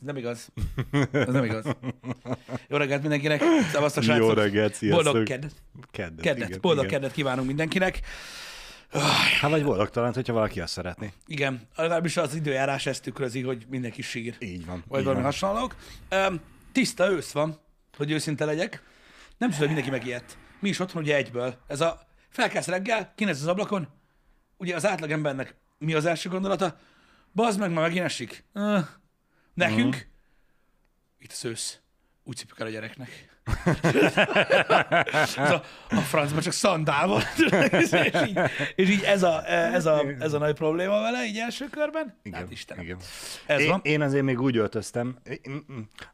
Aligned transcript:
Ez 0.00 0.06
nem 0.06 0.16
igaz. 0.16 0.48
Ez 1.12 1.26
nem 1.32 1.44
igaz. 1.44 1.64
Jó 2.68 2.76
reggelt 2.76 3.00
mindenkinek. 3.00 3.42
Szevasztok, 3.72 4.04
Jó 4.04 4.12
srácok. 4.14 4.34
reggelt, 4.34 4.74
sziasztok. 4.74 5.04
Boldog 5.04 5.24
keddet. 5.26 5.52
Keddet, 5.90 6.24
Keddet. 6.24 6.48
igen, 6.48 6.60
Boldog 6.60 6.84
igen. 6.84 6.98
keddet 7.00 7.14
kívánunk 7.16 7.46
mindenkinek. 7.46 8.00
Hát 9.40 9.50
vagy 9.50 9.64
boldog 9.64 9.90
talán, 9.90 10.12
hogyha 10.14 10.32
valaki 10.32 10.60
azt 10.60 10.72
szeretné. 10.72 11.12
Igen, 11.26 11.60
legalábbis 11.76 12.16
az 12.16 12.34
időjárás 12.34 12.86
ezt 12.86 13.02
tükrözi, 13.02 13.42
hogy 13.42 13.66
mindenki 13.68 14.02
sír. 14.02 14.36
Így 14.38 14.66
van. 14.66 14.84
Vagy 14.88 14.98
így 14.98 15.04
valami 15.04 15.22
van. 15.22 15.32
hasonlók. 15.32 15.74
Tiszta 16.72 17.10
ősz 17.10 17.30
van, 17.32 17.58
hogy 17.96 18.10
őszinte 18.10 18.44
legyek. 18.44 18.82
Nem 19.38 19.50
tudom, 19.50 19.66
hogy 19.66 19.66
mindenki 19.76 19.90
megijedt. 19.90 20.36
Mi 20.60 20.68
is 20.68 20.78
otthon 20.78 21.02
ugye 21.02 21.16
egyből. 21.16 21.54
Ez 21.66 21.80
a 21.80 22.00
felkelsz 22.28 22.66
reggel, 22.66 23.12
kinéz 23.16 23.40
az 23.40 23.46
ablakon, 23.46 23.88
ugye 24.56 24.74
az 24.74 24.86
átlagembernek 24.86 25.54
mi 25.78 25.94
az 25.94 26.04
első 26.04 26.28
gondolata? 26.28 26.76
Bazd 27.34 27.58
meg, 27.58 27.70
ma 27.70 27.80
megint 27.80 28.04
esik. 28.04 28.44
Nekünk, 29.68 29.94
uh-huh. 29.94 30.08
itt 31.18 31.32
az 31.32 31.44
ősz. 31.44 31.78
Úgy 32.24 32.36
szipjuk 32.36 32.60
el 32.60 32.66
a 32.66 32.70
gyereknek. 32.70 33.28
ez 35.12 35.36
a, 35.52 35.62
a 35.88 36.00
francban 36.00 36.40
csak 36.40 36.52
szandál 36.52 37.06
van. 37.06 37.22
és, 37.80 37.92
így, 38.26 38.38
és 38.74 38.90
így 38.90 39.02
ez 39.02 39.22
a, 39.22 39.50
ez, 39.50 39.86
a, 39.86 40.04
ez 40.18 40.32
a 40.32 40.38
nagy 40.38 40.54
probléma 40.54 41.00
vele, 41.00 41.24
így 41.24 41.36
első 41.36 41.68
körben. 41.70 42.14
Igen, 42.22 42.40
hát 42.40 42.50
Istenem. 42.50 42.84
igen. 42.84 42.98
Ez 43.46 43.60
én, 43.60 43.68
van. 43.68 43.80
én 43.82 44.00
azért 44.00 44.24
még 44.24 44.40
úgy 44.40 44.56
öltöztem, 44.56 45.18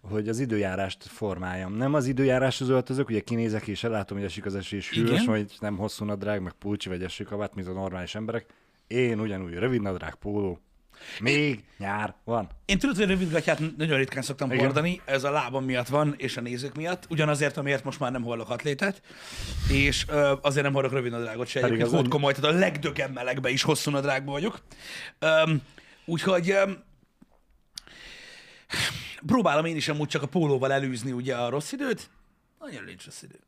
hogy 0.00 0.28
az 0.28 0.38
időjárást 0.38 1.05
formáljam. 1.05 1.77
Nem 1.77 1.94
az 1.94 2.06
időjáráshoz 2.06 2.69
öltözök, 2.69 3.08
ugye 3.08 3.20
kinézek 3.20 3.66
és 3.66 3.84
ellátom, 3.84 4.16
hogy 4.16 4.27
esik 4.27 4.47
az 4.47 4.55
eső 4.55 4.77
és 4.77 4.91
hűvös, 4.91 5.24
vagy 5.24 5.52
nem 5.60 5.77
hosszú 5.77 6.05
nadrág, 6.05 6.42
meg 6.42 6.52
pulcsi 6.52 6.88
vagy 6.88 7.02
esőkabát, 7.02 7.55
mint 7.55 7.69
a 7.69 7.72
normális 7.72 8.14
emberek. 8.14 8.47
Én 8.86 9.20
ugyanúgy 9.20 9.55
rövid 9.55 9.83
nadrág, 9.83 10.14
póló. 10.14 10.60
Még 11.20 11.64
nyár 11.78 12.14
van. 12.25 12.48
Én 12.64 12.78
tudod, 12.78 12.97
hogy 12.97 13.06
rövidgatját 13.06 13.77
nagyon 13.77 13.97
ritkán 13.97 14.22
szoktam 14.22 14.50
Igen. 14.50 14.64
hordani, 14.64 15.00
ez 15.05 15.25
a 15.25 15.30
lábam 15.30 15.64
miatt 15.64 15.89
van, 15.89 16.14
és 16.16 16.36
a 16.36 16.41
nézők 16.41 16.75
miatt, 16.75 17.05
ugyanazért, 17.08 17.56
amiért 17.56 17.84
most 17.84 18.00
már 18.00 18.12
nem 18.12 18.22
hordok 18.22 18.50
atlétát, 18.50 19.02
és 19.70 20.05
ö, 20.08 20.34
azért 20.42 20.64
nem 20.64 20.72
hordok 20.72 20.92
rövid 20.92 21.11
nadrágot 21.11 21.47
se, 21.47 21.62
egyébként 21.62 21.91
hót 21.91 22.08
komoly, 22.08 22.33
tehát 22.33 22.55
a 22.55 22.58
legdögem 22.58 23.12
melegbe 23.12 23.50
is 23.50 23.62
hosszú 23.62 23.91
nadrágban 23.91 24.34
vagyok. 24.34 24.61
Öm, 25.19 25.62
úgyhogy 26.05 26.50
öm, 26.50 26.84
próbálom 29.27 29.64
én 29.64 29.77
is 29.77 29.89
amúgy 29.89 30.08
csak 30.08 30.22
a 30.22 30.27
pólóval 30.27 30.72
elűzni 30.72 31.12
ugye 31.12 31.36
a 31.36 31.48
rossz 31.48 31.72
időt, 31.72 32.11
nagyon 32.58 32.84
nincs 32.84 33.05
rossz 33.05 33.22
idő. 33.22 33.39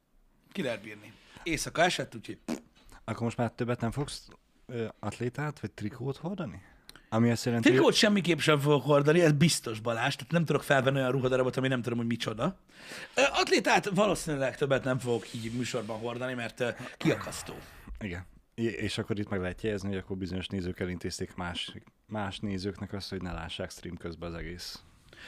Ki 0.52 0.62
lehet 0.62 0.82
bírni. 0.82 1.12
Éjszaka 1.42 1.82
esett, 1.82 2.14
úgyhogy 2.14 2.38
Akkor 3.04 3.22
most 3.22 3.36
már 3.36 3.50
többet 3.50 3.80
nem 3.80 3.90
fogsz 3.90 4.28
ö, 4.66 4.86
atlétát 5.00 5.60
vagy 5.60 5.70
trikót 5.70 6.16
hordani? 6.16 6.62
Ami 7.08 7.30
azt 7.30 7.44
jelenti, 7.44 7.68
Trikót 7.68 7.94
semmiképp 7.94 8.38
sem 8.38 8.58
fogok 8.58 8.84
hordani, 8.84 9.20
ez 9.20 9.32
biztos 9.32 9.80
Balázs, 9.80 10.14
tehát 10.14 10.32
nem 10.32 10.44
tudok 10.44 10.62
felvenni 10.62 10.98
olyan 10.98 11.10
ruhadarabot, 11.10 11.56
ami 11.56 11.68
nem 11.68 11.82
tudom, 11.82 11.98
hogy 11.98 12.06
micsoda. 12.06 12.58
Atlétát 13.14 13.88
valószínűleg 13.88 14.56
többet 14.56 14.84
nem 14.84 14.98
fogok 14.98 15.34
így 15.34 15.52
műsorban 15.52 15.98
hordani, 15.98 16.34
mert 16.34 16.64
kiakasztó. 16.96 17.54
Igen. 18.00 18.26
És 18.54 18.98
akkor 18.98 19.18
itt 19.18 19.28
meg 19.28 19.40
lehet 19.40 19.62
jegyezni, 19.62 19.88
hogy 19.88 19.98
akkor 19.98 20.16
bizonyos 20.16 20.46
nézők 20.46 20.80
elintézték 20.80 21.34
más, 21.34 21.72
más 22.06 22.38
nézőknek 22.38 22.92
azt, 22.92 23.10
hogy 23.10 23.22
ne 23.22 23.32
lássák 23.32 23.70
stream 23.70 23.96
közben 23.96 24.32
az 24.32 24.38
egész. 24.38 24.82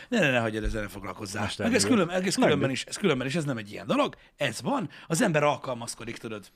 Ne, 0.09 0.21
ne, 0.21 0.31
ne 0.31 0.39
hagyjad 0.39 0.65
ezzel 0.65 0.83
ne 0.83 0.89
foglalkozzál. 0.89 1.51
Meg 1.59 1.75
ez, 1.75 1.85
külön, 1.85 2.11
ez, 2.11 2.35
különben 2.35 2.71
is, 2.71 2.85
ez 2.85 2.97
különben 2.97 3.27
is, 3.27 3.35
ez 3.35 3.45
nem 3.45 3.57
egy 3.57 3.71
ilyen 3.71 3.87
dolog. 3.87 4.17
Ez 4.37 4.63
van, 4.63 4.89
az 5.07 5.23
ember 5.23 5.43
alkalmazkodik, 5.43 6.17
tudod. 6.17 6.47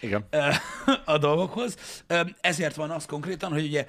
Igen. 0.00 0.24
a 1.04 1.18
dolgokhoz. 1.18 1.76
Ezért 2.40 2.74
van 2.74 2.90
az 2.90 3.06
konkrétan, 3.06 3.52
hogy 3.52 3.64
ugye 3.64 3.86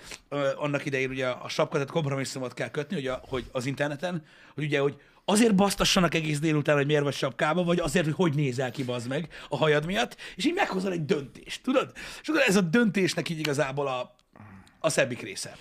annak 0.55 0.85
idején 0.85 1.09
ugye 1.09 1.27
a 1.27 1.49
sapka, 1.49 1.73
tehát 1.73 1.91
kompromisszumot 1.91 2.53
kell 2.53 2.69
kötni, 2.69 3.07
a, 3.07 3.21
hogy 3.27 3.45
az 3.51 3.65
interneten, 3.65 4.25
hogy 4.53 4.63
ugye, 4.63 4.79
hogy 4.79 5.01
azért 5.25 5.55
basztassanak 5.55 6.13
egész 6.13 6.39
délután, 6.39 6.75
hogy 6.75 6.85
miért 6.85 7.03
vagy 7.03 7.13
sapkába, 7.13 7.63
vagy 7.63 7.79
azért, 7.79 8.05
hogy 8.05 8.13
hogy 8.13 8.33
nézel 8.33 8.71
ki, 8.71 8.83
bazd 8.83 9.07
meg 9.07 9.27
a 9.49 9.57
hajad 9.57 9.85
miatt, 9.85 10.17
és 10.35 10.45
így 10.45 10.53
meghozol 10.53 10.91
egy 10.91 11.05
döntést, 11.05 11.63
tudod? 11.63 11.91
És 12.21 12.29
akkor 12.29 12.41
ez 12.47 12.55
a 12.55 12.61
döntésnek 12.61 13.29
így 13.29 13.39
igazából 13.39 13.87
a, 13.87 14.15
a 14.79 14.89
szebbik 14.89 15.21
része. 15.21 15.57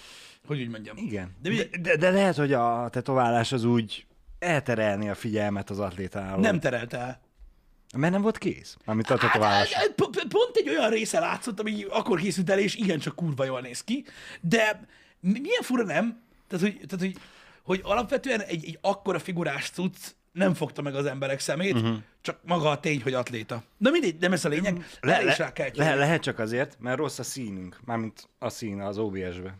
Hogy 0.46 0.60
úgy 0.60 0.68
mondjam. 0.68 0.96
Igen. 0.96 1.36
De, 1.42 1.50
De, 1.50 1.78
de 1.80 1.96
de, 1.96 2.10
lehet, 2.10 2.36
hogy 2.36 2.52
a 2.52 2.88
tetoválás 2.90 3.52
az 3.52 3.64
úgy 3.64 4.06
elterelni 4.38 5.08
a 5.08 5.14
figyelmet 5.14 5.70
az 5.70 5.78
atlétáról. 5.78 6.40
nem 6.40 6.60
terelt 6.60 6.92
el. 6.92 7.20
Mert 7.96 8.12
nem 8.12 8.22
volt 8.22 8.38
kész, 8.38 8.76
amit 8.84 9.10
a 9.10 9.16
tetoválás. 9.16 9.72
Hát, 9.72 9.92
p- 9.94 10.26
pont 10.28 10.56
egy 10.56 10.68
olyan 10.68 10.90
része 10.90 11.20
látszott, 11.20 11.60
ami 11.60 11.84
akkor 11.88 12.20
készült 12.20 12.50
el, 12.50 12.58
és 12.58 12.74
igencsak 12.74 13.14
kurva 13.16 13.44
jól 13.44 13.60
néz 13.60 13.84
ki, 13.84 14.04
de 14.40 14.86
mi- 15.20 15.40
milyen 15.40 15.62
fura 15.62 15.84
nem? 15.84 16.22
Tehát, 16.48 16.64
hogy, 16.64 16.74
tehát, 16.74 16.98
hogy, 16.98 17.16
hogy 17.62 17.80
alapvetően 17.82 18.40
egy, 18.40 18.64
egy 18.64 18.78
akkora 18.80 19.18
figurás 19.18 19.70
cucc 19.70 19.96
nem 20.32 20.54
fogta 20.54 20.82
meg 20.82 20.94
az 20.94 21.06
emberek 21.06 21.40
szemét, 21.40 21.74
uh-huh. 21.74 21.96
csak 22.20 22.38
maga 22.44 22.70
a 22.70 22.80
tény, 22.80 23.02
hogy 23.02 23.14
atléta. 23.14 23.62
De 23.78 23.90
mindegy, 23.90 24.16
nem 24.20 24.32
ez 24.32 24.44
a 24.44 24.48
lényeg, 24.48 24.86
le, 25.00 25.22
le, 25.22 25.52
le, 25.74 25.94
lehet 25.94 26.22
csak 26.22 26.38
azért, 26.38 26.76
mert 26.80 26.98
rossz 26.98 27.18
a 27.18 27.22
színünk, 27.22 27.80
mármint 27.84 28.28
a 28.38 28.48
szín 28.48 28.80
az 28.80 28.98
OBS-be. 28.98 29.54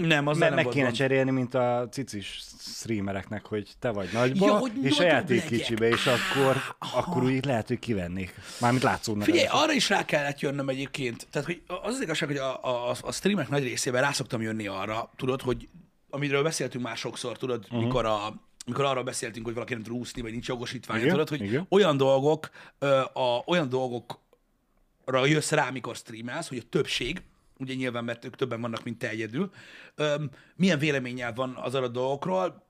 Nem, 0.00 0.26
az 0.26 0.38
Mert 0.38 0.54
meg 0.54 0.68
kéne 0.68 0.84
gond. 0.84 0.96
cserélni, 0.96 1.30
mint 1.30 1.54
a 1.54 1.88
cicis 1.90 2.40
streamereknek, 2.58 3.46
hogy 3.46 3.70
te 3.78 3.90
vagy 3.90 4.08
nagyba, 4.12 4.46
Ja, 4.46 4.52
hogy 4.52 4.72
és 4.82 4.98
a 4.98 5.02
játék 5.02 5.42
legyek. 5.42 5.58
kicsibe, 5.58 5.88
és 5.88 6.06
akkor, 6.06 6.56
akkor 6.94 7.22
úgy 7.22 7.44
lehet, 7.44 7.68
hogy 7.68 7.78
kivennék. 7.78 8.34
Mármint 8.60 8.82
látszódnak. 8.82 9.24
Figyelj, 9.24 9.44
ezek. 9.44 9.56
arra 9.56 9.72
is 9.72 9.88
rá 9.88 10.04
kellett 10.04 10.40
jönnöm 10.40 10.68
egyébként. 10.68 11.26
Tehát, 11.30 11.46
hogy 11.46 11.62
az 11.66 11.94
az 11.94 12.00
igazság, 12.00 12.28
hogy 12.28 12.38
a, 12.38 12.64
a, 12.90 12.96
a 13.02 13.12
streamek 13.12 13.48
nagy 13.48 13.62
részében 13.62 14.02
rá 14.02 14.12
szoktam 14.12 14.42
jönni 14.42 14.66
arra, 14.66 15.10
tudod, 15.16 15.42
hogy 15.42 15.68
amiről 16.10 16.42
beszéltünk 16.42 16.84
már 16.84 16.96
sokszor, 16.96 17.36
tudod, 17.36 17.64
uh-huh. 17.64 17.82
mikor 17.82 18.04
a 18.04 18.34
mikor 18.66 18.84
arról 18.84 19.02
beszéltünk, 19.02 19.44
hogy 19.44 19.54
valaki 19.54 19.72
nem 19.72 19.82
tud 19.82 19.92
úszni, 19.92 20.22
vagy 20.22 20.30
nincs 20.30 20.48
jogosítványa, 20.48 21.10
tudod, 21.10 21.28
hogy 21.28 21.42
igen. 21.42 21.66
olyan 21.68 21.96
dolgok, 21.96 22.50
ö, 22.78 23.00
a, 23.00 23.42
olyan 23.46 23.68
dolgokra 23.68 25.26
jössz 25.26 25.50
rá, 25.50 25.70
mikor 25.70 25.96
streamelsz, 25.96 26.48
hogy 26.48 26.58
a 26.58 26.68
többség, 26.70 27.22
ugye 27.62 27.74
nyilván, 27.74 28.04
mert 28.04 28.24
ők 28.24 28.36
többen 28.36 28.60
vannak, 28.60 28.84
mint 28.84 28.98
te 28.98 29.08
egyedül, 29.08 29.50
ö, 29.94 30.24
milyen 30.56 30.78
véleménnyel 30.78 31.32
van 31.32 31.54
az 31.56 31.74
adott 31.74 31.92
dolgokról, 31.92 32.66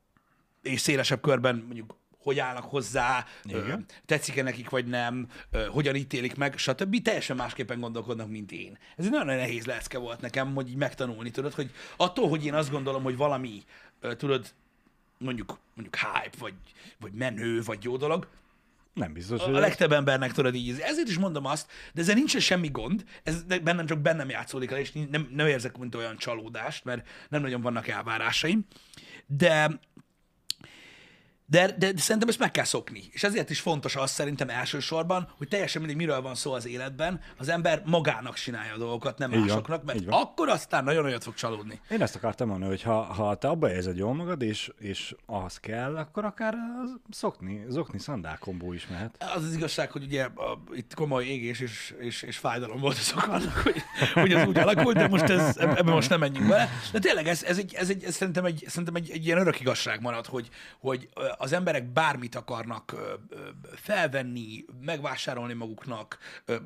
és 0.62 0.80
szélesebb 0.80 1.20
körben 1.20 1.56
mondjuk 1.56 2.00
hogy 2.22 2.38
állnak 2.38 2.64
hozzá, 2.64 3.26
Igen. 3.44 3.84
tetszik-e 4.06 4.42
nekik, 4.42 4.70
vagy 4.70 4.86
nem, 4.86 5.28
hogyan 5.68 5.94
ítélik 5.94 6.36
meg, 6.36 6.58
stb. 6.58 7.02
Teljesen 7.02 7.36
másképpen 7.36 7.80
gondolkodnak, 7.80 8.28
mint 8.28 8.52
én. 8.52 8.78
Ez 8.96 9.04
egy 9.04 9.10
nagyon 9.10 9.26
nehéz 9.26 9.64
lecke 9.64 9.98
volt 9.98 10.20
nekem, 10.20 10.54
hogy 10.54 10.68
így 10.68 10.76
megtanulni, 10.76 11.30
tudod, 11.30 11.54
hogy 11.54 11.70
attól, 11.96 12.28
hogy 12.28 12.44
én 12.44 12.54
azt 12.54 12.70
gondolom, 12.70 13.02
hogy 13.02 13.16
valami, 13.16 13.62
tudod, 14.16 14.46
mondjuk, 15.18 15.58
mondjuk 15.74 15.96
hype, 15.96 16.36
vagy, 16.38 16.54
vagy 17.00 17.12
menő, 17.12 17.62
vagy 17.62 17.84
jó 17.84 17.96
dolog, 17.96 18.28
Nem 18.94 19.12
biztos, 19.12 19.40
a 19.40 19.44
hogy... 19.44 19.54
legtöbb 19.54 19.92
embernek 19.92 20.32
tudod 20.32 20.54
így. 20.54 20.80
Ezért 20.80 21.08
is 21.08 21.18
mondom 21.18 21.46
azt, 21.46 21.70
de 21.92 22.00
ezzel 22.00 22.14
nincsen 22.14 22.40
semmi 22.40 22.68
gond, 22.68 23.04
ez 23.22 23.42
bennem 23.42 23.86
csak 23.86 23.98
bennem 23.98 24.28
játszódik 24.28 24.70
el, 24.70 24.78
és 24.78 24.92
nem, 25.10 25.28
nem 25.30 25.46
érzek 25.46 25.78
mint 25.78 25.94
olyan 25.94 26.16
csalódást, 26.16 26.84
mert 26.84 27.08
nem 27.28 27.42
nagyon 27.42 27.60
vannak 27.60 27.88
elvárásaim, 27.88 28.66
de 29.26 29.80
de, 31.52 31.66
de, 31.78 31.92
de 31.92 32.00
szerintem 32.00 32.28
ezt 32.28 32.38
meg 32.38 32.50
kell 32.50 32.64
szokni. 32.64 33.02
És 33.10 33.22
ezért 33.22 33.50
is 33.50 33.60
fontos 33.60 33.96
az 33.96 34.10
szerintem 34.10 34.48
elsősorban, 34.48 35.28
hogy 35.36 35.48
teljesen 35.48 35.82
mindegy, 35.82 36.00
miről 36.00 36.20
van 36.20 36.34
szó 36.34 36.52
az 36.52 36.66
életben, 36.66 37.20
az 37.38 37.48
ember 37.48 37.82
magának 37.84 38.34
csinálja 38.34 38.74
a 38.74 38.78
dolgokat, 38.78 39.18
nem 39.18 39.30
Így 39.30 39.38
van, 39.38 39.46
másoknak, 39.46 39.84
mert 39.84 40.04
van. 40.04 40.20
akkor 40.20 40.48
aztán 40.48 40.84
nagyon 40.84 41.02
nagyot 41.02 41.22
fog 41.22 41.34
csalódni. 41.34 41.80
Én 41.90 42.02
ezt 42.02 42.14
akartam 42.16 42.48
mondani, 42.48 42.70
hogy 42.70 42.82
ha, 42.82 43.02
ha 43.02 43.34
te 43.34 43.48
abba 43.48 43.70
érzed 43.70 43.96
jól 43.96 44.14
magad, 44.14 44.42
és, 44.42 44.70
és 44.78 45.14
ahhoz 45.26 45.58
kell, 45.58 45.96
akkor 45.96 46.24
akár 46.24 46.54
az 46.82 46.94
szokni, 47.10 47.64
zokni 47.68 47.98
szandál 47.98 48.38
kombó 48.38 48.72
is 48.72 48.86
mehet. 48.86 49.24
Az 49.36 49.44
az 49.44 49.54
igazság, 49.54 49.90
hogy 49.90 50.02
ugye 50.02 50.22
a, 50.24 50.62
itt 50.74 50.94
komoly 50.94 51.24
égés 51.24 51.60
és, 51.60 51.94
és, 51.98 52.22
és 52.22 52.36
fájdalom 52.36 52.80
volt 52.80 52.98
azok 52.98 53.26
annak, 53.26 53.56
hogy, 53.56 53.82
hogy 54.14 54.32
ez 54.32 54.46
úgy 54.46 54.58
alakult, 54.58 54.96
de 54.96 55.08
most 55.08 55.24
ez, 55.24 55.56
ebben 55.56 55.84
most 55.94 56.08
nem 56.08 56.20
menjünk 56.20 56.48
bele. 56.48 56.68
De 56.92 56.98
tényleg 56.98 57.26
ez, 57.26 57.42
ez, 57.42 57.58
egy, 57.58 57.74
ez, 57.74 57.88
egy, 57.88 58.04
ez 58.04 58.14
szerintem, 58.14 58.44
egy, 58.44 58.64
szerintem 58.66 58.94
egy, 58.94 59.10
egy 59.10 59.26
ilyen 59.26 59.38
örök 59.38 59.60
igazság 59.60 60.00
marad, 60.00 60.26
hogy, 60.26 60.48
hogy 60.80 61.08
ö, 61.14 61.41
az 61.42 61.52
emberek 61.52 61.84
bármit 61.84 62.34
akarnak 62.34 62.96
felvenni, 63.74 64.64
megvásárolni 64.80 65.52
maguknak, 65.52 66.18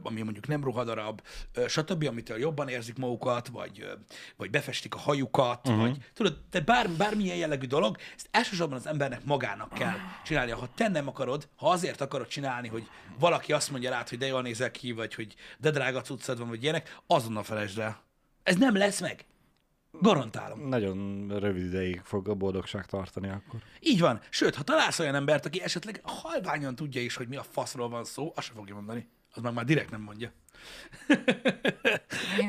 ami 0.03 0.23
mondjuk 0.23 0.47
nem 0.47 0.65
ruhadarab, 0.65 1.23
stb., 1.69 2.07
amitől 2.07 2.39
jobban 2.39 2.69
érzik 2.69 2.97
magukat, 2.97 3.49
vagy, 3.49 3.89
vagy 4.37 4.51
befestik 4.51 4.95
a 4.95 4.99
hajukat, 4.99 5.69
uh-huh. 5.69 5.83
vagy 5.83 5.99
tudod, 6.15 6.39
te 6.51 6.61
bár, 6.61 6.91
bármilyen 6.91 7.37
jellegű 7.37 7.67
dolog, 7.67 7.97
ezt 8.17 8.29
elsősorban 8.31 8.79
az 8.79 8.87
embernek 8.87 9.25
magának 9.25 9.73
kell 9.73 9.97
csinálnia. 10.25 10.57
Ha 10.57 10.69
te 10.75 10.89
nem 10.89 11.09
akarod, 11.09 11.49
ha 11.57 11.71
azért 11.71 12.01
akarod 12.01 12.27
csinálni, 12.27 12.69
hogy 12.69 12.89
valaki 13.19 13.53
azt 13.53 13.71
mondja 13.71 13.91
rád, 13.91 14.09
hogy 14.09 14.19
de 14.19 14.27
jól 14.27 14.43
nézel 14.43 14.71
ki, 14.71 14.93
vagy 14.93 15.15
hogy 15.15 15.35
de 15.59 15.71
drága 15.71 16.01
cuccad 16.01 16.39
van, 16.39 16.49
vagy 16.49 16.63
ilyenek, 16.63 17.01
azonnal 17.07 17.43
felejtsd 17.43 17.79
el. 17.79 18.03
Ez 18.43 18.57
nem 18.57 18.77
lesz 18.77 19.01
meg. 19.01 19.25
Garantálom. 20.01 20.69
Nagyon 20.69 21.29
rövid 21.39 21.65
ideig 21.65 22.01
fog 22.05 22.29
a 22.29 22.35
boldogság 22.35 22.87
tartani 22.87 23.29
akkor. 23.29 23.61
Így 23.81 24.01
van. 24.01 24.21
Sőt, 24.31 24.55
ha 24.55 24.63
találsz 24.63 24.99
olyan 24.99 25.15
embert, 25.15 25.47
aki 25.47 25.63
esetleg 25.63 26.01
halványan 26.03 26.75
tudja 26.75 27.01
is, 27.01 27.17
hogy 27.17 27.29
mi 27.29 27.37
a 27.37 27.43
faszról 27.43 27.89
van 27.89 28.05
szó, 28.05 28.33
azt 28.35 28.47
sem 28.47 28.57
fogja 28.57 28.75
mondani. 28.75 29.09
Az 29.33 29.43
meg 29.43 29.53
már 29.53 29.65
direkt 29.65 29.91
nem 29.91 30.01
mondja. 30.01 30.33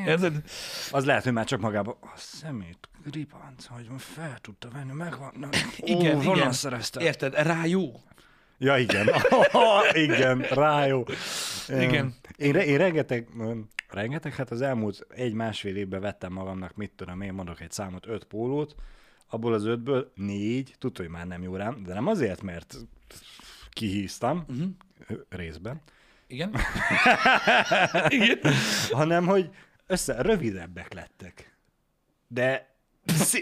Érted? 0.05 0.43
Az 0.91 1.05
lehet, 1.05 1.23
hogy 1.23 1.33
már 1.33 1.45
csak 1.45 1.59
magában 1.59 1.95
a 2.01 2.13
szemét 2.15 2.89
ribanc, 3.11 3.65
hogy 3.65 3.87
fel 3.97 4.37
tudta 4.41 4.69
venni, 4.69 4.91
megvan. 4.91 5.33
Na, 5.39 5.49
Igen, 5.77 6.27
ó, 6.27 6.35
igen. 6.35 6.51
szerezte? 6.51 7.01
Érted? 7.01 7.33
Rá 7.33 7.65
jó. 7.65 8.01
Ja, 8.57 8.77
igen. 8.77 9.09
igen, 10.05 10.39
rá 10.39 10.85
jó. 10.85 11.03
Igen. 11.67 12.15
Én, 12.37 12.51
re- 12.51 12.65
én 12.65 12.77
rengeteg, 12.77 13.27
ö, 13.39 13.59
rengeteg, 13.89 14.33
hát 14.33 14.51
az 14.51 14.61
elmúlt 14.61 15.05
egy-másfél 15.09 15.75
évben 15.75 16.01
vettem 16.01 16.33
magamnak, 16.33 16.75
mit 16.75 16.91
tudom 16.95 17.21
én, 17.21 17.33
mondok 17.33 17.61
egy 17.61 17.71
számot, 17.71 18.07
öt 18.07 18.23
pólót, 18.23 18.75
abból 19.27 19.53
az 19.53 19.65
ötből 19.65 20.11
négy, 20.15 20.75
tudta, 20.79 21.01
hogy 21.01 21.11
már 21.11 21.27
nem 21.27 21.43
jó 21.43 21.55
rám, 21.55 21.83
de 21.83 21.93
nem 21.93 22.07
azért, 22.07 22.41
mert 22.41 22.75
kihíztam, 23.69 24.45
uh-huh. 24.47 25.19
részben, 25.29 25.81
Igen. 26.27 26.55
Igen. 28.07 28.39
hanem 28.91 29.25
hogy 29.25 29.49
össze 29.87 30.21
rövidebbek 30.21 30.93
lettek. 30.93 31.57
De 32.27 32.66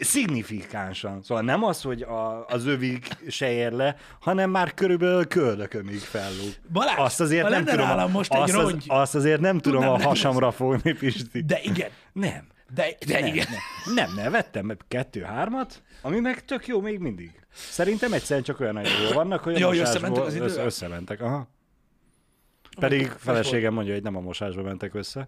szignifikánsan. 0.01 1.23
Szóval 1.23 1.43
nem 1.43 1.63
az, 1.63 1.81
hogy 1.81 2.01
a, 2.01 2.45
az 2.45 2.65
övig 2.65 3.07
se 3.27 3.51
ér 3.51 3.71
le, 3.71 3.95
hanem 4.19 4.49
már 4.49 4.73
körülbelül 4.73 5.27
köldökömig 5.27 5.99
fellúg. 5.99 6.53
Balázs, 6.71 6.97
azt 6.97 7.19
azért 7.19 7.49
nem 7.49 7.65
tudom, 7.65 7.87
nálam 7.87 8.11
most 8.11 8.33
egy 8.33 8.39
azt, 8.39 8.53
az, 8.53 8.61
rongy- 8.61 8.83
azt 8.87 9.15
azért 9.15 9.39
nem 9.39 9.57
tudom 9.59 9.79
Tudnám, 9.79 9.95
a 9.95 9.97
nem 9.97 10.07
hasamra 10.07 10.51
fogni, 10.51 10.93
Pisti. 10.93 11.41
De 11.43 11.59
igen. 11.63 11.89
Nem. 12.13 12.47
De, 12.73 12.87
de 13.05 13.19
Nem, 13.19 13.25
igen. 13.25 13.45
nem, 13.85 13.95
nem, 13.95 14.15
nem, 14.15 14.31
vettem 14.31 14.77
kettő-hármat, 14.87 15.81
ami 16.01 16.19
meg 16.19 16.45
tök 16.45 16.67
jó 16.67 16.81
még 16.81 16.99
mindig. 16.99 17.31
Szerintem 17.53 18.13
egyszerűen 18.13 18.45
csak 18.45 18.59
olyan 18.59 18.73
nagyon 18.73 19.01
jó 19.01 19.11
vannak, 19.11 19.43
hogy 19.43 19.55
a 19.55 19.59
Jó, 19.59 19.67
hogy 19.67 19.77
mosásból 19.77 20.09
összementek 20.09 20.41
az 20.41 20.49
össze, 20.51 20.63
összementek. 20.63 21.21
Aha. 21.21 21.47
Pedig 22.79 23.07
feleségem 23.07 23.73
mondja, 23.73 23.93
hogy 23.93 24.03
nem 24.03 24.15
a 24.15 24.19
mosásba 24.19 24.61
mentek 24.61 24.93
össze. 24.93 25.27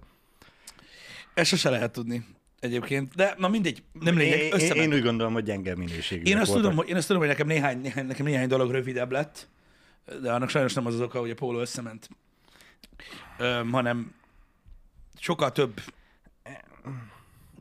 Ezt 1.33 1.49
sose 1.49 1.69
lehet 1.69 1.91
tudni 1.91 2.25
egyébként. 2.59 3.15
De 3.15 3.35
na 3.37 3.47
mindegy, 3.47 3.83
nem 3.99 4.17
lényeg, 4.17 4.39
Én, 4.39 4.45
én, 4.45 4.53
összementek. 4.53 4.83
én 4.83 4.93
úgy 4.93 5.03
gondolom, 5.03 5.33
hogy 5.33 5.43
gyenge 5.43 5.75
minőségű. 5.75 6.23
Én 6.23 6.37
azt, 6.37 6.51
tudom, 6.51 6.75
hogy, 6.75 6.89
én 6.89 6.95
azt 6.95 7.07
tudom, 7.07 7.21
hogy 7.21 7.31
nekem 7.31 7.47
néhány, 7.47 7.81
nekem 7.95 8.25
néhány 8.25 8.47
dolog 8.47 8.71
rövidebb 8.71 9.11
lett, 9.11 9.47
de 10.21 10.31
annak 10.31 10.49
sajnos 10.49 10.73
nem 10.73 10.85
az 10.85 10.93
az 10.93 11.01
oka, 11.01 11.19
hogy 11.19 11.29
a 11.29 11.35
póló 11.35 11.59
összement, 11.59 12.09
Öm, 13.37 13.71
hanem 13.71 14.13
sokkal 15.19 15.51
több, 15.51 15.81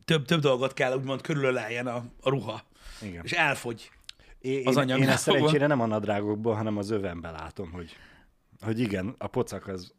több, 0.04 0.24
több 0.24 0.40
dolgot 0.40 0.72
kell 0.72 0.96
úgymond 0.96 1.20
körülöleljen 1.20 1.86
a, 1.86 2.04
a 2.20 2.28
ruha, 2.28 2.62
Igen. 3.02 3.24
és 3.24 3.32
elfogy. 3.32 3.90
Én, 4.40 4.66
az 4.66 4.74
én, 4.74 4.82
anyagnál 4.82 5.08
én 5.08 5.12
ezt 5.12 5.22
szerencsére 5.22 5.66
nem 5.66 5.80
a 5.80 5.86
nadrágokból, 5.86 6.54
hanem 6.54 6.76
az 6.76 6.90
övemben 6.90 7.32
látom, 7.32 7.70
hogy, 7.70 7.96
hogy 8.60 8.80
igen, 8.80 9.14
a 9.18 9.26
pocak 9.26 9.66
az, 9.66 9.94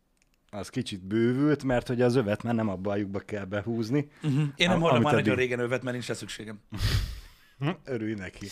az 0.49 0.69
kicsit 0.69 1.03
bővült, 1.03 1.63
mert 1.63 1.87
hogy 1.87 2.01
az 2.01 2.15
övet 2.15 2.43
már 2.43 2.53
nem 2.53 2.69
abba 2.69 2.91
a 2.91 2.95
lyukba 2.95 3.19
kell 3.19 3.45
behúzni. 3.45 4.11
Uh-huh. 4.23 4.43
Én 4.55 4.69
nem 4.69 4.83
amit 4.83 5.03
már 5.03 5.13
nagyon 5.13 5.35
régen 5.35 5.59
övet, 5.59 5.81
mert 5.81 5.93
nincs 5.95 6.07
rá 6.07 6.13
szükségem. 6.13 6.59
Örülj 7.85 8.13
neki. 8.13 8.47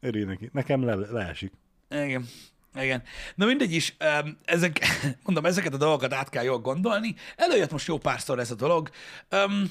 Örülj 0.00 0.24
neki. 0.24 0.50
Nekem 0.52 0.84
le, 0.84 0.94
leesik. 0.94 1.52
Igen. 1.90 2.26
Igen. 2.74 3.02
Na 3.34 3.46
mindegy 3.46 3.72
is, 3.72 3.96
ezek, 4.44 4.80
mondom, 5.24 5.44
ezeket 5.44 5.74
a 5.74 5.76
dolgokat 5.76 6.12
át 6.12 6.28
kell 6.28 6.44
jól 6.44 6.58
gondolni. 6.58 7.14
Előjött 7.36 7.70
most 7.70 7.86
jó 7.86 7.98
párszor 7.98 8.38
ez 8.38 8.50
a 8.50 8.54
dolog. 8.54 8.90
Um, 9.30 9.70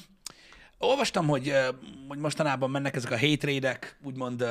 olvastam, 0.78 1.26
hogy, 1.26 1.52
hogy 2.08 2.18
mostanában 2.18 2.70
mennek 2.70 2.96
ezek 2.96 3.10
a 3.10 3.18
hate 3.18 3.46
raidek, 3.46 3.98
úgymond 4.02 4.44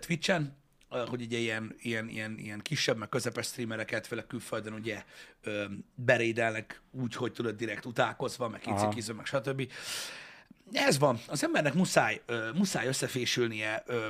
Twitch-en, 0.00 0.63
hogy 1.08 1.22
ugye 1.22 1.38
ilyen, 1.38 1.74
ilyen, 1.78 2.08
ilyen, 2.08 2.38
ilyen 2.38 2.60
kisebb, 2.62 2.96
meg 2.96 3.08
közepes 3.08 3.46
streamereket, 3.46 4.06
főleg 4.06 4.26
külföldön 4.26 4.72
ugye 4.72 5.02
ö, 5.42 5.64
berédelnek 5.94 6.80
úgy, 6.90 7.14
hogy 7.14 7.32
tudod 7.32 7.56
direkt 7.56 7.84
utálkozva, 7.84 8.48
meg 8.48 8.60
Aha. 8.64 8.74
kicikizve, 8.74 9.14
meg 9.14 9.26
stb. 9.26 9.70
Ez 10.72 10.98
van. 10.98 11.20
Az 11.26 11.44
embernek 11.44 11.74
muszáj, 11.74 12.20
ö, 12.26 12.48
muszáj 12.54 12.86
összefésülnie 12.86 13.82
ö, 13.86 14.06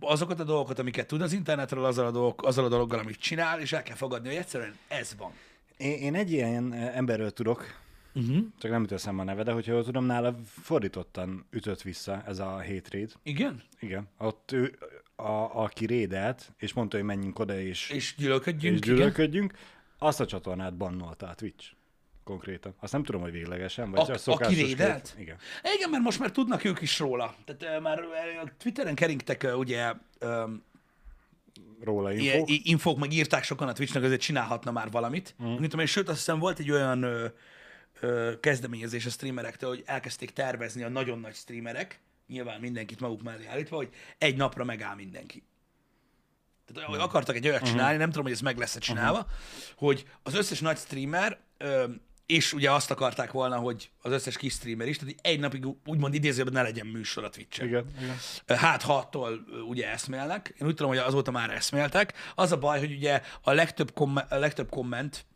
azokat 0.00 0.40
a 0.40 0.44
dolgokat, 0.44 0.78
amiket 0.78 1.06
tud 1.06 1.20
az 1.20 1.32
internetről, 1.32 1.84
azzal 1.84 2.06
a, 2.06 2.10
dolog, 2.10 2.44
azzal 2.44 2.64
a 2.64 2.68
dologgal, 2.68 2.98
amit 2.98 3.18
csinál, 3.18 3.60
és 3.60 3.72
el 3.72 3.82
kell 3.82 3.96
fogadni, 3.96 4.28
hogy 4.28 4.36
egyszerűen 4.36 4.76
ez 4.88 5.14
van. 5.18 5.32
Én, 5.76 5.98
én 5.98 6.14
egy 6.14 6.32
ilyen 6.32 6.72
emberről 6.72 7.30
tudok, 7.30 7.64
uh-huh. 8.14 8.36
csak 8.58 8.70
nem 8.70 8.80
jut 8.80 8.92
eszembe 8.92 9.22
a 9.22 9.24
neve, 9.24 9.42
de 9.42 9.52
hogyha 9.52 9.72
jól 9.72 9.84
tudom, 9.84 10.04
nála 10.04 10.34
fordítottan 10.62 11.46
ütött 11.50 11.82
vissza 11.82 12.22
ez 12.26 12.38
a 12.38 12.50
hate 12.50 12.88
raid. 12.90 13.12
Igen? 13.22 13.62
Igen. 13.80 14.08
Ott 14.18 14.52
ő, 14.52 14.78
a, 15.16 15.62
aki 15.62 15.86
rédelt, 15.86 16.52
és 16.58 16.72
mondta, 16.72 16.96
hogy 16.96 17.06
menjünk 17.06 17.38
oda, 17.38 17.58
és, 17.58 17.90
És 17.90 18.14
gyűlölködjünk, 18.18 18.74
és 18.74 18.80
gyűlölködjünk, 18.80 19.52
azt 19.98 20.20
a 20.20 20.26
csatornát 20.26 20.76
bannolta 20.76 21.28
a 21.28 21.34
Twitch. 21.34 21.66
Konkrétan. 22.24 22.74
Azt 22.80 22.92
nem 22.92 23.02
tudom, 23.04 23.20
hogy 23.20 23.32
véglegesen, 23.32 23.90
vagy 23.90 24.10
A- 24.10 24.18
csak 24.18 24.40
aki 24.40 24.54
rédelt? 24.54 25.14
Igen. 25.18 25.36
igen. 25.76 25.90
Mert 25.90 26.02
most 26.02 26.18
már 26.18 26.30
tudnak 26.30 26.64
ők 26.64 26.80
is 26.80 26.98
róla. 26.98 27.34
Tehát 27.44 27.76
uh, 27.76 27.82
már 27.82 28.00
uh, 28.00 28.42
a 28.42 28.50
Twitteren 28.58 28.94
keringtek 28.94 29.42
uh, 29.44 29.58
ugye 29.58 29.92
um, 30.20 30.62
Róla 31.80 32.12
info. 32.12 32.24
ilyen 32.24 32.44
infók, 32.46 32.98
meg 32.98 33.12
írták 33.12 33.44
sokan 33.44 33.68
a 33.68 33.72
Twitchnek, 33.72 34.02
azért 34.02 34.20
csinálhatna 34.20 34.70
már 34.70 34.90
valamit. 34.90 35.34
Mm. 35.42 35.46
Mint 35.46 35.60
tudom 35.62 35.80
én, 35.80 35.86
sőt, 35.86 36.08
azt 36.08 36.16
hiszem 36.18 36.38
volt 36.38 36.58
egy 36.58 36.70
olyan 36.70 37.02
ö, 37.02 37.26
ö, 38.00 38.32
kezdeményezés 38.40 39.06
a 39.06 39.10
streamerektől, 39.10 39.68
hogy 39.70 39.82
elkezdték 39.86 40.30
tervezni 40.30 40.82
a 40.82 40.88
nagyon 40.88 41.18
nagy 41.18 41.34
streamerek, 41.34 42.00
nyilván 42.28 42.60
mindenkit 42.60 43.00
maguk 43.00 43.22
mellé 43.22 43.46
állítva, 43.46 43.76
hogy 43.76 43.88
egy 44.18 44.36
napra 44.36 44.64
megáll 44.64 44.94
mindenki. 44.94 45.42
Tehát 46.66 46.88
hogy 46.88 46.98
akartak 46.98 47.36
egy 47.36 47.48
olyat 47.48 47.64
csinálni, 47.64 47.96
nem 47.96 48.08
tudom, 48.08 48.24
hogy 48.24 48.32
ez 48.32 48.40
meg 48.40 48.58
lesz-e 48.58 48.78
csinálva, 48.78 49.26
hogy 49.76 50.06
az 50.22 50.34
összes 50.34 50.60
nagy 50.60 50.76
streamer, 50.76 51.38
és 52.26 52.52
ugye 52.52 52.70
azt 52.70 52.90
akarták 52.90 53.32
volna, 53.32 53.56
hogy 53.56 53.90
az 54.02 54.12
összes 54.12 54.36
kis 54.36 54.52
streamer 54.52 54.88
is, 54.88 54.96
tehát 54.96 55.14
egy 55.22 55.40
napig 55.40 55.66
úgymond 55.84 56.14
idézőben 56.14 56.52
ne 56.52 56.62
legyen 56.62 56.86
műsor 56.86 57.24
a 57.24 57.28
Twitch-en. 57.28 57.66
Igen, 57.66 57.86
igen. 58.00 58.16
Hát 58.58 58.82
ha 58.82 58.96
attól 58.96 59.44
ugye 59.68 59.90
eszmélnek, 59.90 60.54
én 60.60 60.66
úgy 60.66 60.74
tudom, 60.74 60.90
hogy 60.90 61.00
azóta 61.00 61.30
már 61.30 61.50
eszméltek. 61.50 62.14
Az 62.34 62.52
a 62.52 62.58
baj, 62.58 62.78
hogy 62.78 62.92
ugye 62.92 63.22
a 63.42 63.52
legtöbb, 63.52 63.92
kom- 63.92 64.32
a 64.32 64.36
legtöbb 64.38 64.68
komment 64.68 65.26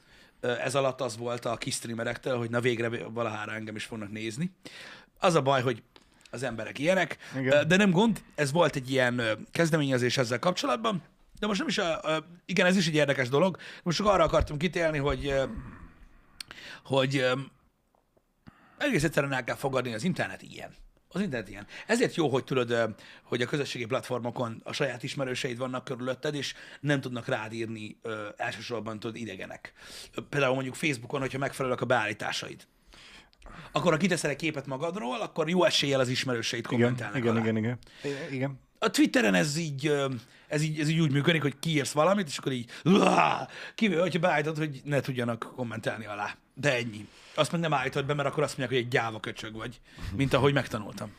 ez 0.41 0.75
alatt 0.75 1.01
az 1.01 1.17
volt 1.17 1.45
a 1.45 1.57
kis 1.57 1.75
streamerektől, 1.75 2.39
hogy 2.39 2.51
na 2.51 2.61
végre 2.61 2.89
valahára 3.09 3.53
engem 3.53 3.77
is 3.77 3.85
fognak 3.85 4.11
nézni. 4.11 4.51
Az 5.19 5.35
a 5.35 5.43
baj, 5.43 5.63
hogy 5.63 5.83
az 6.31 6.43
emberek 6.43 6.79
ilyenek, 6.79 7.17
Igen. 7.39 7.69
De 7.69 7.77
nem 7.77 7.91
gond, 7.91 8.23
ez 8.35 8.53
volt 8.53 8.77
egy 8.77 8.91
ilyen 8.91 9.23
kezdeményezés 9.51 10.19
ezzel 10.19 10.39
kapcsolatban, 10.39 11.03
de 11.39 11.47
most 11.47 11.59
nem 11.59 11.69
is, 11.69 11.79
a, 11.79 12.03
a, 12.03 12.27
igen, 12.47 12.67
ez 12.67 12.77
is 12.77 12.87
egy 12.87 12.95
érdekes 12.95 13.29
dolog, 13.29 13.57
most 13.83 13.97
csak 13.97 14.07
arra 14.07 14.25
akartam 14.25 14.57
kitélni, 14.57 14.99
hogy, 14.99 15.35
hogy 16.85 17.27
egész 18.79 19.05
egyszerűen 19.05 19.33
el 19.33 19.45
kell 19.45 19.57
fogadni, 19.57 19.95
az 19.95 20.05
internet 20.05 20.43
ilyen. 20.43 20.75
Az 21.13 21.21
internet 21.21 21.49
ilyen. 21.49 21.67
Ezért 21.87 22.15
jó, 22.15 22.29
hogy 22.29 22.45
tudod, 22.45 22.95
hogy 23.23 23.43
a 23.43 23.47
közösségi 23.47 23.85
platformokon 23.85 24.61
a 24.65 24.73
saját 24.73 25.03
ismerőseid 25.03 25.59
vannak 25.59 25.85
körülötted, 25.85 26.35
és 26.35 26.55
nem 26.81 27.01
tudnak 27.01 27.27
rád 27.27 27.53
írni 27.53 27.99
ö, 28.03 28.29
elsősorban 28.37 29.01
tudod 29.01 29.17
idegenek. 29.17 29.73
Például 30.29 30.55
mondjuk 30.55 30.75
Facebookon, 30.75 31.21
hogyha 31.21 31.39
megfelelnek 31.39 31.81
a 31.81 31.85
beállításaid. 31.85 32.67
Akkor 33.73 33.93
ha 33.93 33.99
kiteszel 33.99 34.31
egy 34.31 34.37
képet 34.37 34.67
magadról, 34.67 35.21
akkor 35.21 35.49
jó 35.49 35.65
eséllyel 35.65 36.01
az 36.01 36.09
ismerőseid 36.09 36.67
kommentelnek 36.67 37.17
igen, 37.17 37.31
alá. 37.31 37.41
igen, 37.41 37.57
igen. 37.57 37.79
Igen. 38.31 38.61
A 38.79 38.91
Twitteren 38.91 39.35
ez 39.35 39.57
így, 39.57 39.93
ez 40.49 40.63
így, 40.63 40.81
ez 40.81 40.89
így 40.89 41.01
úgy 41.01 41.13
működik, 41.13 41.43
hogy 41.43 41.59
kiírsz 41.59 41.93
valamit, 41.93 42.29
és 42.29 42.39
akkor 42.39 42.53
így, 42.53 42.71
kivéve, 43.75 44.01
hogyha 44.01 44.19
beállítod, 44.19 44.57
hogy 44.57 44.81
ne 44.85 45.01
tudjanak 45.01 45.53
kommentelni 45.57 46.07
alá. 46.07 46.37
De 46.55 46.77
ennyi. 46.77 47.09
Azt 47.35 47.53
meg 47.53 47.61
nem 47.61 47.75
állítod 47.75 48.07
be, 48.07 48.15
mert 48.15 48.29
akkor 48.29 48.43
azt 48.43 48.59
mondják, 48.59 48.79
hogy 48.79 48.89
egy 48.89 48.93
gyáva 48.93 49.21
köcsög 49.21 49.57
vagy, 49.57 49.81
mint 50.17 50.33
ahogy 50.33 50.53
megtanultam. 50.53 51.13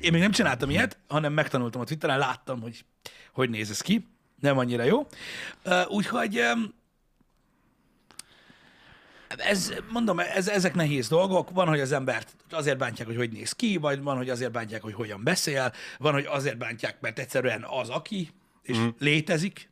Én 0.00 0.12
még 0.12 0.20
nem 0.20 0.30
csináltam 0.30 0.70
ilyet, 0.70 0.98
hanem 1.08 1.32
megtanultam 1.32 1.80
a 1.80 1.84
Twitteren, 1.84 2.18
láttam, 2.18 2.60
hogy 2.60 2.84
hogy 3.32 3.50
néz 3.50 3.70
ez 3.70 3.80
ki. 3.80 4.06
Nem 4.40 4.58
annyira 4.58 4.82
jó. 4.82 5.06
Úgyhogy 5.88 6.42
ez, 9.36 9.72
mondom, 9.90 10.18
ez, 10.18 10.48
ezek 10.48 10.74
nehéz 10.74 11.08
dolgok. 11.08 11.50
Van, 11.50 11.68
hogy 11.68 11.80
az 11.80 11.92
embert 11.92 12.36
azért 12.50 12.78
bántják, 12.78 13.06
hogy 13.08 13.16
hogy 13.16 13.32
néz 13.32 13.52
ki, 13.52 13.76
vagy 13.76 14.02
van, 14.02 14.16
hogy 14.16 14.30
azért 14.30 14.52
bántják, 14.52 14.82
hogy 14.82 14.94
hogyan 14.94 15.24
beszél, 15.24 15.72
van, 15.98 16.12
hogy 16.12 16.24
azért 16.24 16.58
bántják, 16.58 17.00
mert 17.00 17.18
egyszerűen 17.18 17.64
az, 17.68 17.88
aki, 17.88 18.30
és 18.62 18.76
mm. 18.76 18.88
létezik. 18.98 19.68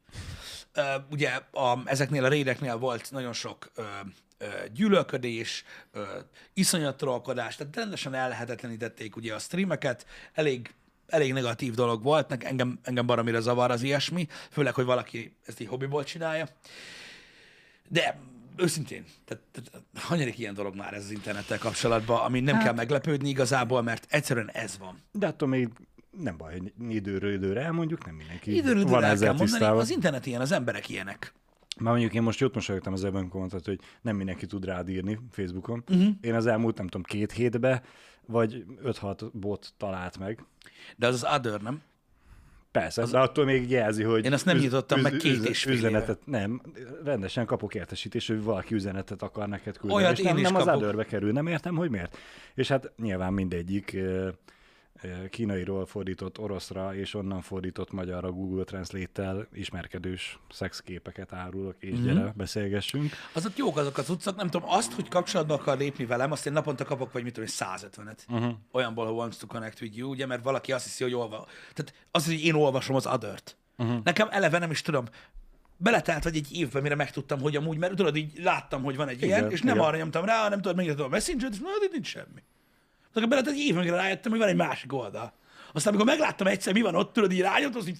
Ugye 1.11 1.31
a, 1.51 1.79
ezeknél 1.85 2.25
a 2.25 2.29
rédeknél 2.29 2.77
volt 2.77 3.11
nagyon 3.11 3.33
sok 3.33 3.71
uh, 3.77 3.85
uh, 4.41 4.49
gyűlölködés, 4.73 5.65
uh, 5.95 6.03
iszonyat 6.55 6.97
trollkodás, 6.97 7.57
tehát 7.57 7.77
rendesen 7.77 8.15
ellehetetlenítették 8.15 9.17
ugye 9.17 9.35
a 9.35 9.39
streameket, 9.39 10.07
elég 10.33 10.73
elég 11.09 11.33
negatív 11.33 11.75
dolog 11.75 12.03
volt, 12.03 12.29
Nek- 12.29 12.45
engem, 12.45 12.79
engem 12.83 13.07
baromira 13.07 13.41
zavar 13.41 13.71
az 13.71 13.83
ilyesmi, 13.83 14.27
főleg, 14.51 14.75
hogy 14.75 14.85
valaki 14.85 15.37
ezt 15.47 15.61
így 15.61 15.69
hobbiból 15.69 16.05
csinálja. 16.05 16.49
De 17.89 18.19
őszintén, 18.59 19.05
tehát, 19.25 19.43
tehát 19.53 19.83
hanyadik 19.95 20.39
ilyen 20.39 20.55
dolog 20.55 20.77
már 20.77 20.95
ez 20.95 21.05
az 21.05 21.11
internettel 21.11 21.59
kapcsolatban, 21.59 22.21
ami 22.21 22.41
nem 22.41 22.55
hát. 22.55 22.65
kell 22.65 22.75
meglepődni 22.75 23.29
igazából, 23.29 23.83
mert 23.83 24.07
egyszerűen 24.09 24.51
ez 24.51 24.79
van. 24.79 24.99
De 25.13 25.27
attól 25.27 25.49
még 25.49 25.69
nem 26.11 26.37
baj, 26.37 26.53
hogy 26.59 26.73
időről 26.95 27.33
időre 27.33 27.61
elmondjuk, 27.61 28.07
nem 28.07 28.15
mindenki 28.15 28.57
Időről 28.57 28.75
van 28.75 28.91
időre 28.91 29.07
el 29.07 29.13
ezzel 29.13 29.35
kell 29.35 29.47
mondani, 29.47 29.79
az 29.81 29.91
internet 29.91 30.27
ilyen, 30.27 30.41
az 30.41 30.53
emberek 30.53 30.89
ilyenek. 30.89 31.33
Már 31.79 31.93
mondjuk 31.93 32.15
én 32.15 32.23
most 32.23 32.41
jót 32.41 32.55
mosolyogtam 32.55 32.93
az 32.93 33.05
ebben 33.05 33.29
kommentet, 33.29 33.65
hogy 33.65 33.81
nem 34.03 34.17
mindenki 34.17 34.47
tud 34.47 34.65
rád 34.65 34.89
írni 34.89 35.19
Facebookon. 35.31 35.85
Uh-huh. 35.89 36.09
Én 36.21 36.35
az 36.35 36.47
elmúlt, 36.47 36.77
nem 36.77 36.87
tudom, 36.87 37.03
két 37.03 37.33
hétbe, 37.33 37.83
vagy 38.27 38.65
5-6 38.85 39.31
bot 39.33 39.73
talált 39.77 40.19
meg. 40.19 40.45
De 40.97 41.07
az 41.07 41.23
az 41.23 41.35
other, 41.37 41.61
nem? 41.61 41.83
Persze, 42.73 43.03
az... 43.03 43.11
de 43.11 43.19
attól 43.19 43.45
még 43.45 43.71
jelzi, 43.71 44.03
hogy... 44.03 44.25
Én 44.25 44.33
azt 44.33 44.45
nem 44.45 44.57
nyitottam 44.57 45.01
meg 45.01 45.17
két 45.17 45.45
és 45.45 45.63
fél 45.63 45.73
Üzenetet, 45.73 46.19
nem, 46.25 46.61
rendesen 47.05 47.47
kapok 47.47 47.75
értesítés, 47.75 48.27
hogy 48.27 48.43
valaki 48.43 48.75
üzenetet 48.75 49.23
akar 49.23 49.49
neked 49.49 49.77
küldeni. 49.79 50.03
Olyat 50.03 50.13
és 50.13 50.19
én 50.19 50.25
nem, 50.25 50.37
is 50.37 50.43
nem 50.43 50.55
az 50.55 50.65
kapok. 50.65 50.81
otherbe 50.81 51.05
kerül, 51.05 51.33
nem 51.33 51.47
értem, 51.47 51.77
hogy 51.77 51.91
miért. 51.91 52.19
És 52.55 52.69
hát 52.69 52.93
nyilván 52.97 53.33
mindegyik 53.33 53.97
kínairól 55.31 55.87
fordított 55.87 56.39
oroszra, 56.39 56.95
és 56.95 57.15
onnan 57.15 57.41
fordított 57.41 57.93
magyarra 57.93 58.31
Google 58.33 58.65
Translate-tel 58.65 59.49
ismerkedős 59.53 60.39
szexképeket 60.51 61.33
árulok, 61.33 61.75
és 61.79 61.91
Mhm. 61.91 61.99
mm-hmm. 62.01 62.15
gyere, 62.15 62.33
beszélgessünk. 62.37 63.13
Azok 63.33 63.57
jók 63.57 63.77
azok 63.77 63.99
az 63.99 64.11
utcak, 64.11 64.37
nem 64.37 64.51
tudom, 64.51 64.69
azt, 64.69 64.93
hogy 64.93 65.09
kapcsolatba 65.09 65.55
akar 65.55 65.79
lépni 65.79 66.07
velem, 66.07 66.33
azt 66.33 66.47
én 66.47 66.53
naponta 66.53 66.85
kapok, 66.85 67.13
vagy 67.13 67.23
mit 67.23 67.33
tudom, 67.33 67.49
én, 67.49 67.67
150-et. 67.77 68.19
Uh-huh. 68.29 68.55
Olyanból, 68.73 69.05
ha 69.07 69.13
wants 69.13 69.37
to 69.37 69.47
connect 69.47 69.81
with 69.81 69.97
you, 69.97 70.11
ugye, 70.11 70.27
mert 70.27 70.43
valaki 70.43 70.73
azt 70.73 70.85
hiszi, 70.85 71.03
hogy 71.05 71.15
olva. 71.15 71.47
Tehát 71.75 72.07
az, 72.11 72.27
hogy 72.27 72.45
én 72.45 72.55
olvasom 72.55 72.97
az 72.97 73.07
adört. 73.07 73.57
Uh-huh. 73.77 74.03
Nekem 74.05 74.29
eleve 74.31 74.59
nem 74.59 74.71
is 74.71 74.83
tudom, 74.83 75.05
beletelt 75.77 76.25
vagy 76.25 76.37
egy 76.37 76.53
évben, 76.53 76.83
mire 76.83 76.95
megtudtam, 76.95 77.41
hogy 77.41 77.57
amúgy, 77.57 77.79
mert 77.79 77.95
tudod, 77.95 78.17
így 78.17 78.39
láttam, 78.43 78.83
hogy 78.83 78.97
van 78.97 79.09
egy 79.09 79.23
igen, 79.23 79.39
ilyen, 79.39 79.51
és 79.51 79.63
nem 79.63 79.75
igen. 79.75 79.87
arra 79.87 79.97
nyomtam 79.97 80.25
rá, 80.25 80.43
hanem 80.43 80.61
tudod, 80.61 80.77
megnyitom 80.77 81.07
a 81.07 81.09
messenger 81.09 81.51
és 81.53 81.59
mondom, 81.59 81.83
itt 81.83 81.93
nincs 81.93 82.07
semmi. 82.07 82.43
Tehát 83.21 83.29
beletelt 83.29 83.57
egy 83.57 83.63
évben, 83.69 83.85
mire 83.85 83.97
rájöttem, 83.97 84.31
hogy 84.31 84.41
van 84.41 84.49
egy 84.49 84.57
másik 84.57 84.93
oldal. 84.93 85.33
Aztán, 85.73 85.93
amikor 85.95 86.09
megláttam 86.09 86.47
egyszer, 86.47 86.73
mi 86.73 86.81
van 86.81 86.95
ott, 86.95 87.13
tudod, 87.13 87.33
így 87.33 87.41
rányomtam, 87.41 87.81
az 87.81 87.89
így, 87.89 87.99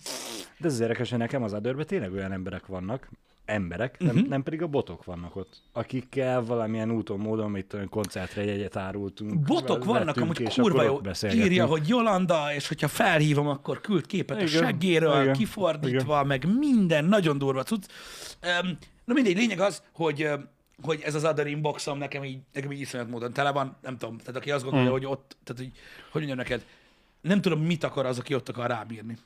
De 0.59 0.67
ez 0.67 0.73
az 0.73 0.81
érdekes, 0.81 1.11
hogy 1.11 1.19
nekem 1.19 1.43
az 1.43 1.53
adőrben 1.53 1.87
tényleg 1.87 2.13
olyan 2.13 2.33
emberek 2.33 2.67
vannak, 2.67 3.09
emberek, 3.45 3.93
uh-huh. 3.93 4.09
Mhm. 4.09 4.17
nem, 4.17 4.29
nem 4.29 4.43
pedig 4.43 4.63
a 4.63 4.67
botok 4.67 5.05
vannak 5.05 5.37
ott, 5.37 5.63
akikkel 5.73 6.45
valamilyen 6.45 6.91
úton, 6.91 7.19
módon, 7.19 7.51
mit 7.51 7.67
tudom, 7.67 7.89
koncertre 7.89 8.45
jegyet 8.45 8.77
árultunk. 8.77 9.41
botok 9.41 9.85
vannak, 9.85 10.17
amúgy 10.17 10.43
kurva 10.55 10.83
akkor 10.83 11.13
jó. 11.23 11.31
Írja, 11.31 11.67
hogy 11.67 11.89
Jolanda, 11.89 12.55
és 12.55 12.69
hogyha 12.69 12.89
felhívom, 12.89 13.49
akkor 13.49 13.81
küld 13.81 14.07
képet 14.07 14.37
a 14.37 14.41
Igen, 14.41 14.63
seggéről, 14.63 15.23
igen, 15.23 15.33
kifordítva, 15.33 16.25
meg 16.25 16.59
minden, 16.59 17.05
nagyon 17.05 17.39
durva 17.39 17.63
cucc. 17.63 17.85
Um, 18.63 18.79
na 19.05 19.15
mindegy, 19.15 19.37
lényeg 19.37 19.61
az, 19.61 19.83
hogy 19.93 20.29
hogy 20.83 21.01
ez 21.01 21.15
az 21.15 21.25
other 21.25 21.47
inboxom 21.47 21.99
nekem 21.99 22.25
így, 22.25 22.39
nekem 22.53 22.73
így 22.73 22.81
iszonyat 22.81 23.09
módon 23.09 23.33
tele 23.33 23.51
van, 23.53 23.77
nem 23.83 23.99
tudom, 23.99 24.19
tehát 24.19 24.37
aki 24.37 24.51
azt 24.51 24.63
gondolja, 24.65 24.89
Hmm. 24.91 24.99
hogy 24.99 25.07
ott, 25.07 25.37
tehát 25.45 25.63
hogy, 25.63 25.73
hogy 26.11 26.23
mondjam 26.23 26.37
neked, 26.37 26.67
nem 27.21 27.41
tudom, 27.41 27.61
mit 27.61 27.85
akar 27.85 28.07
az, 28.07 28.19
aki 28.19 28.35
ott 28.35 28.49
akar 28.49 28.67
rábírni. 28.71 29.19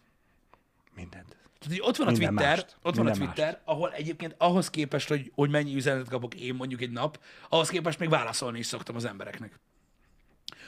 Mindent. 0.95 1.37
Tehát, 1.59 1.79
hogy 1.79 1.89
ott 1.89 1.97
van 1.97 2.07
a 2.07 2.11
Minden 2.11 2.29
Twitter, 2.35 2.57
mást. 2.57 2.77
ott 2.83 2.95
van 2.97 3.07
a 3.07 3.11
Minden 3.11 3.27
Twitter, 3.27 3.61
ahol 3.65 3.93
egyébként 3.93 4.35
ahhoz 4.39 4.71
képest, 4.71 5.09
hogy, 5.09 5.33
hogy 5.35 5.51
mennyi 5.51 5.75
üzenetet 5.75 6.09
kapok 6.09 6.35
én 6.35 6.55
mondjuk 6.55 6.81
egy 6.81 6.91
nap, 6.91 7.21
ahhoz 7.49 7.69
képest 7.69 7.99
még 7.99 8.09
válaszolni 8.09 8.59
is 8.59 8.67
szoktam 8.67 8.97
az 8.97 9.05
embereknek. 9.05 9.61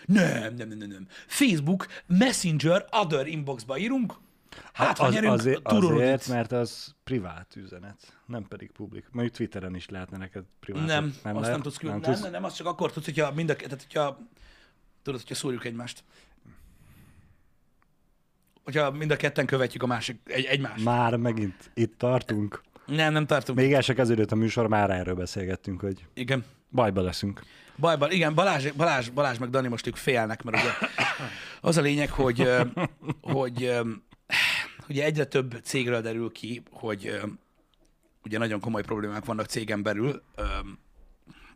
Nem, 0.07 0.55
nem, 0.55 0.69
nem, 0.69 0.79
nem, 0.79 0.88
nem. 0.88 1.07
Facebook, 1.26 1.87
Messenger, 2.07 2.87
Other 2.91 3.26
inboxba 3.26 3.79
írunk, 3.79 4.14
hát 4.73 4.99
ha 4.99 5.05
az, 5.05 5.15
nyerünk, 5.15 5.33
azért, 5.33 5.61
azért, 5.65 6.29
mert 6.29 6.53
az 6.53 6.95
privát 7.05 7.57
üzenet, 7.57 8.19
nem 8.27 8.49
pedig 8.49 8.71
publik. 8.73 9.07
Mondjuk 9.11 9.37
Twitteren 9.37 9.75
is 9.75 9.89
lehetne 9.89 10.17
neked 10.17 10.45
privát. 10.61 10.87
Nem, 10.87 11.05
nem 11.05 11.13
azt 11.15 11.25
lehet? 11.35 11.51
nem 11.51 11.61
tudsz 11.61 11.77
küldeni. 11.77 12.01
Nem, 12.01 12.21
nem, 12.21 12.31
nem, 12.31 12.45
azt 12.45 12.57
csak 12.57 12.67
akkor 12.67 12.93
tudsz, 12.93 13.05
hogyha 13.05 13.33
mind 13.33 13.51
a, 13.51 13.57
tehát 13.57 13.83
hogyha, 13.83 14.19
tudod, 15.03 15.21
hogyha 15.21 15.35
szúrjuk 15.35 15.65
egymást. 15.65 16.05
Hogyha 18.65 18.91
mind 18.91 19.11
a 19.11 19.17
ketten 19.17 19.47
követjük 19.47 19.83
a 19.83 19.87
másik, 19.87 20.21
egy, 20.25 20.45
egymást. 20.45 20.85
Már 20.85 21.17
megint 21.17 21.71
itt 21.75 21.99
tartunk. 21.99 22.63
Nem, 22.87 23.13
nem 23.13 23.27
tartunk. 23.27 23.59
Még 23.59 23.73
el 23.73 23.81
se 23.81 23.95
kezdődött 23.95 24.33
a 24.33 24.37
műsor, 24.37 24.67
már 24.67 24.91
erről 24.91 25.15
beszélgettünk, 25.15 25.81
hogy 25.81 26.07
Igen. 26.15 26.45
bajba 26.71 27.01
leszünk. 27.01 27.43
Bajban, 27.77 28.11
igen, 28.11 28.35
Balázs, 28.35 28.71
Balázs, 28.71 29.09
Balázs 29.09 29.39
meg 29.39 29.51
Dani 29.51 29.69
most 29.69 29.87
ők 29.87 29.97
félnek, 29.97 30.43
mert 30.43 30.63
ugye 30.63 30.73
az 31.61 31.77
a 31.77 31.81
lényeg, 31.81 32.11
hogy, 32.11 32.49
hogy 33.21 33.79
ugye 34.88 35.05
egyre 35.05 35.25
több 35.25 35.61
cégről 35.62 36.00
derül 36.00 36.33
ki, 36.33 36.62
hogy 36.71 37.21
ugye 38.25 38.38
nagyon 38.38 38.61
komoly 38.61 38.83
problémák 38.83 39.25
vannak 39.25 39.47
cégen 39.47 39.83
belül, 39.83 40.23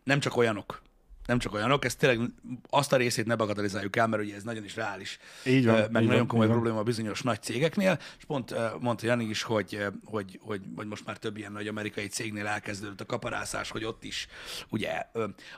nem 0.03 0.19
csak 0.19 0.37
olyanok, 0.37 0.81
nem 1.25 1.39
csak 1.39 1.53
olyanok, 1.53 1.85
ezt 1.85 1.97
tényleg 1.97 2.29
azt 2.69 2.93
a 2.93 2.97
részét 2.97 3.25
ne 3.25 3.35
bagatelizáljuk 3.35 3.95
el, 3.95 4.07
mert 4.07 4.23
ugye 4.23 4.35
ez 4.35 4.43
nagyon 4.43 4.63
is 4.63 4.75
reális, 4.75 5.19
Így 5.45 5.65
van, 5.65 5.75
így 5.75 5.81
meg 5.81 5.91
van, 5.91 6.03
nagyon 6.03 6.27
komoly 6.27 6.45
így 6.45 6.51
van. 6.51 6.61
probléma 6.61 6.83
bizonyos 6.83 7.21
nagy 7.21 7.41
cégeknél, 7.41 7.99
és 8.17 8.25
pont 8.25 8.55
mondta 8.79 9.05
Jani 9.05 9.25
is, 9.25 9.41
hogy, 9.41 9.85
hogy, 10.03 10.39
hogy, 10.41 10.61
hogy 10.75 10.87
most 10.87 11.05
már 11.05 11.17
több 11.17 11.37
ilyen 11.37 11.51
nagy 11.51 11.67
amerikai 11.67 12.07
cégnél 12.07 12.47
elkezdődött 12.47 13.01
a 13.01 13.05
kaparászás, 13.05 13.69
hogy 13.69 13.83
ott 13.83 14.03
is, 14.03 14.27
ugye 14.69 15.05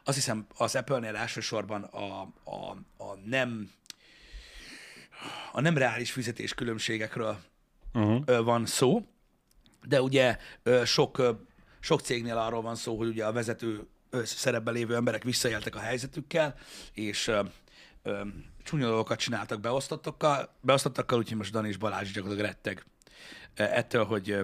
azt 0.04 0.16
hiszem 0.18 0.46
az 0.58 0.76
Apple-nél 0.76 1.16
elsősorban 1.16 1.84
a, 1.84 2.22
a, 2.44 2.78
a 2.98 3.18
nem 3.26 3.70
a 5.52 5.62
nem 5.62 5.78
reális 5.78 6.12
fizetés 6.12 6.54
különbségekről 6.54 7.40
Uh-huh. 7.94 8.44
van 8.44 8.66
szó, 8.66 9.02
de 9.88 10.02
ugye 10.02 10.38
sok, 10.84 11.22
sok 11.80 12.02
cégnél 12.02 12.38
arról 12.38 12.62
van 12.62 12.76
szó, 12.76 12.98
hogy 12.98 13.08
ugye 13.08 13.26
a 13.26 13.32
vezető 13.32 13.88
szerepben 14.24 14.74
lévő 14.74 14.96
emberek 14.96 15.24
visszaéltek 15.24 15.76
a 15.76 15.80
helyzetükkel, 15.80 16.56
és 16.94 17.32
csúnya 18.64 18.88
dolgokat 18.88 19.20
csináltak 19.20 19.60
beosztottakkal, 19.60 20.50
beosztottakkal, 20.62 21.18
úgyhogy 21.18 21.38
most 21.38 21.52
Dani 21.52 21.68
és 21.68 21.78
Balázs 21.78 22.12
gyakorlatilag 22.12 22.52
retteg 22.52 22.86
ettől, 23.54 24.04
hogy 24.06 24.30
ö, 24.30 24.42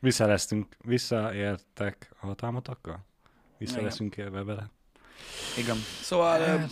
Vissza 0.00 0.26
lesztünk, 0.26 0.76
visszaértek 0.84 2.10
a 2.20 2.26
hatalmatokkal? 2.26 3.06
Vissza 3.58 3.72
Igen. 3.72 3.84
leszünk 3.84 4.16
élve 4.16 4.42
vele. 4.42 4.70
igen. 5.58 5.76
Szóval... 6.00 6.40
Ö, 6.40 6.54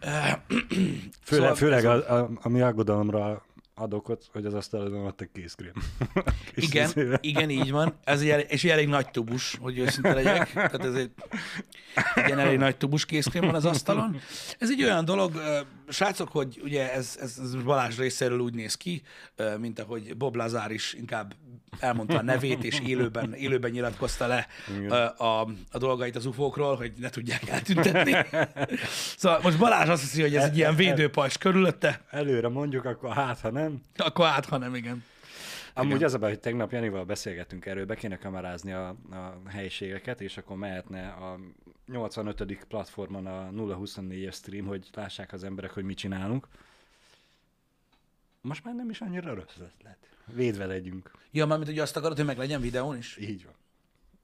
Főleg, 0.00 1.12
Szóval 1.24 1.54
főleg 1.54 1.78
ez 1.78 1.84
a, 1.84 2.18
a, 2.18 2.30
ami 2.42 2.60
aggodalomra 2.60 3.44
ad 3.80 3.94
okot, 3.94 4.28
hogy 4.32 4.46
az 4.46 4.54
asztalon 4.54 5.06
ott 5.06 5.20
egy 5.20 5.28
kézkrém. 5.32 5.72
Kis 6.54 6.64
Igen, 6.64 6.88
izével. 6.88 7.18
igen, 7.22 7.50
így 7.50 7.70
van. 7.70 7.94
Ez 8.04 8.20
egy, 8.20 8.46
és 8.48 8.64
egy 8.64 8.70
elég 8.70 8.88
nagy 8.88 9.10
tubus, 9.10 9.56
hogy 9.60 9.78
őszinte 9.78 10.14
legyek. 10.14 10.52
Tehát 10.52 10.84
ez 10.84 10.94
egy 10.94 11.10
igen, 12.14 12.38
elég 12.38 12.58
nagy 12.58 12.76
tubus 12.76 13.06
készkrém 13.06 13.42
van 13.42 13.54
az 13.54 13.64
asztalon. 13.64 14.20
Ez 14.58 14.70
egy 14.70 14.82
olyan 14.82 15.04
dolog, 15.04 15.32
srácok, 15.88 16.28
hogy 16.28 16.60
ugye 16.62 16.92
ez, 16.92 17.16
ez, 17.20 17.38
ez 17.42 17.62
Balázs 17.62 17.98
részéről 17.98 18.38
úgy 18.38 18.54
néz 18.54 18.74
ki, 18.74 19.02
mint 19.58 19.78
ahogy 19.78 20.16
Bob 20.16 20.36
Lazar 20.36 20.70
is 20.70 20.92
inkább 20.92 21.34
elmondta 21.78 22.18
a 22.18 22.22
nevét, 22.22 22.64
és 22.64 22.80
élőben, 22.86 23.34
élőben 23.34 23.70
nyilatkozta 23.70 24.26
le 24.26 24.46
Igen. 24.76 24.90
a, 24.90 25.40
a 25.70 25.78
dolgait 25.78 26.16
az 26.16 26.26
ufókról, 26.26 26.76
hogy 26.76 26.92
ne 26.96 27.08
tudják 27.08 27.48
eltüntetni. 27.48 28.16
Szóval 29.16 29.40
most 29.42 29.58
Balázs 29.58 29.88
azt 29.88 30.00
hiszi, 30.00 30.20
hogy 30.20 30.36
ez 30.36 30.44
egy 30.44 30.56
ilyen 30.56 30.74
védőpajzs 30.74 31.36
körülötte, 31.36 32.00
Előre 32.10 32.48
mondjuk, 32.48 32.84
akkor 32.84 33.12
hát, 33.12 33.40
ha 33.40 33.50
nem. 33.50 33.69
Akkor 33.96 34.26
át, 34.26 34.44
ha 34.44 34.56
nem, 34.56 34.74
igen. 34.74 35.04
Amúgy 35.74 35.94
Igen. 35.94 36.06
az 36.06 36.14
a 36.14 36.18
baj, 36.18 36.30
hogy 36.30 36.40
tegnap 36.40 36.72
Janival 36.72 37.04
beszélgettünk 37.04 37.66
erről, 37.66 37.86
be 37.86 37.94
kéne 37.94 38.18
kamerázni 38.18 38.72
a, 38.72 38.88
a 38.88 39.48
helyiségeket, 39.48 40.20
és 40.20 40.36
akkor 40.36 40.56
mehetne 40.56 41.08
a 41.08 41.38
85. 41.86 42.64
platformon 42.68 43.26
a 43.26 43.50
024-es 43.50 44.34
stream, 44.34 44.66
hogy 44.66 44.88
lássák 44.92 45.32
az 45.32 45.44
emberek, 45.44 45.70
hogy 45.70 45.84
mit 45.84 45.96
csinálunk. 45.98 46.46
Most 48.40 48.64
már 48.64 48.74
nem 48.74 48.90
is 48.90 49.00
annyira 49.00 49.34
rossz 49.34 49.58
ötlet. 49.60 49.98
Védve 50.24 50.66
legyünk. 50.66 51.10
Ja, 51.30 51.46
mármint, 51.46 51.68
hogy 51.68 51.78
azt 51.78 51.96
akarod, 51.96 52.16
hogy 52.16 52.26
meg 52.26 52.38
legyen 52.38 52.60
videón 52.60 52.96
is? 52.96 53.16
Így 53.16 53.44
van. 53.44 53.54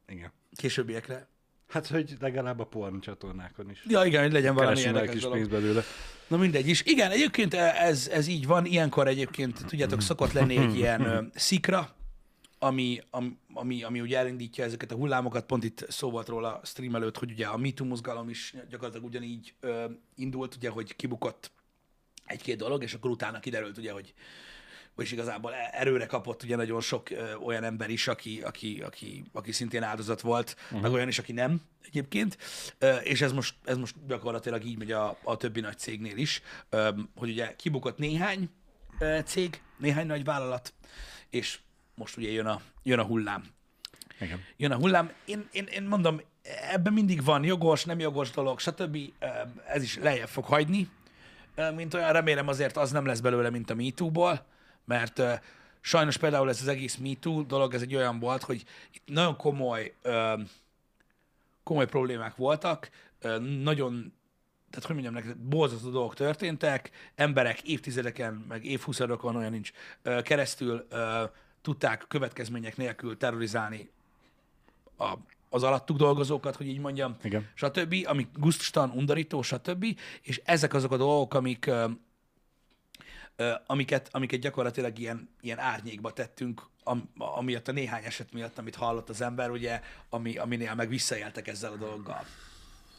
Igen. 0.07 0.33
Későbbiekre. 0.57 1.26
Hát, 1.68 1.87
hogy 1.87 2.16
legalább 2.20 2.61
a 2.61 2.64
porn 2.64 3.00
csatornákon 3.00 3.70
is. 3.70 3.85
Ja, 3.88 4.04
igen, 4.04 4.23
hogy 4.23 4.32
legyen 4.32 4.54
valami 4.54 4.80
érdekes 4.80 5.11
kis 5.11 5.20
dolog. 5.20 5.37
pénzt 5.37 5.50
belőle. 5.50 5.82
Na 6.28 6.37
mindegy 6.37 6.68
is. 6.68 6.82
Igen, 6.85 7.11
egyébként 7.11 7.54
ez, 7.54 8.08
ez 8.08 8.26
így 8.26 8.46
van. 8.46 8.64
Ilyenkor 8.64 9.06
egyébként, 9.08 9.64
tudjátok, 9.66 10.02
szokott 10.02 10.32
lenni 10.32 10.56
egy 10.56 10.76
ilyen 10.80 11.32
szikra, 11.35 11.94
ami, 12.58 13.00
ami, 13.11 13.37
ami, 13.52 13.82
ami 13.82 14.00
ugye 14.00 14.18
elindítja 14.18 14.64
ezeket 14.64 14.92
a 14.92 14.94
hullámokat. 14.94 15.46
Pont 15.46 15.64
itt 15.64 15.87
szó 15.88 16.11
volt 16.11 16.28
róla 16.28 16.54
a 16.54 16.61
stream 16.64 16.94
előtt, 16.94 17.18
hogy 17.18 17.30
ugye 17.30 17.46
a 17.46 17.56
MeToo 17.56 17.87
mozgalom 17.87 18.28
is 18.28 18.54
gyakorlatilag 18.70 19.06
ugyanígy 19.06 19.54
ö, 19.61 19.85
indult, 20.14 20.54
ugye, 20.54 20.68
hogy 20.68 20.96
kibukott 20.96 21.50
egy-két 22.25 22.56
dolog, 22.56 22.82
és 22.82 22.94
akkor 22.94 23.11
utána 23.11 23.38
kiderült 23.38 23.78
ugye, 23.78 23.92
hogy 23.92 24.14
vagyis 24.97 25.12
igazából 25.12 25.55
e- 25.55 25.71
erőre 25.73 26.07
kapott 26.07 26.43
ugye 26.43 26.57
nagyon 26.57 26.81
sok 26.81 27.11
ö, 27.11 27.35
olyan 27.35 27.65
ember 27.65 27.91
is, 27.91 28.09
aki, 28.09 28.41
aki, 28.45 28.83
aki, 28.85 29.25
aki 29.33 29.53
szintén 29.53 29.83
áldozat 29.83 30.21
volt, 30.21 30.57
uh-huh. 30.65 30.81
meg 30.81 30.93
olyan 30.93 31.09
is, 31.09 31.19
aki 31.19 31.33
nem 31.33 31.61
egyébként, 31.85 32.38
ö, 32.79 32.97
és 32.97 33.21
ez 33.21 33.33
most, 33.33 33.55
ez 33.65 33.76
most 33.76 33.95
gyakorlatilag 34.07 34.65
így 34.65 34.79
megy 34.79 34.93
a, 34.93 35.19
a 35.23 35.37
többi 35.37 35.61
nagy 35.61 35.79
cégnél 35.79 36.17
is, 36.17 36.43
ö, 36.71 36.91
hogy 37.17 37.31
ugye 37.31 37.57
kibukott 37.57 37.99
néhány 37.99 38.50
ö, 38.99 39.19
cég, 39.25 39.61
néhány 39.79 40.07
nagy 40.07 40.25
vállalat, 40.25 40.75
és 41.31 41.59
most 41.95 42.17
ugye 42.17 42.31
jön 42.31 42.47
a, 42.47 42.61
jön 42.83 42.99
a 42.99 43.05
hullám. 43.05 43.45
Igen. 44.21 44.45
Jön 44.57 44.71
a 44.71 44.76
hullám. 44.76 45.12
Én, 45.25 45.49
én, 45.53 45.67
én 45.67 45.83
mondom, 45.83 46.21
ebben 46.71 46.93
mindig 46.93 47.25
van 47.25 47.45
jogos, 47.45 47.85
nem 47.85 47.99
jogos 47.99 48.31
dolog, 48.31 48.61
stb. 48.61 48.99
Ez 49.67 49.83
is 49.83 49.97
lejjebb 49.97 50.29
fog 50.29 50.45
hagyni, 50.45 50.88
mint 51.75 51.95
olyan, 51.95 52.12
remélem 52.12 52.49
azért 52.49 52.76
az 52.76 52.91
nem 52.91 53.07
lesz 53.07 53.21
belőle, 53.21 53.50
mint 53.50 53.71
a 53.71 53.75
MeToo-ból, 53.75 54.47
mert 54.87 55.19
ö, 55.19 55.33
sajnos 55.81 56.16
például 56.16 56.49
ez 56.49 56.61
az 56.61 56.69
egész 56.69 56.97
MeToo 56.97 57.43
dolog, 57.43 57.75
ez 57.75 57.83
egy 57.83 57.95
olyan 57.95 58.19
volt, 58.19 58.43
hogy 58.43 58.64
itt 58.93 59.02
nagyon 59.05 59.37
komoly, 59.37 59.95
ö, 60.02 60.35
komoly 61.62 61.87
problémák 61.87 62.37
voltak, 62.37 62.90
ö, 63.21 63.38
nagyon 63.38 64.14
tehát 64.71 64.87
hogy 64.90 65.02
mondjam 65.02 65.25
neked, 65.25 65.37
borzasztó 65.49 65.90
dolgok 65.90 66.14
történtek, 66.14 66.90
emberek 67.14 67.62
évtizedeken, 67.62 68.45
meg 68.49 68.64
évhuszadokon, 68.64 69.37
olyan 69.37 69.50
nincs, 69.50 69.71
keresztül 70.23 70.87
tudták 71.62 72.05
következmények 72.09 72.76
nélkül 72.76 73.16
terrorizálni 73.16 73.90
a, 74.99 75.12
az 75.49 75.62
alattuk 75.62 75.97
dolgozókat, 75.97 76.57
hogy 76.57 76.66
így 76.66 76.78
mondjam, 76.78 77.16
Igen. 77.23 77.49
stb., 77.55 77.95
amik 78.07 78.28
gusztustalan, 78.35 78.90
undorító, 78.90 79.43
stb., 79.43 79.85
és 80.23 80.40
ezek 80.45 80.75
azok 80.75 80.93
a 80.93 80.97
dolgok, 80.97 81.35
amik, 81.35 81.71
amiket, 83.66 84.09
amiket 84.12 84.40
gyakorlatilag 84.40 84.99
ilyen, 84.99 85.28
ilyen 85.40 85.59
árnyékba 85.59 86.12
tettünk, 86.12 86.62
am, 86.83 87.11
amiatt 87.16 87.69
a 87.69 87.73
néhány 87.73 88.05
eset 88.05 88.33
miatt, 88.33 88.59
amit 88.59 88.75
hallott 88.75 89.09
az 89.09 89.21
ember, 89.21 89.50
ugye, 89.50 89.81
ami, 90.09 90.37
aminél 90.37 90.75
meg 90.75 90.88
visszaéltek 90.88 91.49
ezzel 91.49 91.73
a 91.73 91.76
dologgal. 91.76 92.25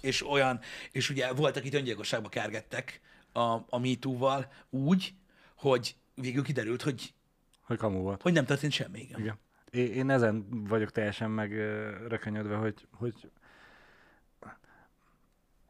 És 0.01 0.27
olyan, 0.27 0.59
és 0.91 1.09
ugye 1.09 1.33
voltak 1.33 1.65
itt 1.65 1.73
öngyilkosságba 1.73 2.29
kergettek 2.29 3.01
a, 3.31 3.39
a 3.69 3.79
MeToo-val 3.79 4.51
úgy, 4.69 5.13
hogy 5.55 5.95
végül 6.15 6.43
kiderült, 6.43 6.81
hogy, 6.81 7.13
Hogy 7.61 7.77
kamu 7.77 7.99
volt. 8.01 8.21
hogy 8.21 8.33
nem 8.33 8.45
történt 8.45 8.71
semmi. 8.71 8.99
Igen. 8.99 9.19
Igen. 9.19 9.37
Én, 9.71 10.09
ezen 10.09 10.47
vagyok 10.49 10.91
teljesen 10.91 11.31
meg 11.31 11.51
ö, 11.51 11.89
rökönyödve, 12.07 12.55
hogy, 12.55 12.87
hogy 12.91 13.29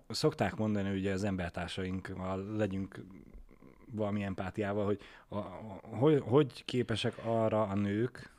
szokták 0.09 0.55
mondani 0.55 0.97
ugye 0.97 1.11
az 1.11 1.23
embertársainkkal, 1.23 2.55
legyünk 2.55 2.99
valami 3.91 4.23
empátiával, 4.23 4.85
hogy 4.85 4.99
a, 5.27 5.35
a, 5.37 5.79
hogy, 5.81 6.21
hogy 6.25 6.65
képesek 6.65 7.13
arra 7.25 7.61
a 7.61 7.75
nők, 7.75 8.31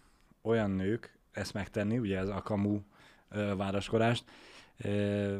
olyan 0.42 0.70
nők 0.70 1.18
ezt 1.32 1.52
megtenni, 1.54 1.98
ugye 1.98 2.18
ez 2.18 2.28
a 2.28 2.42
kamu 2.42 2.80
ö, 3.28 3.56
vádaskodást, 3.56 4.24
ö, 4.76 5.38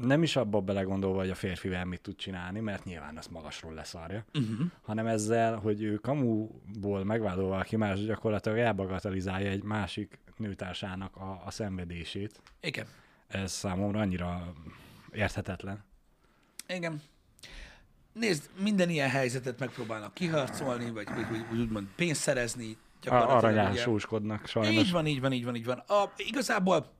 nem 0.00 0.22
is 0.22 0.36
abba 0.36 0.60
belegondolva, 0.60 1.18
hogy 1.18 1.30
a 1.30 1.34
férfivel 1.34 1.84
mit 1.84 2.00
tud 2.00 2.16
csinálni, 2.16 2.60
mert 2.60 2.84
nyilván 2.84 3.16
azt 3.16 3.30
magasról 3.30 3.72
leszarja, 3.74 4.24
Uh-huh. 4.34 4.66
hanem 4.82 5.06
ezzel, 5.06 5.56
hogy 5.56 5.82
ő 5.82 5.94
kamuból 5.96 7.04
megvádol 7.04 7.48
valaki 7.48 7.76
más, 7.76 8.04
gyakorlatilag 8.04 8.58
elbagatelizálja 8.58 9.50
egy 9.50 9.62
másik 9.62 10.18
nőtársának 10.36 11.16
a, 11.16 11.42
a 11.44 11.50
szenvedését. 11.50 12.40
Igen. 12.60 12.86
Ez 13.26 13.52
számomra 13.52 14.00
annyira 14.00 14.52
érthetetlen. 15.12 15.84
Igen. 16.68 17.00
Nézd, 18.18 18.50
minden 18.60 18.88
ilyen 18.88 19.08
helyzetet 19.08 19.58
megpróbálnak 19.58 20.14
kiharcolni, 20.14 20.90
vagy, 20.90 21.08
vagy, 21.14 21.26
vagy, 21.28 21.60
úgymond 21.60 21.86
pénzt 21.96 22.20
szerezni. 22.20 22.76
Aranyán 23.06 23.74
sóskodnak 23.74 24.46
sajnos. 24.46 24.84
Így 24.84 24.90
van, 24.90 25.06
így 25.06 25.20
van, 25.20 25.32
így 25.32 25.44
van, 25.44 25.54
így 25.54 25.64
van. 25.64 25.78
A, 25.78 26.12
igazából 26.16 26.92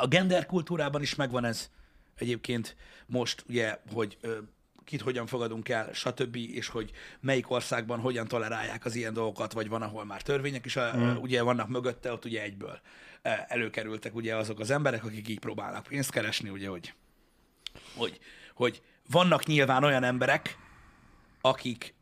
a 0.00 0.06
gender 0.06 0.46
kultúrában 0.46 1.02
is 1.02 1.14
megvan 1.14 1.44
ez 1.44 1.70
egyébként 2.18 2.76
most, 3.06 3.44
ugye, 3.48 3.78
hogy 3.92 4.18
kit 4.84 5.00
hogyan 5.00 5.26
fogadunk 5.26 5.68
el, 5.68 5.92
stb., 5.92 6.36
és 6.36 6.68
hogy 6.68 6.90
melyik 7.20 7.50
országban 7.50 8.00
hogyan 8.00 8.28
tolerálják 8.28 8.84
az 8.84 8.94
ilyen 8.94 9.12
dolgokat, 9.12 9.52
vagy 9.52 9.68
van, 9.68 9.82
ahol 9.82 10.04
már 10.04 10.22
törvények 10.22 10.64
is, 10.64 10.78
mm. 10.78 11.16
ugye 11.16 11.42
vannak 11.42 11.68
mögötte, 11.68 12.12
ott 12.12 12.24
ugye 12.24 12.42
egyből 12.42 12.80
előkerültek 13.48 14.14
ugye 14.14 14.36
azok 14.36 14.60
az 14.60 14.70
emberek, 14.70 15.04
akik 15.04 15.28
így 15.28 15.38
próbálnak 15.38 15.86
pénzt 15.86 16.10
keresni, 16.10 16.48
ugye, 16.48 16.68
hogy, 16.68 16.94
hogy, 17.94 18.18
hogy 18.54 18.82
vannak 19.10 19.46
nyilván 19.46 19.84
olyan 19.84 20.04
emberek, 20.04 20.58
akik 21.40 21.94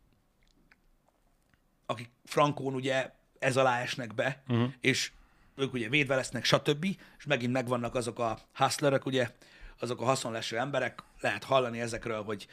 akik 1.87 2.11
frankón 2.25 2.75
ugye 2.75 3.11
ez 3.38 3.57
alá 3.57 3.81
esnek 3.81 4.15
be, 4.15 4.43
uh-huh. 4.49 4.73
és 4.81 5.12
ők 5.57 5.73
ugye 5.73 5.88
védve 5.88 6.15
lesznek, 6.15 6.45
stb. 6.45 6.85
És 7.19 7.25
megint 7.25 7.53
megvannak 7.53 7.95
azok 7.95 8.19
a 8.19 8.38
hustlerek, 8.53 9.07
ugye, 9.07 9.31
azok 9.79 10.00
a 10.00 10.05
haszonleső 10.05 10.59
emberek, 10.59 11.03
lehet 11.21 11.45
hallani 11.45 11.81
ezekről, 11.81 12.23
hogy 12.23 12.47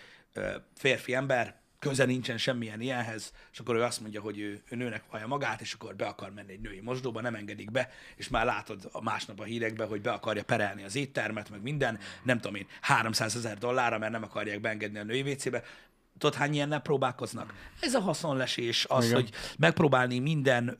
férfi 0.75 1.13
ember, 1.13 1.59
köze 1.87 2.05
nincsen 2.05 2.37
semmilyen 2.37 2.81
ilyenhez, 2.81 3.31
és 3.51 3.59
akkor 3.59 3.75
ő 3.75 3.83
azt 3.83 4.01
mondja, 4.01 4.21
hogy 4.21 4.39
ő, 4.39 4.61
ő 4.69 4.75
nőnek 4.75 5.03
vallja 5.11 5.27
magát, 5.27 5.61
és 5.61 5.73
akkor 5.73 5.95
be 5.95 6.05
akar 6.05 6.31
menni 6.33 6.51
egy 6.51 6.59
női 6.59 6.79
mosdóba, 6.79 7.21
nem 7.21 7.35
engedik 7.35 7.71
be, 7.71 7.89
és 8.15 8.29
már 8.29 8.45
látod 8.45 8.89
a 8.91 9.01
másnap 9.01 9.39
a 9.39 9.43
hírekben, 9.43 9.87
hogy 9.87 10.01
be 10.01 10.11
akarja 10.11 10.43
perelni 10.43 10.83
az 10.83 10.95
éttermet, 10.95 11.49
meg 11.49 11.61
minden, 11.61 11.99
nem 12.23 12.39
tudom 12.39 12.55
én, 12.55 12.67
300 12.81 13.35
ezer 13.35 13.57
dollárra, 13.57 13.97
mert 13.97 14.11
nem 14.11 14.23
akarják 14.23 14.61
beengedni 14.61 14.99
a 14.99 15.03
női 15.03 15.31
WC-be. 15.31 15.63
Tudod, 16.17 16.35
hány 16.35 16.53
ilyennel 16.53 16.79
próbálkoznak? 16.79 17.53
Ez 17.79 17.93
a 17.93 17.99
haszonlesés, 17.99 18.85
az, 18.89 19.05
Igen. 19.05 19.15
hogy 19.15 19.29
megpróbálni 19.57 20.19
minden, 20.19 20.77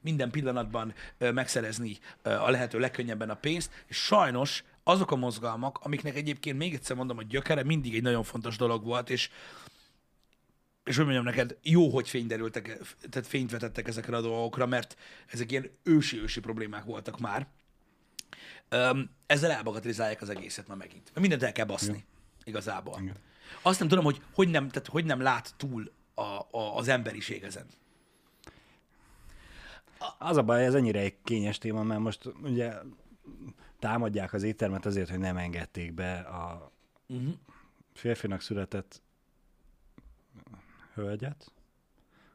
minden 0.00 0.30
pillanatban 0.30 0.94
megszerezni 1.18 1.98
a 2.22 2.50
lehető 2.50 2.78
legkönnyebben 2.78 3.30
a 3.30 3.34
pénzt, 3.34 3.84
és 3.86 3.96
sajnos 3.96 4.64
azok 4.84 5.10
a 5.10 5.16
mozgalmak, 5.16 5.78
amiknek 5.82 6.16
egyébként 6.16 6.58
még 6.58 6.74
egyszer 6.74 6.96
mondom, 6.96 7.16
hogy 7.16 7.26
gyökere 7.26 7.64
mindig 7.64 7.94
egy 7.94 8.02
nagyon 8.02 8.22
fontos 8.22 8.56
dolog 8.56 8.84
volt, 8.84 9.10
és 9.10 9.30
és 10.84 10.96
hogy 10.96 11.04
mondjam 11.04 11.24
neked, 11.24 11.58
jó, 11.62 11.88
hogy 11.88 12.08
fény 12.08 12.26
derültek, 12.26 12.78
tehát 13.10 13.26
fényt 13.28 13.50
vetettek 13.50 13.88
ezekre 13.88 14.16
a 14.16 14.20
dolgokra, 14.20 14.66
mert 14.66 14.96
ezek 15.26 15.50
ilyen 15.50 15.70
ősi-ősi 15.82 16.40
problémák 16.40 16.84
voltak 16.84 17.18
már. 17.18 17.46
Öm, 18.68 19.10
ezzel 19.26 19.50
elbagatilizálják 19.50 20.22
az 20.22 20.28
egészet 20.28 20.68
már 20.68 20.76
megint. 20.76 21.12
Mindent 21.14 21.42
el 21.42 21.52
kell 21.52 21.64
baszni, 21.64 22.04
igazából. 22.44 22.98
Igen. 23.00 23.16
Azt 23.62 23.78
nem 23.78 23.88
tudom, 23.88 24.04
hogy 24.04 24.22
hogy 24.34 24.48
nem, 24.48 24.68
tehát 24.68 24.88
hogy 24.88 25.04
nem 25.04 25.20
lát 25.20 25.54
túl 25.56 25.92
a, 26.14 26.20
a, 26.50 26.76
az 26.76 26.88
emberiség 26.88 27.42
ezen. 27.42 27.66
Az 30.18 30.36
a 30.36 30.42
baj, 30.42 30.64
ez 30.64 30.74
ennyire 30.74 31.00
egy 31.00 31.14
kényes 31.24 31.58
téma, 31.58 31.82
mert 31.82 32.00
most 32.00 32.32
ugye 32.42 32.72
támadják 33.78 34.32
az 34.32 34.42
éttermet 34.42 34.86
azért, 34.86 35.10
hogy 35.10 35.18
nem 35.18 35.36
engedték 35.36 35.92
be 35.92 36.18
a 36.18 36.72
Uh-huh. 37.06 37.34
férfinak 37.92 38.40
született 38.40 39.02
hölgyet 40.94 41.52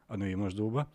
a 0.06 0.16
női 0.16 0.34
mosdóba. 0.34 0.86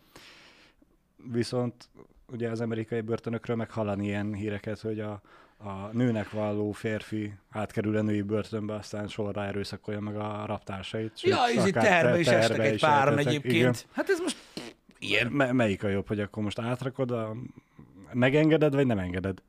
Viszont 1.32 1.88
ugye 2.32 2.50
az 2.50 2.60
amerikai 2.60 3.00
börtönökről 3.00 3.56
meg 3.56 3.70
hallani 3.70 4.04
ilyen 4.04 4.34
híreket, 4.34 4.80
hogy 4.80 5.00
a, 5.00 5.20
a 5.56 5.72
nőnek 5.92 6.30
valló 6.30 6.72
férfi 6.72 7.34
átkerül 7.50 7.96
a 7.96 8.02
női 8.02 8.22
börtönbe, 8.22 8.74
aztán 8.74 9.08
sorra 9.08 9.44
erőszakolja 9.44 10.00
meg 10.00 10.16
a 10.16 10.44
raptársait. 10.46 11.20
Ja, 11.20 11.42
akár 11.42 11.84
terve 11.84 12.10
te- 12.12 12.18
is 12.18 12.26
estek 12.26 12.58
egy 12.58 12.80
páran 12.80 13.18
eltettek. 13.18 13.26
egyébként. 13.26 13.54
Igen. 13.54 13.74
Hát 13.90 14.08
ez 14.08 14.20
most 14.20 14.36
ilyen. 14.98 15.26
Me- 15.26 15.52
melyik 15.52 15.84
a 15.84 15.88
jobb, 15.88 16.06
hogy 16.06 16.20
akkor 16.20 16.42
most 16.42 16.58
átrakod, 16.58 17.10
a... 17.10 17.36
megengeded, 18.12 18.74
vagy 18.74 18.86
nem 18.86 18.98
engeded? 18.98 19.42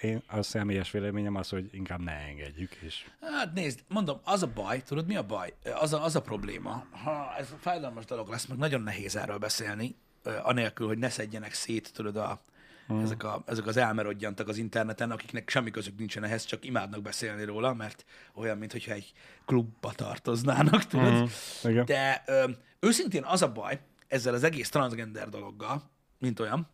Én 0.00 0.22
a 0.26 0.42
személyes 0.42 0.90
véleményem 0.90 1.34
az, 1.34 1.48
hogy 1.48 1.68
inkább 1.72 2.00
ne 2.00 2.12
engedjük, 2.12 2.72
és 2.72 3.04
Hát 3.20 3.52
nézd, 3.52 3.84
mondom, 3.88 4.20
az 4.24 4.42
a 4.42 4.46
baj, 4.46 4.82
tudod 4.82 5.06
mi 5.06 5.16
a 5.16 5.26
baj? 5.26 5.54
Az 5.80 5.92
a, 5.92 6.04
az 6.04 6.16
a 6.16 6.22
probléma, 6.22 6.86
ha 6.90 7.34
ez 7.38 7.50
a 7.50 7.56
fájdalmas 7.60 8.04
dolog 8.04 8.28
lesz, 8.28 8.46
meg 8.46 8.58
nagyon 8.58 8.82
nehéz 8.82 9.16
erről 9.16 9.38
beszélni, 9.38 9.96
anélkül, 10.42 10.86
hogy 10.86 10.98
ne 10.98 11.08
szedjenek 11.08 11.52
szét, 11.52 11.92
tudod, 11.92 12.16
a, 12.16 12.40
hmm. 12.86 13.00
ezek, 13.00 13.22
a, 13.22 13.42
ezek 13.46 13.66
az 13.66 13.76
elmerodjantak 13.76 14.48
az 14.48 14.56
interneten, 14.56 15.10
akiknek 15.10 15.48
semmi 15.48 15.70
közük 15.70 15.98
nincsen 15.98 16.24
ehhez, 16.24 16.44
csak 16.44 16.64
imádnak 16.64 17.02
beszélni 17.02 17.44
róla, 17.44 17.74
mert 17.74 18.04
olyan, 18.34 18.58
mintha 18.58 18.92
egy 18.92 19.12
klubba 19.44 19.92
tartoznának, 19.92 20.84
tudod. 20.84 21.12
Mhm, 21.12 21.24
igen. 21.70 21.84
De 21.84 22.22
ö, 22.26 22.50
őszintén 22.80 23.24
az 23.24 23.42
a 23.42 23.52
baj 23.52 23.80
ezzel 24.08 24.34
az 24.34 24.42
egész 24.42 24.68
transgender 24.68 25.28
dologgal, 25.28 25.90
mint 26.18 26.40
olyan, 26.40 26.68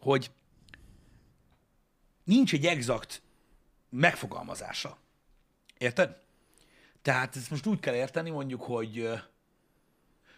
hogy 0.00 0.30
nincs 2.24 2.52
egy 2.52 2.66
exakt 2.66 3.22
megfogalmazása. 3.88 4.98
Érted? 5.78 6.16
Tehát 7.02 7.36
ezt 7.36 7.50
most 7.50 7.66
úgy 7.66 7.80
kell 7.80 7.94
érteni, 7.94 8.30
mondjuk, 8.30 8.62
hogy 8.62 9.08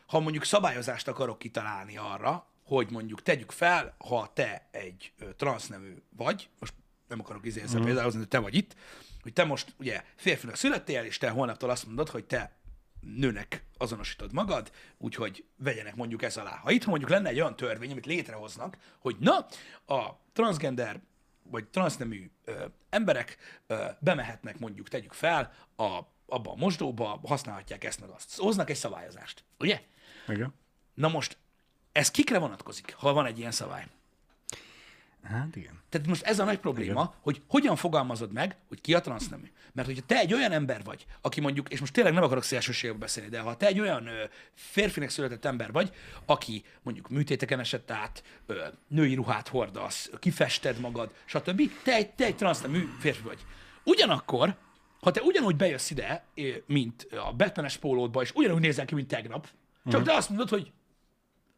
ha 0.06 0.20
mondjuk 0.20 0.44
szabályozást 0.44 1.08
akarok 1.08 1.38
kitalálni 1.38 1.96
arra, 1.96 2.46
hogy 2.64 2.90
mondjuk 2.90 3.22
tegyük 3.22 3.50
fel, 3.50 3.94
ha 3.98 4.30
te 4.34 4.68
egy 4.70 5.12
transznemű 5.36 5.94
vagy, 6.16 6.48
most 6.58 6.74
nem 7.08 7.20
akarok 7.20 7.46
izélni, 7.46 7.78
mm. 7.78 7.84
például, 7.84 8.12
hogy 8.12 8.28
te 8.28 8.38
vagy 8.38 8.54
itt, 8.54 8.76
hogy 9.22 9.32
te 9.32 9.44
most 9.44 9.74
ugye 9.78 10.04
férfinak 10.16 10.56
születtél, 10.56 11.04
és 11.04 11.18
te 11.18 11.28
holnaptól 11.28 11.70
azt 11.70 11.86
mondod, 11.86 12.08
hogy 12.08 12.24
te 12.24 12.56
nőnek 13.00 13.64
azonosítod 13.78 14.32
magad, 14.32 14.70
úgyhogy 14.98 15.44
vegyenek 15.56 15.94
mondjuk 15.94 16.22
ez 16.22 16.36
alá. 16.36 16.56
Ha 16.56 16.70
itt 16.70 16.86
mondjuk 16.86 17.10
lenne 17.10 17.28
egy 17.28 17.40
olyan 17.40 17.56
törvény, 17.56 17.90
amit 17.90 18.06
létrehoznak, 18.06 18.76
hogy 18.98 19.16
na, 19.18 19.46
a 19.94 20.20
transgender 20.32 21.00
vagy 21.50 21.68
transznemű 21.68 22.30
ö, 22.44 22.64
emberek 22.90 23.36
ö, 23.66 23.84
bemehetnek 23.98 24.58
mondjuk, 24.58 24.88
tegyük 24.88 25.12
fel, 25.12 25.52
a, 25.76 26.00
abba 26.26 26.50
a 26.50 26.56
mosdóba, 26.56 27.20
használhatják 27.24 27.84
ezt 27.84 28.00
meg 28.00 28.08
azt. 28.08 28.36
Hoznak 28.36 28.70
egy 28.70 28.76
szabályozást, 28.76 29.44
ugye? 29.58 29.82
igen. 30.28 30.54
Na 30.94 31.08
most, 31.08 31.38
ez 31.92 32.10
kikre 32.10 32.38
vonatkozik, 32.38 32.94
ha 32.94 33.12
van 33.12 33.26
egy 33.26 33.38
ilyen 33.38 33.50
szabály? 33.50 33.86
Hát 35.26 35.56
igen. 35.56 35.82
Tehát 35.88 36.06
most 36.06 36.22
ez 36.22 36.38
a 36.38 36.44
nagy 36.44 36.58
probléma, 36.58 37.00
Igen. 37.00 37.14
hogy 37.20 37.42
hogyan 37.48 37.76
fogalmazod 37.76 38.32
meg, 38.32 38.56
hogy 38.68 38.80
ki 38.80 38.94
a 38.94 39.00
transznemű. 39.00 39.50
Mert 39.72 39.88
hogyha 39.88 40.02
te 40.06 40.18
egy 40.18 40.34
olyan 40.34 40.52
ember 40.52 40.84
vagy, 40.84 41.06
aki 41.20 41.40
mondjuk, 41.40 41.68
és 41.68 41.80
most 41.80 41.92
tényleg 41.92 42.12
nem 42.12 42.22
akarok 42.22 42.42
szélsőségbe 42.42 42.98
beszélni, 42.98 43.30
de 43.30 43.40
ha 43.40 43.56
te 43.56 43.66
egy 43.66 43.80
olyan 43.80 44.06
ö, 44.06 44.24
férfinek 44.54 45.08
született 45.10 45.44
ember 45.44 45.72
vagy, 45.72 45.92
aki 46.26 46.64
mondjuk 46.82 47.08
műtéteken 47.08 47.60
esett 47.60 47.90
át, 47.90 48.22
ö, 48.46 48.64
női 48.88 49.14
ruhát 49.14 49.48
hordasz, 49.48 50.10
kifested 50.18 50.80
magad, 50.80 51.10
stb., 51.24 51.62
te 51.82 51.94
egy, 51.94 52.10
te 52.10 52.24
egy 52.24 52.36
transznemű 52.36 52.88
férfi 52.98 53.22
vagy. 53.22 53.44
Ugyanakkor, 53.84 54.56
ha 55.00 55.10
te 55.10 55.22
ugyanúgy 55.22 55.56
bejössz 55.56 55.90
ide, 55.90 56.24
mint 56.66 57.08
a 57.26 57.32
Batmanes 57.32 57.76
pólódba, 57.76 58.22
és 58.22 58.32
ugyanúgy 58.34 58.60
nézel 58.60 58.84
ki, 58.84 58.94
mint 58.94 59.08
tegnap, 59.08 59.48
csak 59.90 60.02
te 60.02 60.14
azt 60.14 60.28
mondod, 60.28 60.48
hogy 60.48 60.72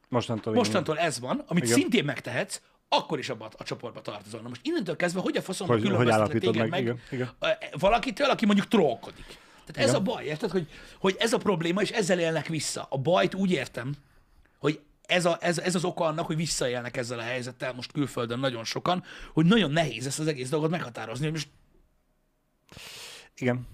Mostantól, 0.08 0.54
mostantól 0.54 0.98
ez 0.98 1.20
van, 1.20 1.44
amit 1.46 1.64
Igen. 1.64 1.76
szintén 1.76 2.04
megtehetsz, 2.04 2.60
akkor 2.88 3.18
is 3.18 3.28
abba 3.28 3.48
a, 3.56 3.64
csoportba 3.64 4.00
tartozol. 4.00 4.40
Na 4.40 4.48
most 4.48 4.60
innentől 4.64 4.96
kezdve, 4.96 5.20
hogy 5.20 5.36
a 5.36 5.42
faszomba 5.42 5.72
Hogy- 5.72 5.82
hogy 5.96 6.06
téged 6.40 6.68
meg, 6.68 6.84
meg, 6.84 7.00
igen, 7.10 7.30
ö, 7.38 7.48
valakitől, 7.78 8.30
aki 8.30 8.46
mondjuk 8.46 8.68
trollkodik. 8.68 9.38
Tehát 9.66 9.88
ez 9.88 9.94
a 9.94 10.00
baj, 10.00 10.24
érted, 10.24 10.50
hogy, 10.50 10.68
hogy 10.98 11.16
ez 11.18 11.32
a 11.32 11.38
probléma, 11.38 11.80
és 11.82 11.90
ezzel 11.90 12.18
élnek 12.18 12.46
vissza. 12.46 12.86
A 12.90 12.98
bajt 12.98 13.34
úgy 13.34 13.50
értem, 13.50 13.94
hogy 14.58 14.80
ez, 15.06 15.24
a, 15.24 15.38
ez, 15.40 15.58
ez 15.58 15.74
az 15.74 15.84
oka 15.84 16.04
annak, 16.04 16.26
hogy 16.26 16.36
visszaélnek 16.36 16.96
ezzel 16.96 17.18
a 17.18 17.22
helyzettel 17.22 17.72
most 17.72 17.92
külföldön 17.92 18.38
nagyon 18.38 18.64
sokan, 18.64 19.04
hogy 19.32 19.46
nagyon 19.46 19.70
nehéz 19.70 20.06
ezt 20.06 20.18
az 20.18 20.26
egész 20.26 20.48
dolgot 20.48 20.70
meghatározni, 20.70 21.24
hogy 21.24 21.32
most 21.32 21.48
Igen. 23.38 23.66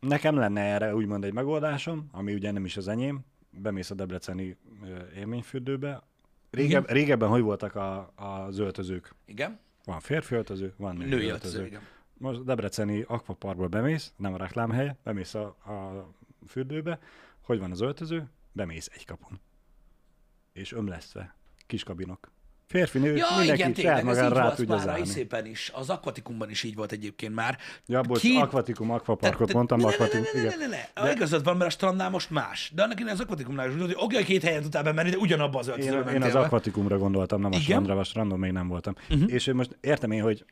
Nekem 0.00 0.36
lenne 0.36 0.60
erre 0.60 0.94
úgymond 0.94 1.24
egy 1.24 1.32
megoldásom, 1.32 2.08
ami 2.12 2.34
ugye 2.34 2.50
nem 2.50 2.64
is 2.64 2.76
az 2.76 2.88
enyém. 2.88 3.20
Bemész 3.50 3.90
a 3.90 3.94
debreceni 3.94 4.56
ö, 4.84 4.96
Régebb, 6.52 6.90
régebben 6.90 7.28
hogy 7.28 7.40
voltak 7.42 7.74
a, 7.74 8.12
az 8.16 8.58
öltözők? 8.58 9.14
igen, 9.24 9.60
Van 9.84 10.00
férfi 10.00 10.34
öltöző, 10.34 10.74
van 10.76 10.96
női, 10.96 11.08
női 11.08 11.26
öltöző. 11.28 11.58
öltöző, 11.58 11.66
igen. 11.66 11.80
Most 12.14 12.44
debreceni 12.44 13.04
akvaparkba 13.08 13.68
bemész, 13.68 14.12
nem 14.16 14.34
a 14.34 14.36
reklámhelye, 14.36 14.96
bemész 15.02 15.34
a, 15.34 15.44
a 15.46 16.06
fürdőbe, 16.46 16.98
hogy 17.40 17.58
van 17.58 17.70
az 17.70 17.80
öltöző, 17.80 18.30
bemész 18.52 18.90
egy 18.94 19.04
kapun. 19.04 19.40
És 20.52 20.72
ömlesztve, 20.72 21.36
kis 21.66 21.82
kabinok. 21.82 22.30
Férfi, 22.72 22.98
nő, 22.98 23.16
Ja, 23.16 23.26
mindenki 23.38 23.60
igen, 23.60 23.72
tényleg, 23.72 24.06
ez 24.08 24.16
így 24.16 24.32
rá 24.32 24.42
volt 24.42 24.54
tudja 24.54 24.82
már 24.84 25.06
szépen 25.06 25.46
is. 25.46 25.70
Az 25.74 25.90
akvatikumban 25.90 26.50
is 26.50 26.62
így 26.62 26.74
volt 26.74 26.92
egyébként 26.92 27.34
már. 27.34 27.58
Ja, 27.86 28.00
bocs, 28.00 28.20
Két- 28.20 28.40
akvatikum, 28.40 28.90
akvaparkot 28.90 29.46
Te- 29.46 29.54
mondtam, 29.54 29.84
akvatikum, 29.84 30.26
ne, 30.34 30.42
ne, 30.42 30.48
ne, 30.48 30.56
ne, 30.56 30.66
ne, 30.94 31.02
ne. 31.02 31.12
Igazad 31.12 31.44
van, 31.44 31.56
mert 31.56 31.70
a 31.70 31.72
strandnál 31.72 32.10
most 32.10 32.30
más. 32.30 32.72
De 32.74 32.82
annak 32.82 32.98
az 33.06 33.20
akvatikumnál 33.20 33.70
is 33.70 33.80
hogy 33.80 33.96
oké, 33.96 34.22
két 34.22 34.42
helyen 34.42 34.62
tudtál 34.62 34.82
bemenni, 34.82 35.10
de 35.10 35.16
ugyanabba 35.16 35.58
az 35.58 35.68
öltözőbe 35.68 36.10
Én, 36.10 36.16
én 36.16 36.22
az 36.22 36.34
akvatikumra 36.34 36.98
gondoltam, 36.98 37.40
nem 37.40 37.52
a 37.52 37.60
strandra, 37.60 37.98
a 37.98 38.04
strandon 38.04 38.38
még 38.38 38.52
nem 38.52 38.68
voltam. 38.68 38.94
Uh-huh. 39.10 39.32
És 39.32 39.50
most 39.52 39.76
értem 39.80 40.10
én, 40.10 40.22
hogy 40.22 40.44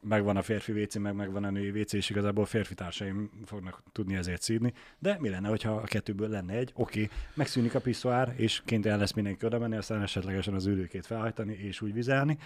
megvan 0.00 0.36
a 0.36 0.42
férfi 0.42 0.72
WC, 0.72 0.96
meg 0.96 1.14
megvan 1.14 1.44
a 1.44 1.50
női 1.50 1.80
WC, 1.80 1.92
és 1.92 2.10
igazából 2.10 2.44
férfi 2.46 2.74
társaim 2.74 3.30
fognak 3.44 3.82
tudni 3.92 4.16
ezért 4.16 4.42
szídni, 4.42 4.72
de 4.98 5.16
mi 5.20 5.28
lenne, 5.28 5.48
hogyha 5.48 5.72
a 5.72 5.84
kettőből 5.84 6.28
lenne 6.28 6.54
egy, 6.54 6.72
oké, 6.74 7.08
megszűnik 7.34 7.74
a 7.74 7.80
piszoár, 7.80 8.34
és 8.36 8.62
kénytelen 8.64 8.98
lesz 8.98 9.12
mindenki 9.12 9.46
oda 9.46 9.58
menni, 9.58 9.76
aztán 9.76 10.02
esetlegesen 10.02 10.54
az 10.54 10.66
ülőkét 10.66 11.06
felhajtani, 11.06 11.52
és 11.52 11.80
úgy 11.80 11.92
vizelni, 11.92 12.38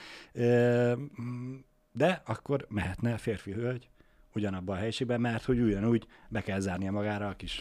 de 1.92 2.22
akkor 2.26 2.66
mehetne 2.68 3.16
férfi-hölgy 3.16 3.88
ugyanabban 4.34 4.76
a 4.76 4.78
helyiségben, 4.78 5.20
mert 5.20 5.44
hogy 5.44 5.60
ugyanúgy 5.60 6.06
be 6.28 6.40
kell 6.40 6.60
zárnia 6.60 6.90
magára 6.90 7.28
a 7.28 7.36
kis 7.36 7.60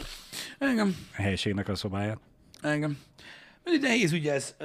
Engem, 0.58 0.96
helyiségnek 1.12 1.68
a 1.68 1.74
szobáját. 1.74 2.18
engem. 2.60 2.98
Mindig 3.64 3.82
nehéz 3.82 4.12
ugye 4.12 4.32
ez, 4.32 4.56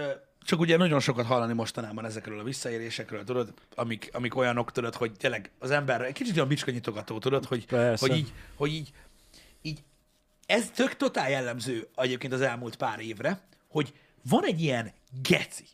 csak 0.46 0.60
ugye 0.60 0.78
nagyon 0.78 1.00
sokat 1.00 1.26
hallani 1.26 1.54
mostanában 1.54 2.06
ezekről 2.06 2.40
a 2.40 2.44
visszaélésekről, 2.44 3.24
tudod, 3.24 3.54
amik, 3.76 4.10
amik 4.14 4.36
olyanok, 4.36 4.72
tudod, 4.72 4.96
hogy 4.96 5.12
tényleg 5.12 5.52
az 5.60 5.72
ember 5.72 6.02
egy 6.02 6.14
kicsit 6.14 6.36
olyan 6.36 6.48
bicskanyitogató, 6.48 7.20
tudod, 7.20 7.46
hogy, 7.46 7.66
Persze. 7.66 8.08
hogy 8.08 8.18
így, 8.18 8.34
hogy 8.56 8.74
így, 8.74 8.92
így, 9.62 9.84
ez 10.46 10.70
tök 10.70 10.96
totál 10.96 11.30
jellemző 11.30 11.88
egyébként 11.96 12.34
az 12.34 12.42
elmúlt 12.42 12.76
pár 12.76 13.00
évre, 13.00 13.42
hogy 13.68 13.94
van 14.30 14.46
egy 14.46 14.62
ilyen 14.62 14.92
geci, 15.22 15.68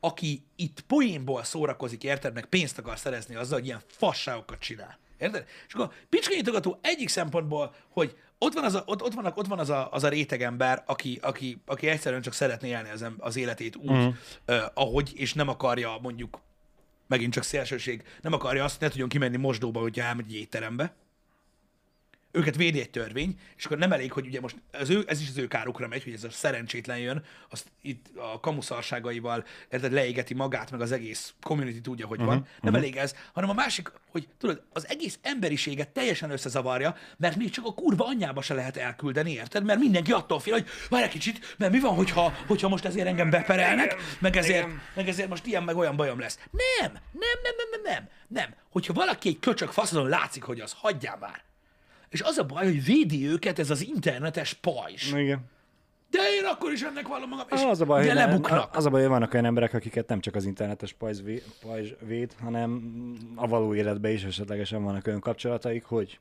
aki 0.00 0.46
itt 0.56 0.80
poénból 0.80 1.44
szórakozik, 1.44 2.04
érted, 2.04 2.34
meg 2.34 2.46
pénzt 2.46 2.78
akar 2.78 2.98
szerezni 2.98 3.34
azzal, 3.34 3.58
hogy 3.58 3.66
ilyen 3.66 3.82
fasságokat 3.86 4.58
csinál. 4.58 4.98
Érted? 5.18 5.46
És 5.66 5.74
akkor 5.74 5.92
bicskanyitogató 6.08 6.78
egyik 6.82 7.08
szempontból, 7.08 7.74
hogy 7.88 8.16
ott 8.38 8.54
van 8.54 8.64
az 8.64 8.74
a, 8.74 8.82
ott, 8.86 9.02
ott 9.02 9.14
vannak, 9.14 9.36
ott 9.36 9.46
van 9.46 9.58
az 9.58 9.70
a, 9.70 9.88
az 9.92 10.04
a 10.04 10.08
réteg 10.08 10.42
ember, 10.42 10.82
aki, 10.86 11.18
aki, 11.22 11.62
aki 11.66 11.88
egyszerűen 11.88 12.22
csak 12.22 12.32
szeretné 12.32 12.68
élni 12.68 12.90
az, 12.90 13.06
az 13.18 13.36
életét 13.36 13.76
úgy, 13.76 13.90
mm. 13.90 14.06
uh, 14.48 14.56
ahogy, 14.74 15.12
és 15.14 15.34
nem 15.34 15.48
akarja 15.48 15.98
mondjuk, 16.02 16.40
megint 17.06 17.32
csak 17.32 17.42
szélsőség, 17.42 18.02
nem 18.20 18.32
akarja 18.32 18.64
azt, 18.64 18.72
hogy 18.72 18.82
ne 18.82 18.88
tudjon 18.88 19.08
kimenni 19.08 19.36
mosdóba, 19.36 19.80
hogyha 19.80 20.04
elmegy 20.04 20.26
egy 20.26 20.34
étterembe. 20.34 20.94
Őket 22.30 22.56
védi 22.56 22.80
egy 22.80 22.90
törvény, 22.90 23.38
és 23.56 23.64
akkor 23.64 23.78
nem 23.78 23.92
elég, 23.92 24.12
hogy 24.12 24.26
ugye 24.26 24.40
most 24.40 24.56
az 24.72 24.90
ő, 24.90 25.04
ez 25.06 25.20
is 25.20 25.28
az 25.28 25.38
ő 25.38 25.46
kárukra 25.46 25.88
megy, 25.88 26.04
hogy 26.04 26.12
ez 26.12 26.24
a 26.24 26.30
szerencsétlen 26.30 26.98
jön, 26.98 27.24
azt 27.48 27.66
itt 27.82 28.06
a 28.16 28.40
kamuszarságaival 28.40 29.44
érted, 29.70 29.92
leégeti 29.92 30.34
magát, 30.34 30.70
meg 30.70 30.80
az 30.80 30.92
egész 30.92 31.34
community 31.40 31.80
tudja, 31.80 32.06
hogy 32.06 32.20
van. 32.20 32.46
Nem 32.60 32.74
elég 32.74 32.96
ez, 32.96 33.14
hanem 33.32 33.50
a 33.50 33.52
másik, 33.52 33.92
hogy 34.10 34.28
tudod, 34.38 34.62
az 34.72 34.88
egész 34.88 35.18
emberiséget 35.22 35.88
teljesen 35.88 36.30
összezavarja, 36.30 36.96
mert 37.16 37.36
még 37.36 37.50
csak 37.50 37.66
a 37.66 37.74
kurva 37.74 38.06
anyjába 38.06 38.42
se 38.42 38.54
lehet 38.54 38.76
elküldeni, 38.76 39.32
érted? 39.32 39.64
Mert 39.64 39.78
mindenki 39.78 40.12
attól 40.12 40.40
fél, 40.40 40.52
hogy 40.52 40.66
várj 40.88 41.04
egy 41.04 41.10
kicsit, 41.10 41.54
mert 41.58 41.72
mi 41.72 41.80
van, 41.80 41.94
hogyha, 41.94 42.32
hogyha 42.46 42.68
most 42.68 42.84
ezért 42.84 43.06
engem 43.06 43.30
beperelnek, 43.30 43.96
meg 44.18 44.36
ezért, 44.36 44.66
meg 44.94 45.08
ezért 45.08 45.28
most 45.28 45.46
ilyen 45.46 45.62
meg 45.62 45.76
olyan 45.76 45.96
bajom 45.96 46.18
lesz. 46.18 46.38
Nem, 46.50 46.92
nem, 46.92 47.38
nem, 47.42 47.54
nem, 47.56 47.82
nem, 47.82 47.92
nem, 47.94 48.08
nem. 48.28 48.54
Hogyha 48.70 48.92
valaki 48.92 49.28
egy 49.28 49.38
köcsök 49.38 49.70
faszadon 49.70 50.08
látszik, 50.08 50.42
hogy 50.42 50.60
az, 50.60 50.74
hagyjál 50.76 51.16
már. 51.20 51.46
És 52.10 52.20
az 52.20 52.38
a 52.38 52.44
baj, 52.44 52.64
hogy 52.64 52.84
védi 52.84 53.26
őket 53.26 53.58
ez 53.58 53.70
az 53.70 53.86
internetes 53.86 54.52
pajzs. 54.54 55.12
Igen. 55.12 55.40
De 56.10 56.18
én 56.38 56.44
akkor 56.44 56.72
is 56.72 56.82
ennek 56.82 57.08
vallom 57.08 57.28
magam, 57.28 57.46
és 57.50 57.62
Az 57.62 57.80
a 57.80 57.84
baj, 57.84 58.06
ne- 58.06 58.12
lebuknak. 58.14 58.76
Az 58.76 58.86
a 58.86 58.90
baj, 58.90 59.00
hogy 59.00 59.10
vannak 59.10 59.32
olyan 59.32 59.44
emberek, 59.44 59.74
akiket 59.74 60.08
nem 60.08 60.20
csak 60.20 60.34
az 60.34 60.44
internetes 60.44 60.92
pajzs, 60.92 61.20
vé, 61.22 61.42
pajzs 61.60 61.90
véd, 62.00 62.34
hanem 62.40 62.82
a 63.34 63.46
való 63.48 63.74
életben 63.74 64.12
is 64.12 64.22
esetlegesen 64.24 64.82
vannak 64.82 65.06
olyan 65.06 65.20
kapcsolataik, 65.20 65.84
hogy 65.84 66.18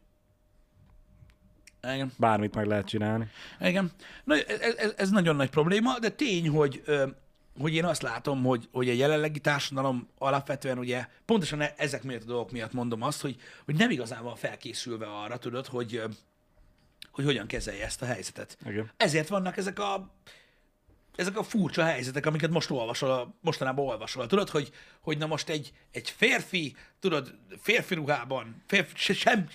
Igen. 1.93 2.11
bármit 2.17 2.55
meg 2.55 2.65
lehet 2.65 2.85
csinálni. 2.87 3.27
Igen. 3.59 3.91
Na, 4.23 4.35
ez, 4.35 4.75
ez, 4.77 4.93
ez 4.97 5.09
nagyon 5.09 5.35
nagy 5.35 5.49
probléma, 5.49 5.99
de 5.99 6.09
tény, 6.09 6.49
hogy, 6.49 6.83
hogy 7.59 7.73
én 7.73 7.85
azt 7.85 8.01
látom, 8.01 8.43
hogy, 8.43 8.67
hogy 8.71 8.89
a 8.89 8.93
jelenlegi 8.93 9.39
társadalom 9.39 10.09
alapvetően 10.17 10.77
ugye 10.77 11.07
pontosan 11.25 11.61
e- 11.61 11.73
ezek 11.77 12.03
miatt 12.03 12.21
a 12.21 12.25
dolgok 12.25 12.51
miatt 12.51 12.73
mondom 12.73 13.01
azt, 13.01 13.21
hogy, 13.21 13.35
hogy 13.65 13.75
nem 13.75 13.89
igazán 13.89 14.23
van 14.23 14.35
felkészülve 14.35 15.05
arra, 15.05 15.37
tudod, 15.37 15.65
hogy, 15.65 16.01
hogy 17.11 17.25
hogyan 17.25 17.47
kezelje 17.47 17.85
ezt 17.85 18.01
a 18.01 18.05
helyzetet. 18.05 18.57
Igen. 18.65 18.91
Ezért 18.97 19.27
vannak 19.27 19.57
ezek 19.57 19.79
a 19.79 20.15
ezek 21.17 21.37
a 21.37 21.43
furcsa 21.43 21.83
helyzetek, 21.83 22.25
amiket 22.25 22.49
most 22.49 22.69
olvasol, 22.69 23.35
mostanában 23.41 23.85
olvasol. 23.85 24.27
Tudod, 24.27 24.49
hogy, 24.49 24.71
hogy 25.01 25.17
na 25.17 25.25
most 25.25 25.49
egy, 25.49 25.73
egy 25.91 26.09
férfi, 26.09 26.75
tudod, 26.99 27.35
férfi 27.61 27.95
ruhában, 27.95 28.63
férfi, 28.67 28.91
se, 28.95 29.13
sem, 29.13 29.47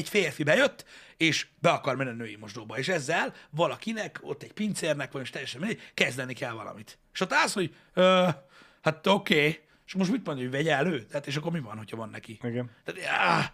egy 0.00 0.08
férfi 0.08 0.42
bejött, 0.42 0.84
és 1.16 1.46
be 1.58 1.70
akar 1.70 1.96
menni 1.96 2.10
a 2.10 2.12
női 2.12 2.36
mosdóba, 2.36 2.78
és 2.78 2.88
ezzel 2.88 3.34
valakinek, 3.50 4.18
ott 4.22 4.42
egy 4.42 4.52
pincérnek, 4.52 5.12
vagy 5.12 5.20
most 5.20 5.32
teljesen 5.32 5.60
mindegy, 5.60 5.80
kezdeni 5.94 6.34
kell 6.34 6.52
valamit. 6.52 6.98
És 7.12 7.20
ott 7.20 7.32
állsz, 7.32 7.54
hogy 7.54 7.74
ö, 7.94 8.28
hát 8.82 9.06
oké, 9.06 9.34
okay. 9.34 9.60
és 9.86 9.94
most 9.94 10.10
mit 10.10 10.26
mondja, 10.26 10.44
hogy 10.44 10.52
vegye 10.52 10.74
elő? 10.74 11.02
Tehát, 11.02 11.26
és 11.26 11.36
akkor 11.36 11.52
mi 11.52 11.60
van, 11.60 11.76
hogyha 11.76 11.96
van 11.96 12.08
neki? 12.08 12.38
Igen. 12.42 12.70
Tehát, 12.84 13.00
áh, 13.10 13.50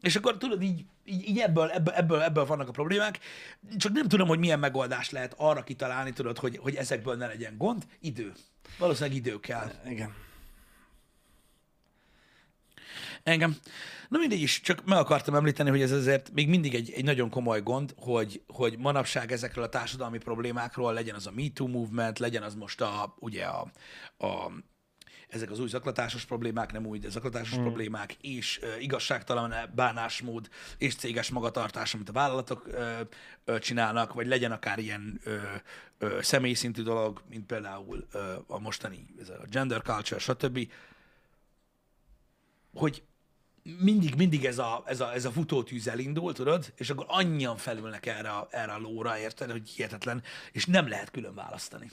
és 0.00 0.16
akkor 0.16 0.36
tudod, 0.36 0.62
így, 0.62 0.84
így, 1.04 1.28
így 1.28 1.38
ebből, 1.38 1.70
ebből, 1.70 1.94
ebből, 1.94 2.20
ebből 2.20 2.46
vannak 2.46 2.68
a 2.68 2.72
problémák. 2.72 3.18
Csak 3.76 3.92
nem 3.92 4.08
tudom, 4.08 4.28
hogy 4.28 4.38
milyen 4.38 4.58
megoldást 4.58 5.10
lehet 5.10 5.34
arra 5.36 5.64
kitalálni, 5.64 6.12
tudod, 6.12 6.38
hogy, 6.38 6.56
hogy 6.56 6.74
ezekből 6.74 7.16
ne 7.16 7.26
legyen 7.26 7.56
gond. 7.56 7.86
Idő. 8.00 8.32
Valószínűleg 8.78 9.16
idő 9.16 9.40
kell. 9.40 9.70
Igen. 9.88 10.14
Engem. 13.22 13.56
Na 14.08 14.18
mindegy 14.18 14.40
is, 14.40 14.60
csak 14.60 14.84
meg 14.84 14.98
akartam 14.98 15.34
említeni, 15.34 15.70
hogy 15.70 15.82
ez 15.82 15.92
azért 15.92 16.30
még 16.32 16.48
mindig 16.48 16.74
egy, 16.74 16.92
egy 16.96 17.04
nagyon 17.04 17.30
komoly 17.30 17.62
gond, 17.62 17.94
hogy, 17.96 18.42
hogy 18.46 18.78
manapság 18.78 19.32
ezekről 19.32 19.64
a 19.64 19.68
társadalmi 19.68 20.18
problémákról 20.18 20.92
legyen 20.92 21.14
az 21.14 21.26
a 21.26 21.32
MeToo 21.34 21.66
movement, 21.66 22.18
legyen 22.18 22.42
az 22.42 22.54
most 22.54 22.80
a, 22.80 23.14
ugye 23.18 23.44
a, 23.44 23.70
a 24.18 24.50
ezek 25.28 25.50
az 25.50 25.58
új 25.58 25.68
zaklatásos 25.68 26.24
problémák, 26.24 26.72
nem 26.72 26.86
új, 26.86 26.98
de 26.98 27.08
zaklatásos 27.08 27.58
mm. 27.58 27.62
problémák, 27.62 28.16
és 28.20 28.58
ö, 28.62 28.76
igazságtalan 28.78 29.54
bánásmód, 29.74 30.48
és 30.78 30.94
céges 30.94 31.30
magatartás, 31.30 31.94
amit 31.94 32.08
a 32.08 32.12
vállalatok 32.12 32.66
ö, 32.66 33.00
ö, 33.44 33.58
csinálnak, 33.58 34.12
vagy 34.12 34.26
legyen 34.26 34.52
akár 34.52 34.78
ilyen 34.78 35.20
ö, 35.24 35.36
ö, 35.98 36.18
személyszintű 36.22 36.82
dolog, 36.82 37.22
mint 37.28 37.46
például 37.46 38.06
ö, 38.12 38.34
a 38.46 38.58
mostani 38.58 39.06
ez 39.20 39.28
a 39.28 39.44
gender 39.50 39.82
culture, 39.82 40.20
stb., 40.20 40.70
hogy 42.78 43.02
mindig, 43.62 44.14
mindig 44.14 44.44
ez 44.44 44.58
a, 44.58 44.82
ez 44.86 45.00
a, 45.00 45.12
ez 45.14 45.24
a 45.24 45.30
futótűz 45.30 45.88
elindul, 45.88 46.32
tudod, 46.32 46.72
és 46.76 46.90
akkor 46.90 47.06
annyian 47.08 47.56
felülnek 47.56 48.06
erre, 48.06 48.30
a- 48.30 48.48
erre 48.50 48.72
a 48.72 48.78
lóra, 48.78 49.18
érted, 49.18 49.50
hogy 49.50 49.68
hihetetlen, 49.68 50.22
és 50.52 50.66
nem 50.66 50.88
lehet 50.88 51.10
külön 51.10 51.34
választani. 51.34 51.90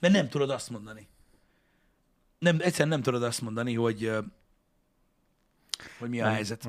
Mert 0.00 0.14
nem 0.14 0.28
tudod 0.28 0.50
azt 0.50 0.70
mondani. 0.70 1.08
Nem, 2.38 2.56
egyszerűen 2.60 2.88
nem 2.88 3.02
tudod 3.02 3.22
azt 3.22 3.40
mondani, 3.40 3.74
hogy, 3.74 4.12
hogy 5.98 6.08
mi 6.08 6.20
a 6.20 6.28
helyzet. 6.28 6.68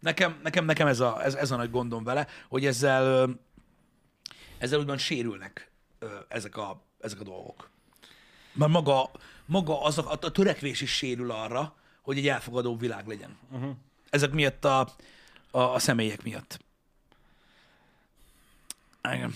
Nekem, 0.00 0.40
nekem, 0.42 0.64
nekem 0.64 0.86
ez, 0.86 1.00
a, 1.00 1.24
ez, 1.24 1.34
ez 1.34 1.50
a 1.50 1.56
nagy 1.56 1.70
gondom 1.70 2.04
vele, 2.04 2.26
hogy 2.48 2.66
ezzel, 2.66 3.36
ezzel 4.58 4.78
úgymond 4.78 4.98
sérülnek 4.98 5.72
ezek 6.28 6.56
a, 6.56 6.82
ezek 7.00 7.20
a 7.20 7.24
dolgok. 7.24 7.70
Mert 8.54 8.70
maga, 8.70 9.10
maga 9.46 9.82
az 9.82 9.98
a, 9.98 10.10
a 10.10 10.30
törekvés 10.30 10.80
is 10.80 10.90
sérül 10.90 11.30
arra, 11.30 11.74
hogy 12.02 12.18
egy 12.18 12.28
elfogadó 12.28 12.76
világ 12.76 13.06
legyen. 13.06 13.36
Uh-huh. 13.50 13.76
Ezek 14.10 14.32
miatt 14.32 14.64
a, 14.64 14.88
a, 15.50 15.58
a 15.58 15.78
személyek 15.78 16.22
miatt. 16.22 16.58
Igen. 19.12 19.34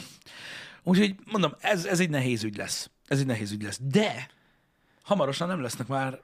Úgyhogy 0.83 1.15
mondom, 1.25 1.55
ez, 1.61 1.85
ez 1.85 2.01
egy 2.01 2.11
nehéz 2.11 2.43
ügy 2.43 2.57
lesz. 2.57 2.91
Ez 3.07 3.19
egy 3.19 3.27
nehéz 3.27 3.53
ügy 3.53 3.63
lesz. 3.63 3.79
De 3.83 4.31
hamarosan 5.03 5.49
nem 5.49 5.61
lesznek 5.61 5.87
már, 5.87 6.21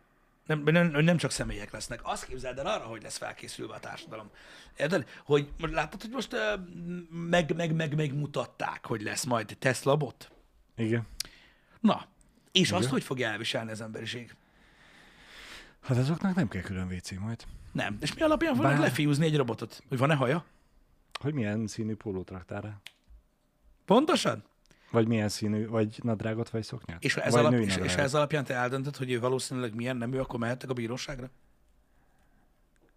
nem, 0.46 0.62
nem, 0.62 0.86
nem 0.86 1.16
csak 1.16 1.30
személyek 1.30 1.72
lesznek. 1.72 2.00
Azt 2.02 2.26
képzeld 2.26 2.58
el 2.58 2.66
arra, 2.66 2.84
hogy 2.84 3.02
lesz 3.02 3.16
felkészülve 3.16 3.74
a 3.74 3.80
társadalom. 3.80 4.30
Érted? 4.76 5.08
Hogy 5.24 5.48
látod, 5.58 6.00
hogy 6.00 6.10
most 6.10 6.32
ö, 6.32 6.54
meg, 7.10 7.54
meg, 7.56 7.74
meg, 7.74 7.94
megmutatták, 7.94 8.86
hogy 8.86 9.02
lesz 9.02 9.24
majd 9.24 9.56
Tesla 9.58 9.96
bot? 9.96 10.30
Igen. 10.76 11.06
Na, 11.80 12.06
és 12.54 12.72
azt 12.72 12.88
hogy 12.88 13.02
fogja 13.02 13.28
elviselni 13.28 13.70
az 13.70 13.80
emberiség? 13.80 14.34
Hát 15.80 15.98
azoknak 15.98 16.34
nem 16.34 16.48
kell 16.48 16.62
külön 16.62 16.86
WC 16.92 17.10
majd. 17.10 17.44
Nem. 17.72 17.96
És 18.00 18.14
mi 18.14 18.20
alapján 18.20 18.54
fognak 18.54 18.72
Bár- 18.72 18.80
lefiúzni 18.80 19.26
egy 19.26 19.36
robotot? 19.36 19.82
Hogy 19.88 19.98
van-e 19.98 20.14
haja? 20.14 20.44
Hogy 21.20 21.34
milyen 21.34 21.66
színű 21.66 21.94
pólót 21.94 22.30
raktál 22.30 22.60
rá? 22.60 22.80
Pontosan? 23.84 24.44
Vagy 24.90 25.06
milyen 25.06 25.28
színű, 25.28 25.66
vagy 25.66 25.98
nadrágot, 26.02 26.50
vagy 26.50 26.62
szoknyát? 26.62 27.04
És 27.04 27.14
ha 27.14 27.20
ez, 27.20 27.32
vagy 27.32 27.44
alap, 27.44 27.60
és, 27.60 27.76
és 27.76 27.94
ez 27.94 28.14
alapján 28.14 28.44
te 28.44 28.54
eldöntöd, 28.54 28.96
hogy 28.96 29.10
ő 29.10 29.20
valószínűleg 29.20 29.74
milyen 29.74 29.96
nemű, 29.96 30.18
akkor 30.18 30.38
mehettek 30.38 30.70
a 30.70 30.72
bíróságra? 30.72 31.30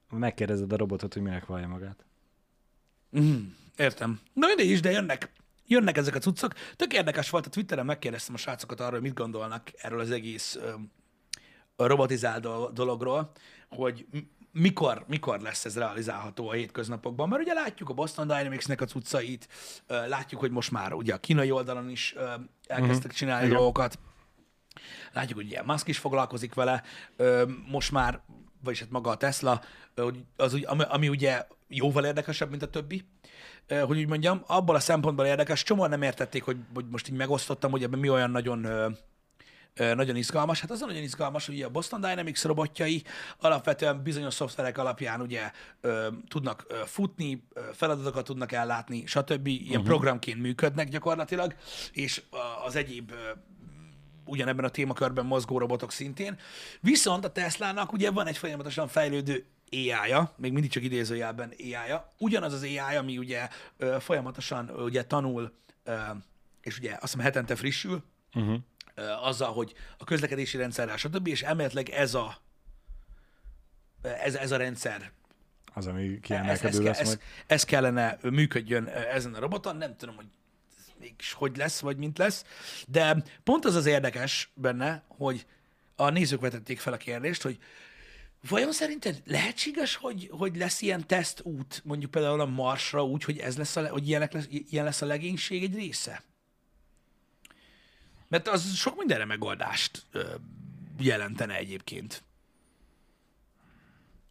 Megkérdezed 0.09 0.71
a 0.71 0.77
robotot, 0.77 1.13
hogy 1.13 1.21
minek 1.21 1.45
vallja 1.45 1.67
magát. 1.67 2.05
Mm, 3.19 3.45
értem. 3.77 4.19
Na 4.33 4.47
mindegy 4.47 4.69
is, 4.69 4.81
de 4.81 4.91
jönnek, 4.91 5.31
jönnek 5.67 5.97
ezek 5.97 6.15
a 6.15 6.19
cuccok. 6.19 6.53
Tök 6.75 6.93
érdekes 6.93 7.29
volt, 7.29 7.45
a 7.45 7.49
Twitteren 7.49 7.85
megkérdeztem 7.85 8.35
a 8.35 8.37
srácokat 8.37 8.79
arról, 8.79 8.91
hogy 8.91 9.01
mit 9.01 9.13
gondolnak 9.13 9.71
erről 9.75 9.99
az 9.99 10.11
egész 10.11 10.59
robotizált 11.75 12.41
do- 12.41 12.73
dologról, 12.73 13.31
hogy 13.69 14.05
mikor, 14.51 15.05
mikor 15.07 15.39
lesz 15.39 15.65
ez 15.65 15.77
realizálható 15.77 16.49
a 16.49 16.53
hétköznapokban, 16.53 17.29
mert 17.29 17.41
ugye 17.41 17.53
látjuk 17.53 17.89
a 17.89 17.93
Boston 17.93 18.27
Dynamics-nek 18.27 18.81
a 18.81 18.85
cuccait, 18.85 19.47
látjuk, 19.87 20.39
hogy 20.39 20.51
most 20.51 20.71
már 20.71 20.93
ugye 20.93 21.13
a 21.13 21.17
kínai 21.17 21.51
oldalon 21.51 21.89
is 21.89 22.15
elkezdtek 22.67 23.11
csinálni 23.13 23.45
Igen. 23.45 23.57
dolgokat, 23.57 23.99
Látjuk, 25.13 25.37
hogy 25.37 25.47
ugye 25.47 25.63
Musk 25.63 25.87
is 25.87 25.97
foglalkozik 25.97 26.53
vele, 26.53 26.83
most 27.67 27.91
már, 27.91 28.21
vagyis 28.63 28.79
hát 28.79 28.89
maga 28.89 29.09
a 29.09 29.17
Tesla, 29.17 29.61
az, 30.35 30.53
ami, 30.63 30.83
ami 30.87 31.09
ugye 31.09 31.47
jóval 31.67 32.05
érdekesebb, 32.05 32.49
mint 32.49 32.63
a 32.63 32.69
többi, 32.69 33.03
hogy 33.67 33.97
úgy 33.97 34.07
mondjam, 34.07 34.43
abból 34.47 34.75
a 34.75 34.79
szempontból 34.79 35.25
érdekes, 35.25 35.63
csomóan 35.63 35.89
nem 35.89 36.01
értették, 36.01 36.43
hogy, 36.43 36.57
hogy 36.73 36.85
most 36.89 37.09
így 37.09 37.15
megosztottam, 37.15 37.71
hogy 37.71 37.83
ebben 37.83 37.99
mi 37.99 38.09
olyan 38.09 38.31
nagyon 38.31 38.67
nagyon 39.77 40.15
izgalmas. 40.15 40.61
Hát 40.61 40.71
az 40.71 40.79
nagyon 40.79 41.03
izgalmas, 41.03 41.45
hogy 41.45 41.61
a 41.61 41.69
Boston 41.69 42.01
Dynamics 42.01 42.43
robotjai 42.43 43.03
alapvetően 43.39 44.03
bizonyos 44.03 44.33
szoftverek 44.33 44.77
alapján 44.77 45.21
ugye 45.21 45.51
ö, 45.81 46.07
tudnak 46.27 46.65
ö, 46.67 46.75
futni, 46.85 47.43
ö, 47.53 47.61
feladatokat 47.73 48.25
tudnak 48.25 48.51
ellátni, 48.51 49.05
stb. 49.05 49.47
Ilyen 49.47 49.69
uh-huh. 49.69 49.85
programként 49.85 50.41
működnek 50.41 50.89
gyakorlatilag, 50.89 51.55
és 51.91 52.21
az 52.65 52.75
egyéb 52.75 53.11
ö, 53.11 53.15
ugyanebben 54.25 54.65
a 54.65 54.69
témakörben 54.69 55.25
mozgó 55.25 55.57
robotok 55.57 55.91
szintén. 55.91 56.37
Viszont 56.79 57.25
a 57.25 57.31
Teslának 57.31 57.93
ugye 57.93 58.11
van 58.11 58.27
egy 58.27 58.37
folyamatosan 58.37 58.87
fejlődő 58.87 59.45
AI-ja, 59.71 60.33
még 60.37 60.51
mindig 60.51 60.71
csak 60.71 60.83
idézőjelben 60.83 61.53
AI-ja, 61.59 62.13
ugyanaz 62.17 62.53
az 62.53 62.61
AI, 62.61 62.77
ami 62.77 63.17
ugye 63.17 63.49
ö, 63.77 63.97
folyamatosan 63.99 64.69
ö, 64.69 64.83
ugye 64.83 65.03
tanul, 65.05 65.53
ö, 65.83 65.95
és 66.61 66.77
ugye 66.77 66.91
azt 66.91 67.01
hiszem 67.01 67.19
hetente 67.19 67.55
frissül, 67.55 68.03
Uh-huh. 68.33 68.57
ö, 68.95 69.01
azzal, 69.21 69.53
hogy 69.53 69.73
a 69.97 70.03
közlekedési 70.03 70.57
rendszerrel, 70.57 70.97
stb. 70.97 71.27
És 71.27 71.41
elméletileg 71.43 71.89
ez 71.89 72.13
a, 72.13 72.37
ez, 74.01 74.35
ez 74.35 74.51
a 74.51 74.57
rendszer 74.57 75.11
Az, 75.73 75.87
ami 75.87 76.19
kiemelkedő 76.19 76.77
ke- 76.77 76.87
lesz 76.87 76.99
ez, 76.99 77.07
majd. 77.07 77.21
ez 77.47 77.63
kellene 77.63 78.17
működjön 78.21 78.87
ezen 78.87 79.33
a 79.33 79.39
roboton, 79.39 79.75
nem 79.75 79.95
tudom, 79.97 80.15
hogy 80.15 80.25
mégis 80.99 81.33
hogy 81.33 81.57
lesz, 81.57 81.79
vagy 81.79 81.97
mint 81.97 82.17
lesz, 82.17 82.43
de 82.87 83.23
pont 83.43 83.65
az 83.65 83.75
az 83.75 83.85
érdekes 83.85 84.49
benne, 84.53 85.03
hogy 85.07 85.45
a 85.95 86.09
nézők 86.09 86.41
vetették 86.41 86.79
fel 86.79 86.93
a 86.93 86.97
kérdést, 86.97 87.41
hogy 87.41 87.57
vajon 88.49 88.71
szerinted 88.71 89.21
lehetséges, 89.25 89.95
hogy, 89.95 90.29
hogy 90.31 90.55
lesz 90.55 90.81
ilyen 90.81 91.07
tesztút, 91.07 91.81
mondjuk 91.83 92.11
például 92.11 92.39
a 92.39 92.45
Marsra 92.45 93.05
úgy, 93.05 93.23
hogy 93.23 93.37
ez 93.37 93.57
lesz 93.57 93.75
a, 93.75 93.89
hogy 93.89 94.07
ilyenek 94.07 94.33
lesz, 94.33 94.47
ilyen 94.49 94.85
lesz 94.85 95.01
a 95.01 95.05
legénység 95.05 95.63
egy 95.63 95.75
része? 95.75 96.23
Mert 98.27 98.47
az 98.47 98.73
sok 98.75 98.97
mindenre 98.97 99.25
megoldást 99.25 100.05
ö, 100.11 100.35
jelentene 100.99 101.55
egyébként. 101.55 102.23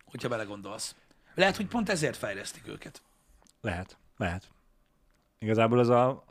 Hogyha 0.05 0.29
belegondolsz. 0.29 0.95
Lehet, 1.35 1.57
hogy 1.57 1.66
pont 1.66 1.88
ezért 1.88 2.16
fejlesztik 2.16 2.69
őket. 2.69 3.03
Lehet, 3.61 3.97
lehet. 4.16 4.51
Igazából 5.38 5.79
az 5.79 5.88
a 5.88 6.25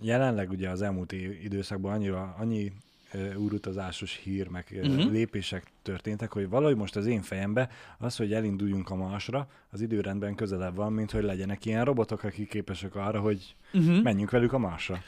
jelenleg 0.00 0.50
ugye 0.50 0.70
az 0.70 0.82
elmúlt 0.82 1.12
időszakban 1.12 1.92
annyira, 1.92 2.34
annyi 2.38 2.72
ö, 3.14 3.34
úrutazásos 3.34 4.20
hír, 4.22 4.48
meg 4.48 4.66
uh-huh. 4.70 5.10
lépések 5.10 5.72
történtek, 5.82 6.32
hogy 6.32 6.48
valahogy 6.48 6.76
most 6.76 6.96
az 6.96 7.06
én 7.06 7.22
fejembe 7.22 7.68
az, 7.98 8.16
hogy 8.16 8.32
elinduljunk 8.32 8.90
a 8.90 8.94
Marsra, 8.94 9.48
az 9.70 9.80
időrendben 9.80 10.34
közelebb 10.34 10.74
van, 10.74 10.92
mint 10.92 11.10
hogy 11.10 11.22
legyenek 11.22 11.64
ilyen 11.64 11.84
robotok, 11.84 12.22
akik 12.22 12.48
képesek 12.48 12.94
arra, 12.94 13.20
hogy 13.20 13.56
uh-huh. 13.72 14.02
menjünk 14.02 14.30
velük 14.30 14.52
a 14.52 14.58
Marsra. 14.58 15.02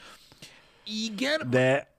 Igen, 0.83 1.49
De 1.49 1.95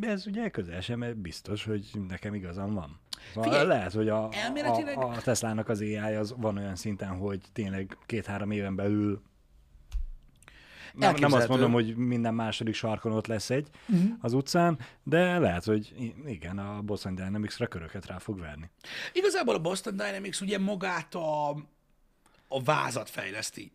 ez 0.00 0.26
ugye 0.26 0.48
közel 0.48 0.80
sem 0.80 1.04
biztos, 1.16 1.64
hogy 1.64 1.90
nekem 2.08 2.34
igazam 2.34 2.74
van. 2.74 3.00
Szóval 3.32 3.50
Figyelj, 3.50 3.66
lehet, 3.66 3.92
hogy 3.92 4.08
a, 4.08 4.28
elméletileg- 4.32 4.96
a, 4.96 5.08
a 5.08 5.20
Teslának 5.20 5.68
az 5.68 5.80
AI 5.80 5.96
az 5.96 6.34
van 6.36 6.56
olyan 6.56 6.76
szinten, 6.76 7.08
hogy 7.08 7.40
tényleg 7.52 7.96
két-három 8.06 8.50
éven 8.50 8.74
belül 8.74 9.22
nem, 10.94 11.14
nem 11.14 11.32
azt 11.32 11.48
mondom, 11.48 11.72
hogy 11.72 11.96
minden 11.96 12.34
második 12.34 12.74
sarkon 12.74 13.12
ott 13.12 13.26
lesz 13.26 13.50
egy 13.50 13.68
uh-huh. 13.88 14.10
az 14.20 14.32
utcán, 14.32 14.78
de 15.02 15.38
lehet, 15.38 15.64
hogy 15.64 16.12
igen, 16.26 16.58
a 16.58 16.82
Boston 16.82 17.14
Dynamics-ra 17.14 17.66
köröket 17.66 18.06
rá 18.06 18.18
fog 18.18 18.38
verni. 18.38 18.70
igazából 19.12 19.54
a 19.54 19.58
Boston 19.58 19.96
Dynamics 19.96 20.40
ugye 20.40 20.58
magát 20.58 21.14
a, 21.14 21.50
a 22.48 22.62
vázat 22.64 23.10
fejleszti. 23.10 23.72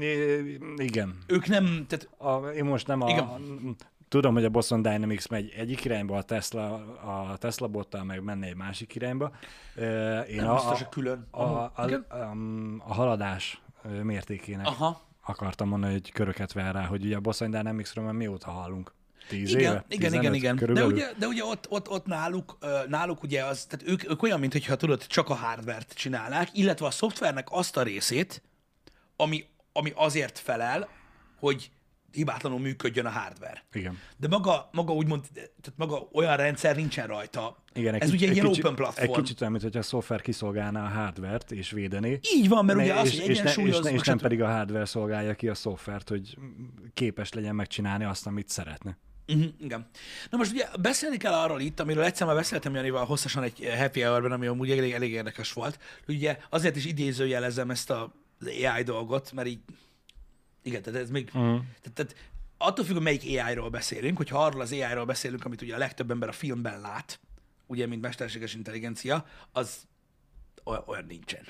I- 0.00 0.58
Igen. 0.76 1.18
Ők 1.26 1.46
nem, 1.46 1.86
tehát 1.88 2.08
A, 2.18 2.48
én 2.48 2.64
most 2.64 2.86
nem 2.86 3.00
a... 3.02 3.08
Igen. 3.08 3.76
Tudom, 4.08 4.34
hogy 4.34 4.44
a 4.44 4.48
Boston 4.48 4.82
Dynamics 4.82 5.28
megy 5.28 5.52
egyik 5.56 5.84
irányba, 5.84 6.16
a 6.16 6.22
Tesla, 6.22 6.74
a 7.30 7.36
Tesla 7.36 7.68
bottal 7.68 8.04
meg 8.04 8.22
menne 8.22 8.46
egy 8.46 8.56
másik 8.56 8.94
irányba. 8.94 9.32
Én 10.28 10.36
nem 10.36 10.48
a, 10.48 10.54
biztos, 10.54 10.80
a, 10.80 10.88
külön. 10.88 11.26
a, 11.30 11.42
a, 11.42 11.72
Igen? 11.86 12.00
a, 12.08 12.30
a 12.88 12.94
haladás 12.94 13.62
mértékének 14.02 14.66
Aha. 14.66 15.00
Akartam 15.22 15.68
mondani, 15.68 15.92
hogy 15.92 16.12
köröket 16.12 16.52
ver 16.52 16.74
rá, 16.74 16.84
hogy 16.84 17.04
ugye 17.04 17.16
a 17.16 17.20
Boston 17.20 17.50
Dynamics-ről 17.50 18.12
mióta 18.12 18.50
hallunk? 18.50 18.94
Tíz 19.28 19.50
Igen, 19.50 19.60
éve? 19.60 19.84
igen, 19.88 20.12
igen, 20.12 20.32
15 20.32 20.36
igen. 20.36 20.74
De 20.74 20.84
ugye, 20.84 21.12
de 21.18 21.26
ugye 21.26 21.44
ott, 21.44 21.66
ott, 21.68 21.88
ott 21.88 22.06
náluk, 22.06 22.58
náluk 22.88 23.22
ugye 23.22 23.44
az, 23.44 23.64
tehát 23.64 23.88
ők, 23.88 24.10
ők 24.10 24.22
olyan, 24.22 24.40
mintha 24.40 24.76
tudod, 24.76 25.06
csak 25.06 25.28
a 25.28 25.34
hardvert 25.34 25.92
csinálnák, 25.92 26.48
illetve 26.52 26.86
a 26.86 26.90
szoftvernek 26.90 27.46
azt 27.50 27.76
a 27.76 27.82
részét, 27.82 28.42
ami, 29.16 29.44
ami 29.72 29.92
azért 29.94 30.38
felel, 30.38 30.88
hogy 31.38 31.70
hibátlanul 32.12 32.58
működjön 32.58 33.06
a 33.06 33.10
hardware. 33.10 33.64
Igen. 33.72 33.98
De 34.16 34.28
maga, 34.28 34.68
maga 34.72 34.92
úgymond, 34.92 35.24
tehát 35.34 35.72
maga 35.76 36.08
olyan 36.12 36.36
rendszer 36.36 36.76
nincsen 36.76 37.06
rajta. 37.06 37.62
Igen, 37.74 37.94
Ez 37.94 38.00
kicsi- 38.00 38.14
ugye 38.14 38.28
egy 38.28 38.34
ilyen 38.34 38.46
kicsi- 38.46 38.60
open 38.62 38.74
platform. 38.74 39.08
Egy 39.10 39.16
kicsit 39.16 39.40
olyan, 39.40 39.52
mintha 39.52 39.78
a 39.78 39.82
szoftver 39.82 40.20
kiszolgálná 40.20 40.84
a 40.84 40.88
hardvert 40.88 41.52
és 41.52 41.70
védené. 41.70 42.18
Így 42.34 42.48
van, 42.48 42.64
mert 42.64 42.78
ugye 42.78 42.94
Ne- 42.94 43.00
az, 43.00 43.06
és, 43.14 43.20
hogy 43.20 43.30
és, 43.30 43.40
ne, 43.40 43.50
és, 43.62 43.78
ne, 43.78 43.90
nem 44.04 44.18
pedig 44.18 44.42
a 44.42 44.46
hardware 44.48 44.84
szolgálja 44.84 45.34
ki 45.34 45.48
a 45.48 45.54
szoftvert, 45.54 46.08
hogy 46.08 46.36
képes 46.94 47.32
legyen 47.32 47.54
megcsinálni 47.54 48.04
azt, 48.04 48.26
amit 48.26 48.48
szeretne. 48.48 48.98
Uh-huh, 49.28 49.52
igen. 49.60 49.86
Na 50.30 50.36
most 50.36 50.52
ugye 50.52 50.66
beszélni 50.80 51.16
kell 51.16 51.32
arról 51.32 51.60
itt, 51.60 51.80
amiről 51.80 52.02
egyszer 52.04 52.26
már 52.26 52.36
beszéltem 52.36 52.74
Janival 52.74 53.04
hosszasan 53.04 53.42
egy 53.42 53.68
happy 53.78 54.00
hour 54.00 54.32
ami 54.32 54.46
amúgy 54.46 54.70
elég, 54.70 54.92
elég 54.92 55.12
érdekes 55.12 55.52
volt. 55.52 55.78
Ugye 56.08 56.38
azért 56.50 56.76
is 56.76 56.84
idézőjelezem 56.84 57.70
ezt 57.70 57.90
a, 57.90 58.14
AI 58.46 58.82
dolgot, 58.82 59.32
mert 59.32 59.48
így, 59.48 59.60
igen, 60.62 60.82
tehát 60.82 61.00
ez 61.00 61.10
még, 61.10 61.26
uh-huh. 61.26 61.60
tehát, 61.82 61.92
tehát 61.94 62.14
attól 62.58 62.84
függ, 62.84 62.94
hogy 62.94 63.02
melyik 63.02 63.22
AI-ról 63.22 63.70
beszélünk, 63.70 64.16
hogyha 64.16 64.44
arról 64.44 64.60
az 64.60 64.72
AI-ról 64.72 65.04
beszélünk, 65.04 65.44
amit 65.44 65.62
ugye 65.62 65.74
a 65.74 65.78
legtöbb 65.78 66.10
ember 66.10 66.28
a 66.28 66.32
filmben 66.32 66.80
lát, 66.80 67.20
ugye, 67.66 67.86
mint 67.86 68.02
mesterséges 68.02 68.54
intelligencia, 68.54 69.26
az 69.52 69.86
oly- 70.64 70.82
olyan 70.86 71.04
nincsen. 71.04 71.42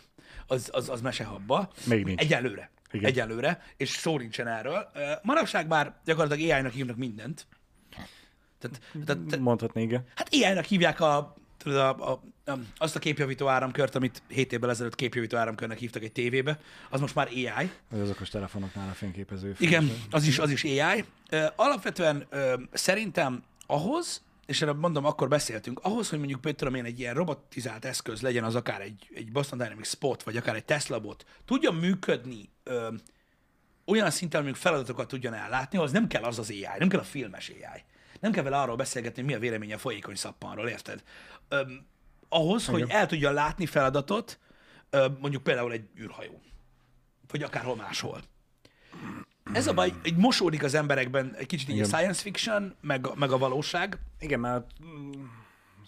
Az, 0.46 0.68
az, 0.73 0.88
az 0.88 1.01
mesehabba. 1.01 1.70
Még 1.87 2.05
nincs. 2.05 2.20
Egyelőre. 2.20 2.70
Igen. 2.92 3.11
Egyelőre, 3.11 3.62
és 3.77 3.88
szó 3.88 4.18
nincsen 4.18 4.46
erről. 4.46 4.90
Manapság 5.23 5.66
már 5.66 6.01
gyakorlatilag 6.05 6.51
AI-nak 6.51 6.73
hívnak 6.73 6.96
mindent, 6.96 7.46
Tehát, 8.59 8.81
tehát, 8.92 9.23
tehát 9.23 9.38
Mondhatni, 9.38 9.83
igen. 9.83 10.05
hát 10.14 10.29
AI-nak 10.33 10.64
hívják 10.64 11.01
a, 11.01 11.35
tudod, 11.62 11.79
a, 11.79 12.11
a, 12.11 12.23
a, 12.51 12.59
azt 12.77 12.96
a 12.96 12.99
képjavító 12.99 13.49
áramkört, 13.49 13.94
amit 13.94 14.23
7 14.29 14.53
évvel 14.53 14.70
ezelőtt 14.70 14.94
képjavító 14.94 15.37
áramkörnek 15.37 15.79
hívtak 15.79 16.03
egy 16.03 16.12
tévébe, 16.12 16.61
az 16.90 17.01
most 17.01 17.14
már 17.14 17.27
AI. 17.27 17.70
Vagy 17.90 18.01
az 18.01 18.11
okos 18.11 18.29
telefonoknál 18.29 18.88
a 18.88 18.92
fényképező. 18.94 19.55
Igen, 19.59 19.90
az 20.11 20.27
is, 20.27 20.38
az 20.38 20.51
is 20.51 20.64
AI. 20.64 21.05
Alapvetően 21.57 22.27
szerintem 22.73 23.42
ahhoz, 23.66 24.23
és 24.46 24.62
erre 24.62 24.73
mondom, 24.73 25.05
akkor 25.05 25.29
beszéltünk, 25.29 25.81
ahhoz, 25.83 26.09
hogy 26.09 26.18
mondjuk 26.18 26.44
mit 26.44 26.57
tudom 26.57 26.75
én, 26.75 26.85
egy 26.85 26.99
ilyen 26.99 27.14
robotizált 27.14 27.85
eszköz 27.85 28.20
legyen 28.20 28.44
az 28.44 28.55
akár 28.55 28.81
egy, 28.81 29.11
egy 29.14 29.33
Boston 29.33 29.59
Dynamics 29.59 29.87
Spot, 29.87 30.23
vagy 30.23 30.37
akár 30.37 30.55
egy 30.55 30.64
Tesla 30.64 31.01
bot, 31.01 31.25
tudjon 31.44 31.75
működni 31.75 32.49
ö, 32.62 32.88
olyan 33.85 34.11
szinten, 34.11 34.42
hogy 34.42 34.57
feladatokat 34.57 35.09
tudjon 35.09 35.35
ellátni, 35.35 35.79
az 35.79 35.92
nem 35.92 36.07
kell 36.07 36.23
az 36.23 36.38
az 36.38 36.51
AI, 36.51 36.79
nem 36.79 36.88
kell 36.88 37.01
a 37.01 37.05
filmes 37.05 37.49
AI. 37.49 37.83
Nem 38.20 38.33
kell 38.33 38.42
vele 38.42 38.61
arról 38.61 38.77
beszélgetni, 38.77 39.23
hogy 39.23 39.31
mi 39.31 39.37
a 39.37 39.40
véleménye 39.40 39.75
a 39.75 39.79
folyékony 39.79 40.14
szappanról, 40.14 40.68
érted? 40.68 41.03
Öm, 41.53 41.87
ahhoz, 42.29 42.67
hogy 42.67 42.85
el 42.89 43.07
tudja 43.07 43.31
látni 43.31 43.67
feladatot, 43.67 44.39
öm, 44.91 45.17
mondjuk 45.21 45.43
például 45.43 45.73
egy 45.73 45.89
űrhajó, 45.99 46.41
vagy 47.31 47.43
akárhol 47.43 47.77
máshol. 47.77 48.21
Ez 49.53 49.67
a 49.67 49.75
baj, 49.75 49.93
egy 50.03 50.17
mosódik 50.17 50.63
az 50.63 50.75
emberekben 50.75 51.35
egy 51.35 51.47
kicsit 51.47 51.69
így 51.69 51.75
a 51.81 51.85
Igen. 51.85 51.89
science 51.99 52.23
fiction, 52.23 52.75
meg, 52.81 53.07
a- 53.07 53.15
meg 53.15 53.31
a 53.33 53.39
valóság. 53.39 53.99
Igen, 54.19 54.41
mert 54.41 54.67
mm, 54.85 55.11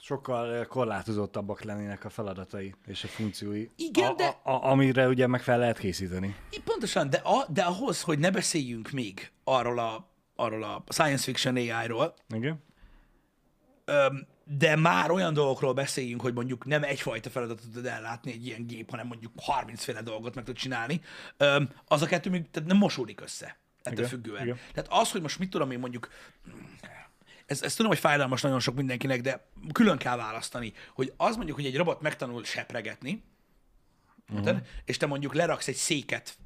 sokkal 0.00 0.66
korlátozottabbak 0.66 1.62
lennének 1.62 2.04
a 2.04 2.10
feladatai 2.10 2.74
és 2.86 3.04
a 3.04 3.08
funkciói. 3.08 3.66
Igen, 3.76 4.10
a, 4.10 4.14
de- 4.14 4.38
A, 4.42 4.50
a, 4.50 4.64
amire 4.70 5.08
ugye 5.08 5.26
meg 5.26 5.42
fel 5.42 5.58
lehet 5.58 5.78
készíteni. 5.78 6.36
Így 6.50 6.62
Pontosan, 6.62 7.10
de, 7.10 7.16
a, 7.16 7.46
de 7.48 7.62
ahhoz, 7.62 8.02
hogy 8.02 8.18
ne 8.18 8.30
beszéljünk 8.30 8.90
még 8.90 9.32
arról 9.44 9.78
a, 9.78 10.08
arról 10.36 10.62
a 10.62 10.82
science 10.88 11.22
fiction 11.24 11.56
AI-ról, 11.56 12.14
Igen? 12.34 12.62
öm, 13.84 14.26
de 14.44 14.76
már 14.76 15.10
olyan 15.10 15.34
dolgokról 15.34 15.72
beszéljünk, 15.72 16.20
hogy 16.20 16.34
mondjuk 16.34 16.64
nem 16.64 16.82
egyfajta 16.82 17.30
feladatot 17.30 17.70
tud 17.72 17.86
ellátni 17.86 18.32
egy 18.32 18.46
ilyen 18.46 18.66
gép, 18.66 18.90
hanem 18.90 19.06
mondjuk 19.06 19.32
30 19.36 19.84
féle 19.84 20.02
dolgot 20.02 20.34
meg 20.34 20.44
tud 20.44 20.56
csinálni, 20.56 21.00
az 21.84 22.02
a 22.02 22.06
kettő 22.06 22.30
még 22.30 22.50
tehát 22.50 22.68
nem 22.68 22.78
mosódik 22.78 23.20
össze 23.20 23.60
ettől 23.82 23.98
Igen, 23.98 24.08
függően. 24.08 24.42
igen. 24.42 24.58
Tehát 24.72 24.92
az, 24.92 25.10
hogy 25.10 25.22
most 25.22 25.38
mit 25.38 25.50
tudom 25.50 25.70
én 25.70 25.78
mondjuk, 25.78 26.08
ez, 27.46 27.62
ez 27.62 27.74
tudom, 27.74 27.90
hogy 27.90 28.00
fájdalmas 28.00 28.40
nagyon 28.40 28.60
sok 28.60 28.74
mindenkinek, 28.74 29.20
de 29.20 29.46
külön 29.72 29.98
kell 29.98 30.16
választani, 30.16 30.72
hogy 30.94 31.12
az 31.16 31.36
mondjuk, 31.36 31.56
hogy 31.56 31.66
egy 31.66 31.76
robot 31.76 32.00
megtanul 32.00 32.44
sepregetni, 32.44 33.22
uh-huh. 34.32 34.58
és 34.84 34.96
te 34.96 35.06
mondjuk 35.06 35.34
leraksz 35.34 35.68
egy 35.68 35.74
széket 35.74 36.36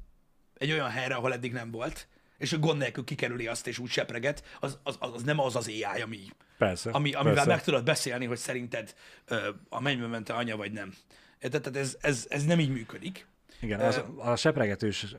egy 0.57 0.71
olyan 0.71 0.89
helyre, 0.89 1.15
ahol 1.15 1.33
eddig 1.33 1.51
nem 1.51 1.71
volt, 1.71 2.07
és 2.37 2.53
a 2.53 2.57
gond 2.59 2.79
nélkül 2.79 3.03
kikerüli 3.03 3.47
azt, 3.47 3.67
és 3.67 3.79
úgy 3.79 3.89
sepreget, 3.89 4.43
az, 4.59 4.79
az, 4.83 4.97
az 4.99 5.23
nem 5.23 5.39
az 5.39 5.55
az 5.55 5.67
AI, 5.67 6.01
ami, 6.01 6.19
Persze. 6.57 6.89
ami, 6.89 7.13
amivel 7.13 7.33
persze. 7.33 7.49
meg 7.49 7.63
tudod 7.63 7.83
beszélni, 7.83 8.25
hogy 8.25 8.37
szerinted 8.37 8.93
ö, 9.25 9.49
a 9.69 9.81
mennybe 9.81 10.07
mente 10.07 10.33
anya 10.33 10.57
vagy 10.57 10.71
nem. 10.71 10.93
Tehát 11.39 11.75
ez, 11.75 11.97
ez, 12.01 12.25
ez 12.29 12.43
nem 12.45 12.59
így 12.59 12.69
működik. 12.71 13.27
Igen, 13.61 13.79
az, 13.79 14.03
a 14.17 14.35
sepregetős 14.35 15.15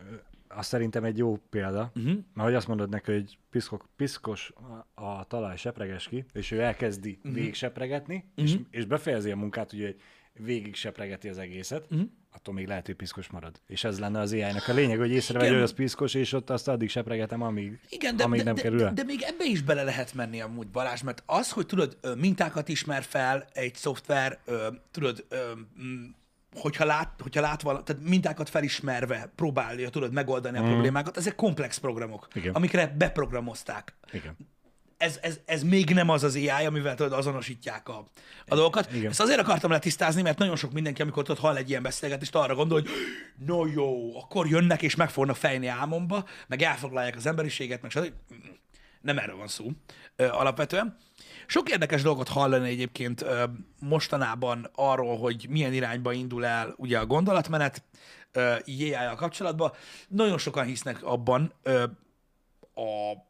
az 0.48 0.66
szerintem 0.66 1.04
egy 1.04 1.18
jó 1.18 1.36
példa, 1.50 1.90
Mhm. 1.94 2.06
uh-huh. 2.06 2.22
mert 2.34 2.46
hogy 2.48 2.54
azt 2.56 2.66
mondod 2.66 2.88
neki, 2.88 3.12
hogy 3.12 3.38
piszkok, 3.50 3.88
piszkos 3.96 4.52
a, 4.94 5.02
a 5.04 5.24
talaj, 5.24 5.56
sepreges 5.56 6.08
ki, 6.08 6.24
és 6.32 6.50
ő 6.50 6.60
elkezdi 6.60 7.08
Mhm. 7.10 7.18
uh-huh. 7.18 7.34
végig 7.34 7.54
sepregetni, 7.54 8.24
uh-huh. 8.36 8.44
és, 8.52 8.58
és 8.70 8.84
befejezi 8.84 9.30
a 9.30 9.36
munkát, 9.36 9.72
ugye, 9.72 9.84
hogy 9.86 10.00
végig 10.38 10.74
sepregeti 10.74 11.28
az 11.28 11.38
egészet, 11.38 11.86
uh-huh. 11.90 12.08
attól 12.32 12.54
még 12.54 12.66
lehet, 12.66 12.86
hogy 12.86 12.94
piszkos 12.94 13.28
marad. 13.28 13.60
És 13.66 13.84
ez 13.84 13.98
lenne 13.98 14.20
az 14.20 14.32
AI-nak 14.32 14.68
a 14.68 14.72
lényeg, 14.72 14.98
hogy 14.98 15.10
észrevegye, 15.10 15.52
hogy 15.52 15.62
az 15.62 15.72
piszkos, 15.72 16.14
és 16.14 16.32
ott 16.32 16.50
azt 16.50 16.68
addig 16.68 16.88
sepregetem, 16.88 17.42
amíg, 17.42 17.80
Igen, 17.88 18.16
de, 18.16 18.24
amíg 18.24 18.38
de, 18.38 18.44
nem 18.44 18.54
de, 18.54 18.62
kerül 18.62 18.78
de, 18.78 18.90
de 18.90 19.02
még 19.04 19.22
ebbe 19.22 19.44
is 19.44 19.62
bele 19.62 19.82
lehet 19.82 20.14
menni 20.14 20.40
amúgy, 20.40 20.68
Balázs, 20.68 21.02
mert 21.02 21.22
az, 21.26 21.50
hogy 21.50 21.66
tudod, 21.66 21.98
mintákat 22.16 22.68
ismer 22.68 23.02
fel 23.02 23.46
egy 23.52 23.74
szoftver, 23.74 24.38
tudod, 24.90 25.26
mm, 25.82 26.04
hogyha 26.54 26.84
lát, 26.84 27.20
hogyha 27.22 27.40
lát 27.40 27.62
vala, 27.62 27.82
tehát 27.82 28.02
mintákat 28.02 28.48
felismerve 28.48 29.32
próbálja, 29.34 29.88
tudod, 29.90 30.12
megoldani 30.12 30.58
a 30.58 30.62
problémákat, 30.62 31.16
ezek 31.16 31.34
komplex 31.34 31.78
programok, 31.78 32.28
Igen. 32.34 32.54
amikre 32.54 32.86
beprogramozták. 32.86 33.96
Igen. 34.12 34.36
Ez, 34.98 35.18
ez, 35.22 35.40
ez 35.44 35.62
még 35.62 35.90
nem 35.90 36.08
az 36.08 36.22
az 36.22 36.34
AI, 36.34 36.66
amivel 36.66 36.94
tudod, 36.94 37.12
azonosítják 37.12 37.88
a, 37.88 38.10
a 38.46 38.54
dolgokat. 38.54 38.92
Igen. 38.92 39.10
Ezt 39.10 39.20
azért 39.20 39.38
akartam 39.40 39.70
letisztázni, 39.70 40.22
mert 40.22 40.38
nagyon 40.38 40.56
sok 40.56 40.72
mindenki, 40.72 41.02
amikor 41.02 41.22
tudod, 41.22 41.40
hall 41.40 41.56
egy 41.56 41.68
ilyen 41.68 41.82
beszélgetést, 41.82 42.34
arra 42.34 42.54
gondol, 42.54 42.80
hogy 42.80 42.90
no 43.46 43.66
jó, 43.66 44.18
akkor 44.20 44.48
jönnek 44.48 44.82
és 44.82 44.94
meg 44.94 45.10
fognak 45.10 45.36
fejni 45.36 45.66
álmomba, 45.66 46.24
meg 46.46 46.62
elfoglalják 46.62 47.16
az 47.16 47.26
emberiséget, 47.26 47.82
meg 47.82 47.90
stb. 47.90 48.12
Nem 49.00 49.18
erről 49.18 49.36
van 49.36 49.48
szó 49.48 49.70
alapvetően. 50.16 50.96
Sok 51.46 51.70
érdekes 51.70 52.02
dolgot 52.02 52.28
hallani 52.28 52.68
egyébként 52.68 53.24
mostanában 53.80 54.70
arról, 54.74 55.18
hogy 55.18 55.46
milyen 55.48 55.72
irányba 55.72 56.12
indul 56.12 56.44
el 56.44 56.74
ugye 56.76 56.98
a 56.98 57.06
gondolatmenet 57.06 57.82
AI-jal 58.66 59.14
kapcsolatban. 59.14 59.72
Nagyon 60.08 60.38
sokan 60.38 60.64
hisznek 60.64 61.04
abban 61.04 61.52
a 62.74 63.26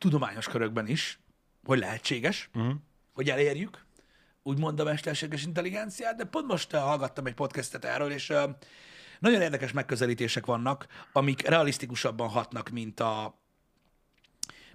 tudományos 0.00 0.48
körökben 0.48 0.86
is, 0.86 1.18
hogy 1.64 1.78
lehetséges, 1.78 2.50
uh-huh. 2.54 2.74
hogy 3.12 3.30
elérjük, 3.30 3.84
úgymond 4.42 4.80
a 4.80 4.84
mesterséges 4.84 5.44
intelligenciát, 5.44 6.16
de 6.16 6.24
pont 6.24 6.46
most 6.46 6.72
uh, 6.72 6.80
hallgattam 6.80 7.26
egy 7.26 7.34
podcastet 7.34 7.84
erről, 7.84 8.10
és 8.10 8.28
uh, 8.28 8.42
nagyon 9.18 9.40
érdekes 9.40 9.72
megközelítések 9.72 10.46
vannak, 10.46 10.86
amik 11.12 11.48
realisztikusabban 11.48 12.28
hatnak, 12.28 12.68
mint 12.68 13.00
a 13.00 13.38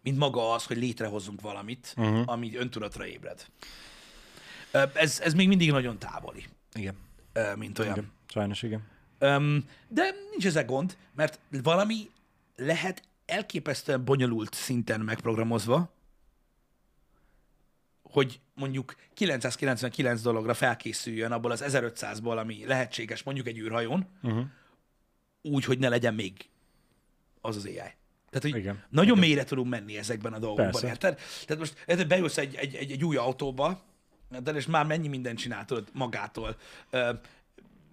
mint 0.01 0.17
maga 0.17 0.53
az, 0.53 0.65
hogy 0.65 0.77
létrehozzunk 0.77 1.41
valamit, 1.41 1.93
uh-huh. 1.97 2.23
ami 2.25 2.55
öntudatra 2.55 3.05
ébred. 3.05 3.45
Uh, 4.73 4.81
ez, 4.93 5.19
ez 5.19 5.33
még 5.33 5.47
mindig 5.47 5.71
nagyon 5.71 5.99
távoli, 5.99 6.45
Igen. 6.73 6.95
mint 7.55 7.79
olyan. 7.79 7.97
igen. 7.97 8.11
Sajnos 8.27 8.63
igen. 8.63 8.93
De 9.88 10.15
nincs 10.31 10.45
ezek 10.45 10.65
gond, 10.65 10.97
mert 11.15 11.39
valami 11.49 12.09
lehet 12.55 13.03
elképesztően 13.25 14.05
bonyolult 14.05 14.53
szinten 14.53 15.01
megprogramozva, 15.01 15.93
hogy 18.01 18.39
mondjuk 18.53 18.95
999 19.13 20.21
dologra 20.21 20.53
felkészüljön 20.53 21.31
abból 21.31 21.51
az 21.51 21.63
1500-ból, 21.67 22.38
ami 22.38 22.65
lehetséges 22.65 23.23
mondjuk 23.23 23.47
egy 23.47 23.57
űrhajón, 23.57 24.07
uh-huh. 24.23 24.45
úgy, 25.41 25.65
hogy 25.65 25.79
ne 25.79 25.89
legyen 25.89 26.13
még 26.13 26.49
az 27.41 27.55
az 27.55 27.65
AI. 27.65 27.73
Tehát, 28.29 28.51
hogy 28.51 28.55
Igen. 28.55 28.83
nagyon 28.89 29.17
mélyre 29.17 29.43
tudunk 29.43 29.69
menni 29.69 29.97
ezekben 29.97 30.33
a 30.33 30.39
dolgokban, 30.39 30.83
érted? 30.83 31.19
Tehát 31.45 31.57
most 31.57 31.83
érted, 31.85 32.07
bejössz 32.07 32.38
egy, 32.38 32.55
egy, 32.55 32.75
egy, 32.75 32.91
egy 32.91 33.03
új 33.03 33.15
autóba, 33.15 33.83
de 34.43 34.51
és 34.51 34.65
már 34.65 34.85
mennyi 34.85 35.07
mindent 35.07 35.38
csináltod 35.38 35.88
magától, 35.93 36.57
ö, 36.89 37.13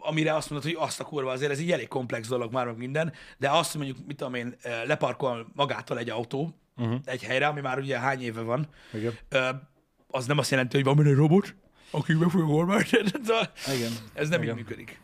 amire 0.02 0.34
azt 0.34 0.50
mondod, 0.50 0.70
hogy 0.70 0.88
azt 0.88 1.00
a 1.00 1.04
kurva, 1.04 1.30
azért 1.30 1.50
ez 1.50 1.58
egy 1.58 1.70
elég 1.70 1.88
komplex 1.88 2.28
dolog 2.28 2.52
már 2.52 2.66
meg 2.66 2.76
minden, 2.76 3.12
de 3.38 3.50
azt, 3.50 3.74
mondjuk, 3.74 3.96
mit 4.06 4.16
tudom 4.16 4.34
én, 4.34 4.56
leparkol 4.86 5.46
magától 5.54 5.98
egy 5.98 6.10
autó 6.10 6.56
uh-huh. 6.76 7.00
egy 7.04 7.22
helyre, 7.22 7.46
ami 7.46 7.60
már 7.60 7.78
ugye 7.78 7.98
hány 7.98 8.22
éve 8.22 8.40
van, 8.40 8.68
Igen. 8.92 9.18
az 10.06 10.26
nem 10.26 10.38
azt 10.38 10.50
jelenti, 10.50 10.76
hogy 10.76 10.84
van 10.84 10.96
benne 10.96 11.08
egy 11.08 11.16
robot, 11.16 11.54
aki 11.90 12.12
meg 12.12 12.30
fogja 12.30 12.54
oldani. 12.54 12.84
Igen. 13.76 13.92
Ez 14.14 14.28
nem 14.28 14.42
Igen. 14.42 14.58
így 14.58 14.64
működik. 14.64 15.00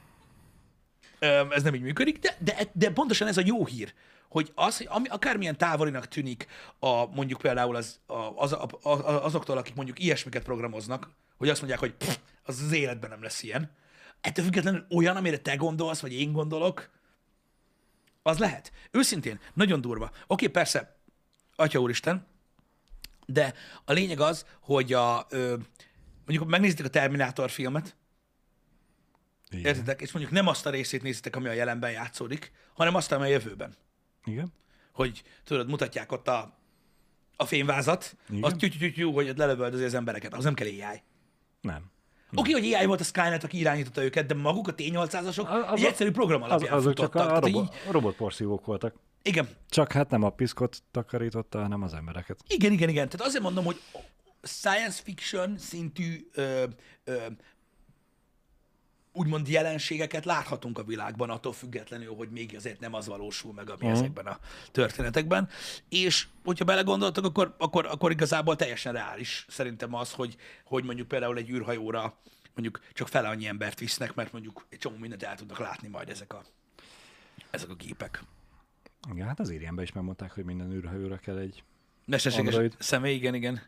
Ez 1.50 1.62
nem 1.62 1.74
így 1.74 1.82
működik, 1.82 2.18
de, 2.18 2.36
de, 2.38 2.56
de 2.72 2.90
pontosan 2.90 3.28
ez 3.28 3.36
a 3.36 3.42
jó 3.44 3.66
hír, 3.66 3.94
hogy 4.28 4.52
az, 4.54 4.76
hogy 4.76 4.86
ami, 4.90 5.08
akármilyen 5.08 5.56
távolinak 5.56 6.08
tűnik 6.08 6.46
a, 6.78 7.06
mondjuk 7.06 7.40
például 7.40 7.76
az, 7.76 8.00
a, 8.06 8.32
az, 8.36 8.52
a, 8.52 8.68
a, 8.82 9.24
azoktól, 9.24 9.56
akik 9.56 9.74
mondjuk 9.74 9.98
ilyesmiket 9.98 10.42
programoznak, 10.42 11.10
hogy 11.36 11.48
azt 11.48 11.58
mondják, 11.58 11.80
hogy 11.80 11.94
pff, 11.94 12.16
az 12.42 12.62
az 12.62 12.72
életben 12.72 13.10
nem 13.10 13.22
lesz 13.22 13.42
ilyen. 13.42 13.70
Ettől 14.20 14.44
függetlenül 14.44 14.86
olyan, 14.90 15.16
amire 15.16 15.38
te 15.38 15.56
gondolsz, 15.56 16.00
vagy 16.00 16.12
én 16.12 16.32
gondolok, 16.32 16.90
az 18.22 18.38
lehet. 18.38 18.72
Őszintén, 18.90 19.40
nagyon 19.54 19.80
durva. 19.80 20.10
Oké, 20.26 20.46
persze, 20.46 20.96
Atya 21.56 21.78
úristen, 21.78 22.26
de 23.26 23.54
a 23.84 23.92
lényeg 23.92 24.20
az, 24.20 24.46
hogy 24.60 24.92
a, 24.92 25.26
ö, 25.30 25.56
mondjuk 26.26 26.48
megnézitek 26.48 26.86
a 26.86 26.88
Terminátor 26.88 27.50
filmet, 27.50 27.96
Igen. 29.50 29.64
értitek, 29.64 30.00
és 30.00 30.12
mondjuk 30.12 30.34
nem 30.34 30.46
azt 30.46 30.66
a 30.66 30.70
részét 30.70 31.02
nézitek, 31.02 31.36
ami 31.36 31.48
a 31.48 31.52
jelenben 31.52 31.90
játszódik, 31.90 32.52
hanem 32.74 32.94
azt, 32.94 33.12
ami 33.12 33.24
a 33.24 33.26
jövőben. 33.26 33.76
Igen. 34.24 34.52
Hogy 34.92 35.22
tudod, 35.44 35.68
mutatják 35.68 36.12
ott 36.12 36.28
a, 36.28 36.58
a 37.36 37.44
fényvázat, 37.44 38.16
Igen. 38.28 38.42
az 38.42 38.54
tyű 38.56 39.02
hogy 39.02 39.28
ott 39.28 39.36
lelövöldözi 39.36 39.84
az 39.84 39.94
embereket, 39.94 40.34
az 40.34 40.44
nem 40.44 40.54
kell 40.54 40.66
AI. 40.66 41.02
Nem. 41.60 41.90
Oké, 42.34 42.50
hogy 42.52 42.72
AI 42.72 42.86
volt 42.86 43.00
a 43.00 43.04
Skynet, 43.04 43.44
aki 43.44 43.58
irányította 43.58 44.02
őket, 44.02 44.26
de 44.26 44.34
maguk 44.34 44.68
a 44.68 44.74
T-800-asok 44.74 45.48
Az- 45.72 45.78
egy 45.78 45.84
egyszerű 45.84 46.10
program 46.10 46.42
Az, 46.42 46.50
alapján 46.50 46.72
azok 46.72 46.94
csak 46.94 47.14
a, 47.14 47.26
Tehát 47.26 47.44
robo, 47.44 47.60
így, 47.60 47.68
a 47.88 47.92
robotporszívók 47.92 48.64
voltak. 48.66 48.94
igen, 49.22 49.48
Csak 49.68 49.92
hát 49.92 50.10
nem 50.10 50.22
a 50.22 50.30
piszkot 50.30 50.82
takarította, 50.90 51.60
hanem 51.60 51.82
az 51.82 51.94
embereket. 51.94 52.38
Igen, 52.48 52.72
igen, 52.72 52.88
igen. 52.88 53.08
Tehát 53.08 53.26
azért 53.26 53.42
mondom, 53.42 53.64
hogy 53.64 53.80
science 54.42 55.02
fiction 55.02 55.58
szintű 55.58 56.28
ö, 56.32 56.64
ö, 57.04 57.16
úgymond 59.18 59.48
jelenségeket 59.48 60.24
láthatunk 60.24 60.78
a 60.78 60.84
világban, 60.84 61.30
attól 61.30 61.52
függetlenül, 61.52 62.14
hogy 62.14 62.30
még 62.30 62.56
azért 62.56 62.80
nem 62.80 62.94
az 62.94 63.06
valósul 63.06 63.52
meg, 63.52 63.70
ami 63.70 63.84
Mhm. 63.86 63.92
ezekben 63.94 64.26
a 64.26 64.38
történetekben. 64.72 65.48
És 65.88 66.26
hogyha 66.44 66.64
belegondoltok, 66.64 67.24
akkor, 67.24 67.54
akkor, 67.58 67.86
akkor 67.86 68.10
igazából 68.10 68.56
teljesen 68.56 68.92
reális 68.92 69.46
szerintem 69.48 69.94
az, 69.94 70.12
hogy, 70.12 70.36
hogy 70.64 70.84
mondjuk 70.84 71.08
például 71.08 71.36
egy 71.36 71.50
űrhajóra 71.50 72.18
mondjuk 72.54 72.80
csak 72.92 73.08
fele 73.08 73.28
annyi 73.28 73.46
embert 73.46 73.78
visznek, 73.78 74.14
mert 74.14 74.32
mondjuk 74.32 74.66
egy 74.68 74.78
csomó 74.78 74.96
mindent 74.96 75.22
el 75.22 75.34
tudnak 75.36 75.58
látni 75.58 75.88
majd 75.88 76.08
ezek 76.08 76.32
a, 76.32 76.42
ezek 77.50 77.70
a 77.70 77.74
gépek. 77.74 78.22
Igen, 79.12 79.26
hát 79.26 79.40
az 79.40 79.50
Irienben 79.50 79.84
is 79.84 79.92
megmondták, 79.92 80.32
hogy 80.32 80.44
minden 80.44 80.72
űrhajóra 80.72 81.16
kell 81.16 81.38
egy... 81.38 81.62
Mesterséges 82.04 82.46
Android. 82.54 82.74
személy, 82.78 83.14
igen, 83.14 83.34
igen. 83.34 83.62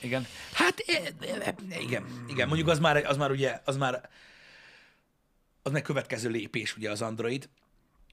Igen. 0.00 0.26
Hát 0.52 0.74
e- 0.86 1.12
e- 1.20 1.36
e- 1.44 1.80
igen, 1.80 2.24
igen. 2.28 2.46
Mondjuk 2.48 2.68
az 2.68 2.78
már, 2.78 2.96
az 2.96 3.16
már 3.16 3.30
ugye, 3.30 3.60
az 3.64 3.76
már 3.76 4.08
az 5.66 5.72
meg 5.72 5.82
következő 5.82 6.28
lépés 6.28 6.76
ugye 6.76 6.90
az 6.90 7.02
Android, 7.02 7.48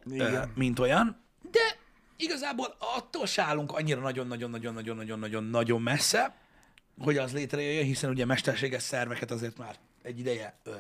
ö, 0.06 0.42
mint 0.56 0.80
olyan, 0.80 1.24
de 1.52 1.60
igazából 2.18 2.76
attól 2.98 3.26
se 3.26 3.44
állunk 3.44 3.72
annyira 3.72 4.02
nagyon-nagyon-nagyon-nagyon-nagyon-nagyon-nagyon 4.02 5.82
messze, 5.82 6.36
hogy 6.98 7.18
az 7.18 7.34
létrejöjjön, 7.34 7.86
hiszen 7.86 8.10
ugye 8.10 8.26
mesterséges 8.26 8.84
szerveket 8.84 9.32
azért 9.32 9.58
már 9.58 9.76
egy 10.02 10.20
ideje 10.20 10.60
ö, 10.64 10.76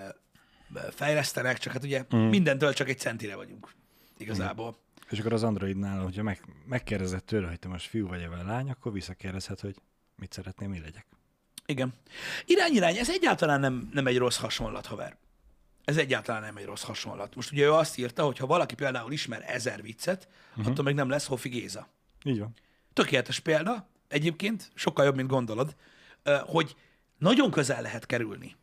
fejlesztenek, 0.90 1.58
csak 1.58 1.74
hát 1.74 1.84
ugye 1.84 2.06
mm. 2.16 2.20
mindentől 2.20 2.74
csak 2.74 2.90
egy 2.90 3.00
centire 3.00 3.36
vagyunk 3.36 3.74
igazából. 4.18 4.80
És 5.10 5.20
akkor 5.20 5.34
az 5.34 5.44
Androidnál, 5.44 6.04
hogyha 6.04 6.24
meg, 6.24 6.42
megkérdezett 6.66 7.26
tőle, 7.26 7.48
hogy 7.48 7.60
te 7.60 7.68
most 7.68 7.90
fiú 7.90 8.08
vagy 8.08 8.28
vagy 8.28 8.46
lány, 8.46 8.70
akkor 8.70 8.94
visszakérdezhet, 8.94 9.60
hogy 9.60 9.76
mit 10.16 10.34
szeretném, 10.34 10.70
mi 10.70 10.80
legyek. 10.80 11.06
Igen. 11.66 11.94
Irány-irány, 12.46 12.98
ez 12.98 13.10
egyáltalán 13.10 13.60
nem, 13.60 13.90
nem 13.92 14.08
egy 14.08 14.18
rossz 14.18 14.38
hasonlat, 14.38 14.86
haver. 14.86 15.18
Ez 15.84 15.98
egyáltalán 15.98 16.42
nem 16.42 16.58
egy 16.58 16.66
rossz 16.66 16.84
hasonlat. 16.84 17.36
Most 17.36 17.52
ugye 17.52 17.64
ő 17.64 17.72
azt 17.72 17.98
írta, 17.98 18.24
hogy 18.24 18.38
ha 18.38 18.46
valaki 18.46 18.76
például 18.76 19.12
ismer 19.12 19.44
ezer 19.48 19.82
viccet, 19.82 20.28
uh-huh. 20.50 20.68
attól 20.68 20.84
még 20.84 20.96
nem 20.96 21.10
lesz 21.10 21.28
Hofi 21.28 21.50
Géza. 21.50 21.88
Így 22.24 22.40
van. 22.40 22.54
Tökéletes 22.94 23.40
példa, 23.40 23.88
egyébként, 24.08 24.72
sokkal 24.74 25.06
jobb, 25.06 25.16
mint 25.16 25.30
gondolod, 25.30 25.76
hogy 26.46 26.76
nagyon 27.18 27.52
közel 27.52 27.82
lehet 27.82 28.06
kerülni 28.06 28.56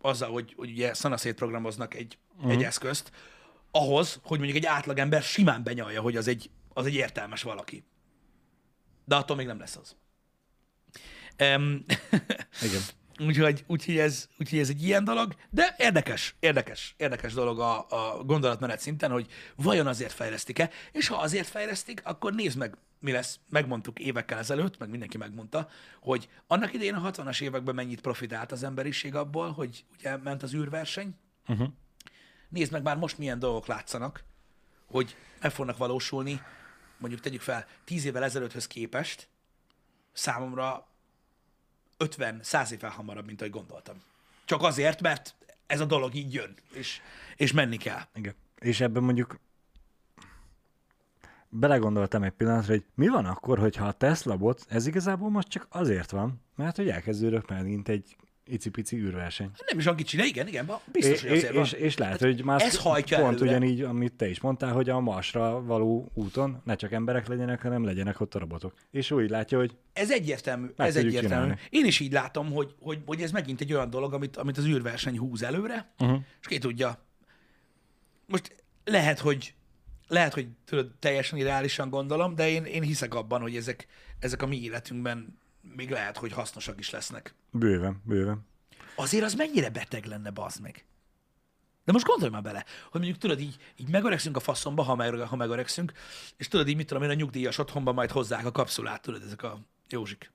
azzal, 0.00 0.30
hogy, 0.30 0.54
hogy 0.56 0.70
ugye 0.70 0.94
szanaszét 0.94 1.34
programoznak 1.34 1.94
egy, 1.94 2.18
uh-huh. 2.36 2.52
egy 2.52 2.62
eszközt, 2.62 3.12
ahhoz, 3.70 4.20
hogy 4.22 4.38
mondjuk 4.38 4.58
egy 4.58 4.66
átlagember 4.66 5.22
simán 5.22 5.62
benyalja, 5.62 6.00
hogy 6.00 6.16
az 6.16 6.28
egy, 6.28 6.50
az 6.72 6.86
egy 6.86 6.94
értelmes 6.94 7.42
valaki. 7.42 7.84
De 9.04 9.16
attól 9.16 9.36
még 9.36 9.46
nem 9.46 9.58
lesz 9.58 9.76
az. 9.76 9.96
Um, 11.40 11.84
Igen. 12.66 12.80
Úgyhogy, 13.18 13.64
úgyhogy, 13.66 13.98
ez, 13.98 14.28
úgyhogy 14.38 14.58
ez 14.58 14.68
egy 14.68 14.82
ilyen 14.82 15.04
dolog, 15.04 15.34
de 15.50 15.74
érdekes, 15.78 16.34
érdekes, 16.40 16.94
érdekes 16.96 17.32
dolog 17.32 17.60
a, 17.60 17.86
a 17.88 18.24
gondolatmenet 18.24 18.80
szinten, 18.80 19.10
hogy 19.10 19.26
vajon 19.56 19.86
azért 19.86 20.12
fejlesztik-e, 20.12 20.70
és 20.92 21.08
ha 21.08 21.16
azért 21.16 21.48
fejlesztik, 21.48 22.00
akkor 22.04 22.34
nézd 22.34 22.58
meg, 22.58 22.76
mi 23.00 23.12
lesz. 23.12 23.38
Megmondtuk 23.48 23.98
évekkel 23.98 24.38
ezelőtt, 24.38 24.78
meg 24.78 24.88
mindenki 24.88 25.16
megmondta, 25.16 25.68
hogy 26.00 26.28
annak 26.46 26.72
idején 26.74 26.94
a 26.94 27.10
60-as 27.10 27.40
években 27.40 27.74
mennyit 27.74 28.00
profitált 28.00 28.52
az 28.52 28.62
emberiség 28.62 29.14
abból, 29.14 29.52
hogy 29.52 29.84
ugye 29.98 30.16
ment 30.16 30.42
az 30.42 30.54
űrverseny. 30.54 31.14
Uh-huh. 31.48 31.68
Nézd 32.48 32.72
meg 32.72 32.82
már 32.82 32.96
most 32.96 33.18
milyen 33.18 33.38
dolgok 33.38 33.66
látszanak, 33.66 34.24
hogy 34.86 35.16
meg 35.40 35.50
fognak 35.50 35.76
valósulni, 35.76 36.42
mondjuk 36.98 37.20
tegyük 37.22 37.40
fel, 37.40 37.66
10 37.84 38.04
évvel 38.04 38.24
ezelőtthöz 38.24 38.66
képest 38.66 39.28
számomra 40.12 40.87
50-100 41.98 42.70
évvel 42.70 42.90
hamarabb, 42.90 43.26
mint 43.26 43.40
ahogy 43.40 43.52
gondoltam. 43.52 44.02
Csak 44.44 44.62
azért, 44.62 45.00
mert 45.00 45.34
ez 45.66 45.80
a 45.80 45.84
dolog 45.84 46.14
így 46.14 46.34
jön, 46.34 46.54
és, 46.72 47.00
és 47.36 47.52
menni 47.52 47.76
kell. 47.76 48.00
Igen. 48.14 48.34
És 48.58 48.80
ebben 48.80 49.02
mondjuk 49.02 49.40
belegondoltam 51.48 52.22
egy 52.22 52.32
pillanatra, 52.32 52.72
hogy 52.72 52.84
mi 52.94 53.08
van 53.08 53.24
akkor, 53.24 53.58
hogyha 53.58 53.86
a 53.86 53.92
Tesla 53.92 54.36
bot, 54.36 54.66
ez 54.68 54.86
igazából 54.86 55.30
most 55.30 55.48
csak 55.48 55.66
azért 55.70 56.10
van, 56.10 56.40
mert 56.56 56.76
hogy 56.76 56.88
elkezdődök 56.88 57.48
megint 57.48 57.88
egy 57.88 58.16
icipici 58.48 58.96
űrverseny. 58.96 59.50
Nem 59.68 59.78
is 59.78 59.84
olyan 59.84 59.96
kicsi, 59.96 60.16
de 60.16 60.24
igen, 60.24 60.48
igen, 60.48 60.70
biztos, 60.92 61.20
hogy 61.22 61.30
és, 61.30 61.36
azért 61.36 61.54
van. 61.54 61.64
és, 61.64 61.72
és 61.72 61.96
lehet, 61.96 62.20
hogy 62.20 62.44
már 62.44 62.62
ez 62.62 62.78
hajtja 62.78 63.18
pont 63.18 63.40
előre. 63.40 63.56
ugyanígy, 63.56 63.80
amit 63.80 64.12
te 64.12 64.28
is 64.28 64.40
mondtál, 64.40 64.72
hogy 64.72 64.88
a 64.88 65.00
Marsra 65.00 65.62
való 65.62 66.10
úton 66.14 66.60
ne 66.64 66.74
csak 66.74 66.92
emberek 66.92 67.28
legyenek, 67.28 67.62
hanem 67.62 67.84
legyenek 67.84 68.20
ott 68.20 68.34
a 68.34 68.38
robotok. 68.38 68.74
És 68.90 69.10
úgy 69.10 69.30
látja, 69.30 69.58
hogy 69.58 69.76
Ez 69.92 70.10
egyértelmű, 70.10 70.66
ez 70.76 70.96
egyértelmű. 70.96 71.28
csinálni. 71.28 71.56
Én 71.70 71.84
is 71.84 72.00
így 72.00 72.12
látom, 72.12 72.52
hogy, 72.52 72.74
hogy, 72.80 72.98
hogy 73.06 73.20
ez 73.20 73.30
megint 73.30 73.60
egy 73.60 73.72
olyan 73.72 73.90
dolog, 73.90 74.12
amit, 74.12 74.36
amit 74.36 74.58
az 74.58 74.66
űrverseny 74.66 75.18
húz 75.18 75.42
előre, 75.42 75.92
uh-huh. 75.98 76.18
és 76.40 76.46
ki 76.46 76.58
tudja. 76.58 77.06
Most 78.26 78.64
lehet, 78.84 79.18
hogy 79.18 79.54
lehet, 80.08 80.34
hogy 80.34 80.48
tudod, 80.64 80.90
teljesen 80.98 81.38
irreálisan 81.38 81.90
gondolom, 81.90 82.34
de 82.34 82.48
én, 82.48 82.64
én 82.64 82.82
hiszek 82.82 83.14
abban, 83.14 83.40
hogy 83.40 83.56
ezek, 83.56 83.86
ezek 84.18 84.42
a 84.42 84.46
mi 84.46 84.62
életünkben 84.62 85.38
még 85.76 85.90
lehet, 85.90 86.16
hogy 86.16 86.32
hasznosak 86.32 86.78
is 86.78 86.90
lesznek. 86.90 87.34
bőven, 87.50 88.02
bőven. 88.04 88.46
Azért 88.94 89.24
az 89.24 89.34
mennyire 89.34 89.70
beteg 89.70 90.04
lenne, 90.04 90.30
bazd 90.30 90.60
meg. 90.60 90.84
De 91.84 91.94
most 91.94 92.06
gondolj 92.06 92.30
már 92.30 92.42
bele, 92.42 92.64
hogy 92.90 93.00
mondjuk 93.00 93.18
tudod, 93.18 93.40
így, 93.40 93.56
így 93.76 93.88
megöregszünk 93.88 94.36
a 94.36 94.40
faszomba, 94.40 94.82
ha, 94.82 94.94
meg, 94.94 95.14
ha 95.14 95.36
megöregszünk, 95.36 95.92
és 96.36 96.48
tudod 96.48 96.68
így, 96.68 96.76
mit 96.76 96.86
tudom 96.86 97.02
én, 97.02 97.10
a 97.10 97.14
nyugdíjas 97.14 97.58
otthonban 97.58 97.94
majd 97.94 98.10
hozzák 98.10 98.46
a 98.46 98.52
kapszulát, 98.52 99.02
tudod, 99.02 99.22
ezek 99.22 99.42
a 99.42 99.58
józsik. 99.88 100.32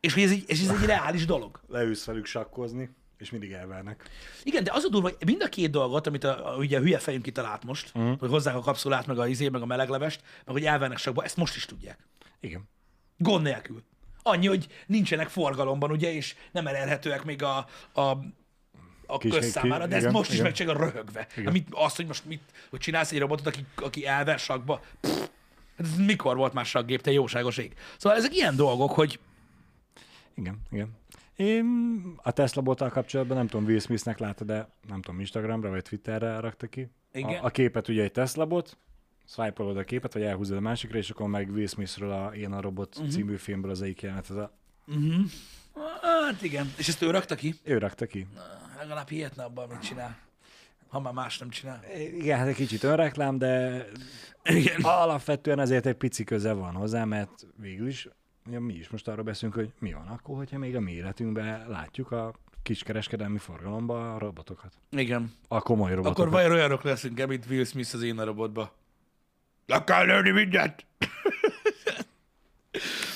És 0.00 0.14
hogy 0.14 0.22
ez 0.22 0.30
egy, 0.30 0.44
és 0.46 0.60
ez 0.60 0.68
egy 0.68 0.84
reális 0.84 1.26
dolog. 1.26 1.60
Leülsz 1.68 2.04
velük 2.04 2.26
sakkozni, 2.26 2.90
és 3.18 3.30
mindig 3.30 3.52
elvernek. 3.52 4.08
Igen, 4.42 4.64
de 4.64 4.72
az 4.72 4.84
a 4.84 4.88
durva, 4.88 5.08
hogy 5.08 5.26
mind 5.26 5.42
a 5.42 5.48
két 5.48 5.70
dolgot, 5.70 6.06
amit 6.06 6.24
a, 6.24 6.52
a, 6.52 6.56
ugye 6.56 6.78
a 6.78 6.80
hülye 6.80 6.98
fejünk 6.98 7.22
kitalált 7.22 7.64
most, 7.64 7.90
uh-huh. 7.94 8.18
hogy 8.18 8.30
hozzák 8.30 8.54
a 8.54 8.60
kapszulát, 8.60 9.06
meg 9.06 9.18
a 9.18 9.26
izé, 9.26 9.48
meg 9.48 9.62
a 9.62 9.66
meleglevest, 9.66 10.22
meg 10.44 10.54
hogy 10.54 10.64
elvernek 10.64 10.98
sakba, 10.98 11.24
ezt 11.24 11.36
most 11.36 11.56
is 11.56 11.64
tudják. 11.64 12.06
Igen. 12.40 12.68
Gond 13.22 13.42
nélkül. 13.42 13.82
Annyi, 14.22 14.46
hogy 14.46 14.66
nincsenek 14.86 15.28
forgalomban, 15.28 15.90
ugye, 15.90 16.12
és 16.12 16.34
nem 16.52 16.66
elérhetőek 16.66 17.24
még 17.24 17.42
a, 17.42 17.66
a, 17.92 18.00
a 19.06 19.18
Kis- 19.18 19.32
közszámára, 19.32 19.86
de 19.86 19.94
ez 19.94 20.00
igen, 20.00 20.12
most 20.12 20.28
is 20.28 20.34
igen. 20.34 20.46
megcsinálja 20.46 20.80
röhögve. 20.80 21.26
Amit, 21.44 21.68
azt, 21.70 21.96
hogy 21.96 22.06
most 22.06 22.24
mit, 22.24 22.42
hogy 22.70 22.78
csinálsz 22.78 23.12
egy 23.12 23.18
robotot, 23.18 23.46
aki, 23.46 23.64
aki 23.76 24.06
elver 24.06 24.38
sakba, 24.38 24.80
pff, 25.00 25.28
ez 25.76 25.96
mikor 25.96 26.36
volt 26.36 26.52
már 26.52 26.66
sakgép, 26.66 27.00
te 27.00 27.12
jóságos 27.12 27.56
ég. 27.56 27.74
Szóval 27.98 28.18
ezek 28.18 28.34
ilyen 28.34 28.56
dolgok, 28.56 28.90
hogy 28.90 29.20
Igen, 30.34 30.60
igen. 30.70 30.98
Én 31.36 31.66
a 32.16 32.30
Tesla 32.30 32.62
bottal 32.62 32.88
kapcsolatban 32.88 33.36
nem 33.36 33.46
tudom, 33.46 33.66
Will 33.66 33.78
Smithnek 33.78 34.18
látta, 34.18 34.44
de 34.44 34.68
nem 34.88 35.02
tudom, 35.02 35.20
Instagramra 35.20 35.70
vagy 35.70 35.82
Twitterre 35.82 36.40
rakta 36.40 36.66
ki. 36.66 36.90
Igen. 37.12 37.42
A, 37.42 37.44
a 37.44 37.50
képet 37.50 37.88
ugye 37.88 38.02
egy 38.02 38.12
Tesla 38.12 38.46
bot, 38.46 38.78
swipe 39.30 39.62
a 39.62 39.84
képet, 39.84 40.12
vagy 40.12 40.22
elhúzod 40.22 40.56
a 40.56 40.60
másikra, 40.60 40.98
és 40.98 41.10
akkor 41.10 41.28
meg 41.28 41.50
Will 41.50 41.66
Smithről 41.66 42.12
a 42.12 42.34
Én 42.34 42.52
a 42.52 42.60
Robot 42.60 42.96
uh-huh. 42.96 43.10
című 43.10 43.36
filmből 43.36 43.70
az 43.70 43.82
egyik 43.82 44.02
jelenet. 44.02 44.30
Ez 44.30 44.36
a, 44.36 44.52
hát 46.02 46.42
igen. 46.42 46.72
És 46.76 46.88
ezt 46.88 47.02
ő 47.02 47.10
rakta 47.10 47.34
ki? 47.34 47.54
ő 47.62 47.78
rakta 47.78 48.06
ki. 48.06 48.26
Legalább 48.78 49.08
hihetne 49.08 49.44
abban, 49.44 49.70
amit 49.70 49.82
csinál. 49.82 50.18
Ha 50.88 51.00
már 51.00 51.12
más 51.12 51.38
nem 51.38 51.48
csinál. 51.48 51.80
Igen, 52.16 52.38
hát 52.38 52.46
egy 52.46 52.54
kicsit 52.54 52.82
önreklám, 52.82 53.38
de 53.38 53.84
Igen. 54.44 54.80
alapvetően 54.82 55.58
ezért 55.58 55.86
egy 55.86 55.94
pici 55.94 56.24
köze 56.24 56.52
van 56.52 56.74
hozzá, 56.74 57.04
mert 57.04 57.46
végül 57.56 57.86
is 57.86 58.08
ugye 58.46 58.60
mi 58.60 58.74
is 58.74 58.88
most 58.88 59.08
arról 59.08 59.24
beszélünk, 59.24 59.54
hogy 59.54 59.72
mi 59.78 59.92
van 59.92 60.06
akkor, 60.06 60.36
hogyha 60.36 60.58
még 60.58 60.76
a 60.76 60.80
mi 60.80 60.92
életünkben 60.92 61.68
látjuk 61.68 62.10
a 62.10 62.34
kiskereskedelmi 62.62 63.38
forgalomba 63.38 64.14
a 64.14 64.18
robotokat. 64.18 64.72
Igen. 64.90 65.32
A 65.48 65.60
komoly 65.60 65.94
robotokat. 65.94 66.18
Akkor 66.18 66.30
vajon 66.30 66.52
olyanok 66.52 66.82
leszünk 66.82 67.26
mint 67.26 67.46
Will 67.48 67.64
Smith 67.64 67.94
az 67.94 68.02
én 68.02 68.18
a 68.18 68.24
robotba? 68.24 68.78
Le 69.70 69.84
kell 69.84 70.04
lőni 70.04 70.30
mindent! 70.30 70.86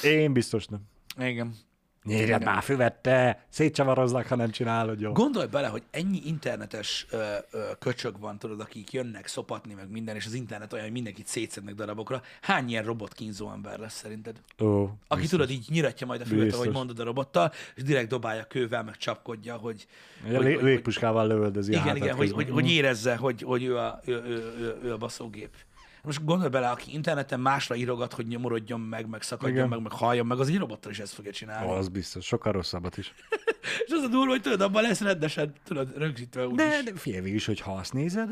Én 0.03 0.33
biztos 0.33 0.67
nem. 0.67 0.81
Igen. 1.19 1.55
Nyírjad 2.05 2.45
már 2.45 2.63
füvet, 2.63 2.95
te! 2.95 3.45
Szétcsavarozlak, 3.49 4.27
ha 4.27 4.35
nem 4.37 4.51
csinálod 4.51 5.01
jó. 5.01 5.13
Gondolj 5.13 5.47
bele, 5.47 5.67
hogy 5.69 5.83
ennyi 5.91 6.21
internetes 6.25 7.07
ö, 7.11 7.23
ö, 7.51 7.59
köcsög 7.79 8.21
van, 8.21 8.39
tudod, 8.39 8.61
akik 8.61 8.93
jönnek 8.93 9.27
szopatni, 9.27 9.75
meg 9.75 9.91
minden, 9.91 10.17
és 10.17 10.27
az 10.27 10.35
internet 10.35 10.73
olyan, 10.73 10.85
hogy 10.85 10.93
mindenkit 10.95 11.27
szétszednek 11.27 11.75
darabokra. 11.75 12.23
Hány 12.41 12.69
ilyen 12.69 12.85
robotkínzó 12.85 13.51
ember 13.51 13.79
lesz 13.79 13.95
szerinted? 13.97 14.37
Ó, 14.61 14.83
Aki 14.83 14.91
biztos. 15.09 15.29
tudod, 15.29 15.51
így 15.51 15.67
nyiratja 15.69 16.07
majd 16.07 16.21
a 16.21 16.25
füvet, 16.25 16.43
Biztos. 16.45 16.61
ahogy 16.61 16.73
mondod 16.75 16.99
a 16.99 17.05
robottal, 17.05 17.53
és 17.75 17.83
direkt 17.83 18.09
dobálja 18.09 18.45
kővel, 18.45 18.83
meg 18.85 18.97
csapkodja, 18.97 19.57
hogy... 19.57 19.87
Ugye 20.27 20.37
hogy- 20.37 20.47
lé- 20.47 20.55
hogy- 20.55 20.65
légpuskával 20.65 21.27
lövöldözi 21.27 21.75
a 21.75 21.81
Igen, 21.81 21.97
igen, 21.97 22.15
hogy, 22.17 22.33
hogy, 22.33 22.51
hogy 22.51 22.71
érezze, 22.71 23.17
hogy, 23.17 23.43
hogy 23.43 23.65
ő, 23.65 23.77
a, 23.77 24.01
ő, 24.05 24.13
ő, 24.15 24.55
ő, 24.59 24.79
ő 24.83 24.93
a 24.93 24.97
baszógép. 24.97 25.51
Most 26.05 26.25
gondolj 26.25 26.51
bele, 26.51 26.69
aki 26.71 26.93
interneten 26.93 27.41
másra 27.41 27.75
írogat, 27.75 28.13
hogy 28.13 28.27
nyomorodjon 28.27 28.81
meg, 28.81 29.09
meg 29.09 29.23
szakadjon 29.23 29.57
Igen. 29.57 29.69
meg, 29.69 29.81
meg 29.83 29.93
halljon 29.93 30.27
meg, 30.27 30.39
az 30.39 30.49
egy 30.49 30.59
robottal 30.59 30.91
is 30.91 30.99
ezt 30.99 31.13
fogja 31.13 31.33
csinálni. 31.33 31.71
Az 31.71 31.89
biztos, 31.89 32.25
sokkal 32.27 32.53
rosszabbat 32.53 32.97
is. 32.97 33.15
És 33.87 33.91
az 33.93 34.03
a 34.03 34.09
durva, 34.09 34.31
hogy 34.31 34.41
tudod, 34.41 34.61
abban 34.61 34.83
lesz 34.83 35.01
rendesen, 35.01 35.53
tudod, 35.65 35.97
rögzítve 35.97 36.47
úgy 36.47 36.55
De, 36.55 36.83
de 36.85 36.93
figyelj, 36.95 37.31
is, 37.31 37.47
hogy 37.47 37.61
ha 37.61 37.73
azt 37.73 37.93
nézed, 37.93 38.29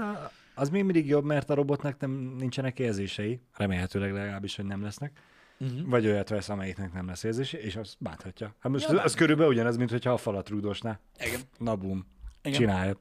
az 0.54 0.68
még 0.68 0.84
mindig 0.84 1.06
jobb, 1.06 1.24
mert 1.24 1.50
a 1.50 1.54
robotnak 1.54 2.00
nem, 2.00 2.10
nincsenek 2.38 2.78
érzései. 2.78 3.40
Remélhetőleg 3.56 4.12
legalábbis, 4.12 4.56
hogy 4.56 4.64
nem 4.64 4.82
lesznek. 4.82 5.12
Uh-huh. 5.58 5.88
Vagy 5.88 6.06
olyat 6.06 6.28
vesz, 6.28 6.48
amelyiknek 6.48 6.92
nem 6.92 7.06
lesz 7.06 7.22
érzése, 7.22 7.58
és 7.60 7.76
azt 7.76 7.96
bánthatja. 7.98 8.54
Hát 8.60 8.72
most 8.72 8.84
Ja, 8.84 8.88
az 8.88 8.94
bánthatja. 8.94 9.18
körülbelül 9.18 9.52
ugyanaz, 9.52 9.76
mint 9.76 9.90
hogyha 9.90 10.12
a 10.12 10.16
falat 10.16 10.48
rúgdosná. 10.48 10.98
Igen. 11.26 11.40
Na 11.58 11.76
bum. 11.76 12.06
Igen. 12.42 12.58
csinálja. 12.58 12.96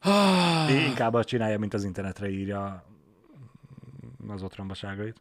Ah, 0.00 0.86
Inkább 0.86 1.14
azt 1.14 1.28
csinálja, 1.28 1.58
mint 1.58 1.74
az 1.74 1.84
internetre 1.84 2.28
írja 2.28 2.86
az 4.30 4.42
otrombaságait. 4.42 5.20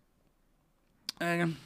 Igen. 1.20 1.58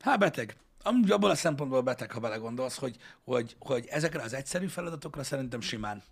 Hát 0.00 0.18
beteg. 0.18 0.56
Amúgy 0.82 1.10
abból 1.10 1.30
a 1.30 1.34
szempontból 1.34 1.82
beteg, 1.82 2.10
ha 2.10 2.20
belegondolsz, 2.20 2.78
hogy, 2.78 2.96
hogy, 3.24 3.56
hogy 3.58 3.86
ezekre 3.90 4.22
az 4.22 4.32
egyszerű 4.32 4.66
feladatokra 4.66 5.22
szerintem 5.22 5.60
simán 5.60 6.02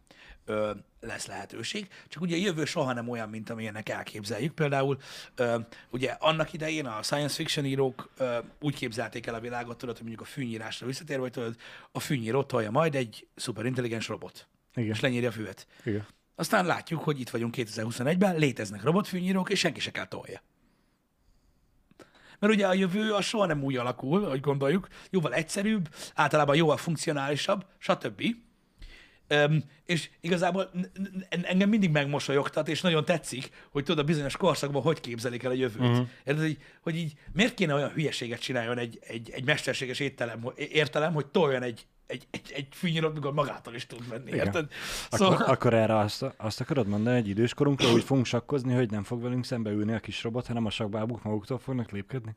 ö, 0.44 0.70
lesz 1.00 1.26
lehetőség. 1.26 1.88
Csak 2.08 2.22
ugye 2.22 2.36
a 2.36 2.38
jövő 2.38 2.64
soha 2.64 2.92
nem 2.92 3.08
olyan, 3.08 3.28
mint 3.28 3.50
amilyennek 3.50 3.88
elképzeljük. 3.88 4.54
Például 4.54 4.98
ö, 5.34 5.58
ugye 5.90 6.10
annak 6.10 6.52
idején 6.52 6.86
a 6.86 7.02
science 7.02 7.34
fiction 7.34 7.64
írók 7.64 8.10
ö, 8.16 8.38
úgy 8.60 8.74
képzelték 8.74 9.26
el 9.26 9.34
a 9.34 9.40
világot, 9.40 9.78
tudod, 9.78 9.96
hogy 9.96 10.06
mondjuk 10.06 10.26
a 10.26 10.30
fűnyírásra 10.30 10.86
visszatérve, 10.86 11.22
hogy 11.22 11.32
tudod, 11.32 11.56
a 11.92 12.00
fűnyíró 12.00 12.42
tolja 12.42 12.70
majd 12.70 12.94
egy 12.94 13.26
szuperintelligens 13.34 14.08
robot, 14.08 14.48
Igen. 14.74 14.90
és 14.90 15.00
lenyírja 15.00 15.28
a 15.28 15.32
füvet. 15.32 15.66
Igen. 15.84 16.06
Aztán 16.38 16.66
látjuk, 16.66 17.02
hogy 17.02 17.20
itt 17.20 17.30
vagyunk 17.30 17.54
2021-ben, 17.56 18.36
léteznek 18.36 18.82
robotfűnyírók, 18.82 19.50
és 19.50 19.58
senki 19.58 19.80
se 19.80 19.90
kell 19.90 20.06
tolja. 20.06 20.42
Mert 22.38 22.52
ugye 22.52 22.66
a 22.66 22.72
jövő 22.72 23.12
az 23.12 23.24
soha 23.24 23.46
nem 23.46 23.62
úgy 23.62 23.76
alakul, 23.76 24.24
ahogy 24.24 24.40
gondoljuk, 24.40 24.88
jóval 25.10 25.34
egyszerűbb, 25.34 25.88
általában 26.14 26.56
jóval 26.56 26.76
funkcionálisabb, 26.76 27.66
stb. 27.78 28.22
Öm, 29.26 29.64
és 29.84 30.10
igazából 30.20 30.70
engem 31.28 31.68
mindig 31.68 31.90
megmosolyogtat, 31.90 32.68
és 32.68 32.80
nagyon 32.80 33.04
tetszik, 33.04 33.50
hogy 33.70 33.84
tudod, 33.84 34.04
a 34.04 34.06
bizonyos 34.06 34.36
korszakban 34.36 34.82
hogy 34.82 35.00
képzelik 35.00 35.42
el 35.42 35.50
a 35.50 35.54
jövőt. 35.54 35.88
Uh-huh. 35.88 36.08
Érted, 36.24 36.42
hogy, 36.42 36.58
hogy 36.80 36.96
így 36.96 37.12
miért 37.32 37.54
kéne 37.54 37.74
olyan 37.74 37.90
hülyeséget 37.90 38.40
csináljon 38.40 38.78
egy, 38.78 38.98
egy, 39.00 39.30
egy 39.30 39.44
mesterséges 39.44 40.00
étterem, 40.00 40.52
értelem, 40.56 41.12
hogy 41.12 41.26
toljon 41.26 41.62
egy, 41.62 41.86
egy, 42.08 42.26
egy, 42.30 42.52
egy 42.52 42.92
mikor 43.14 43.32
magától 43.32 43.74
is 43.74 43.86
tud 43.86 44.08
menni, 44.08 44.30
Igen. 44.30 44.46
érted? 44.46 44.70
Akkor, 45.10 45.42
akkor 45.48 45.74
erre 45.74 45.96
azt, 45.96 46.24
azt 46.36 46.60
akarod 46.60 46.86
mondani, 46.86 47.20
hogy 47.20 47.28
időskorunkra 47.28 47.92
úgy 47.92 48.04
fogunk 48.04 48.26
sakkozni, 48.26 48.74
hogy 48.74 48.90
nem 48.90 49.02
fog 49.02 49.22
velünk 49.22 49.44
szembe 49.44 49.70
ülni 49.70 49.92
a 49.92 50.00
kis 50.00 50.22
robot, 50.22 50.46
hanem 50.46 50.66
a 50.66 50.70
sakbábuk 50.70 51.22
maguktól 51.22 51.58
fognak 51.58 51.90
lépkedni? 51.90 52.36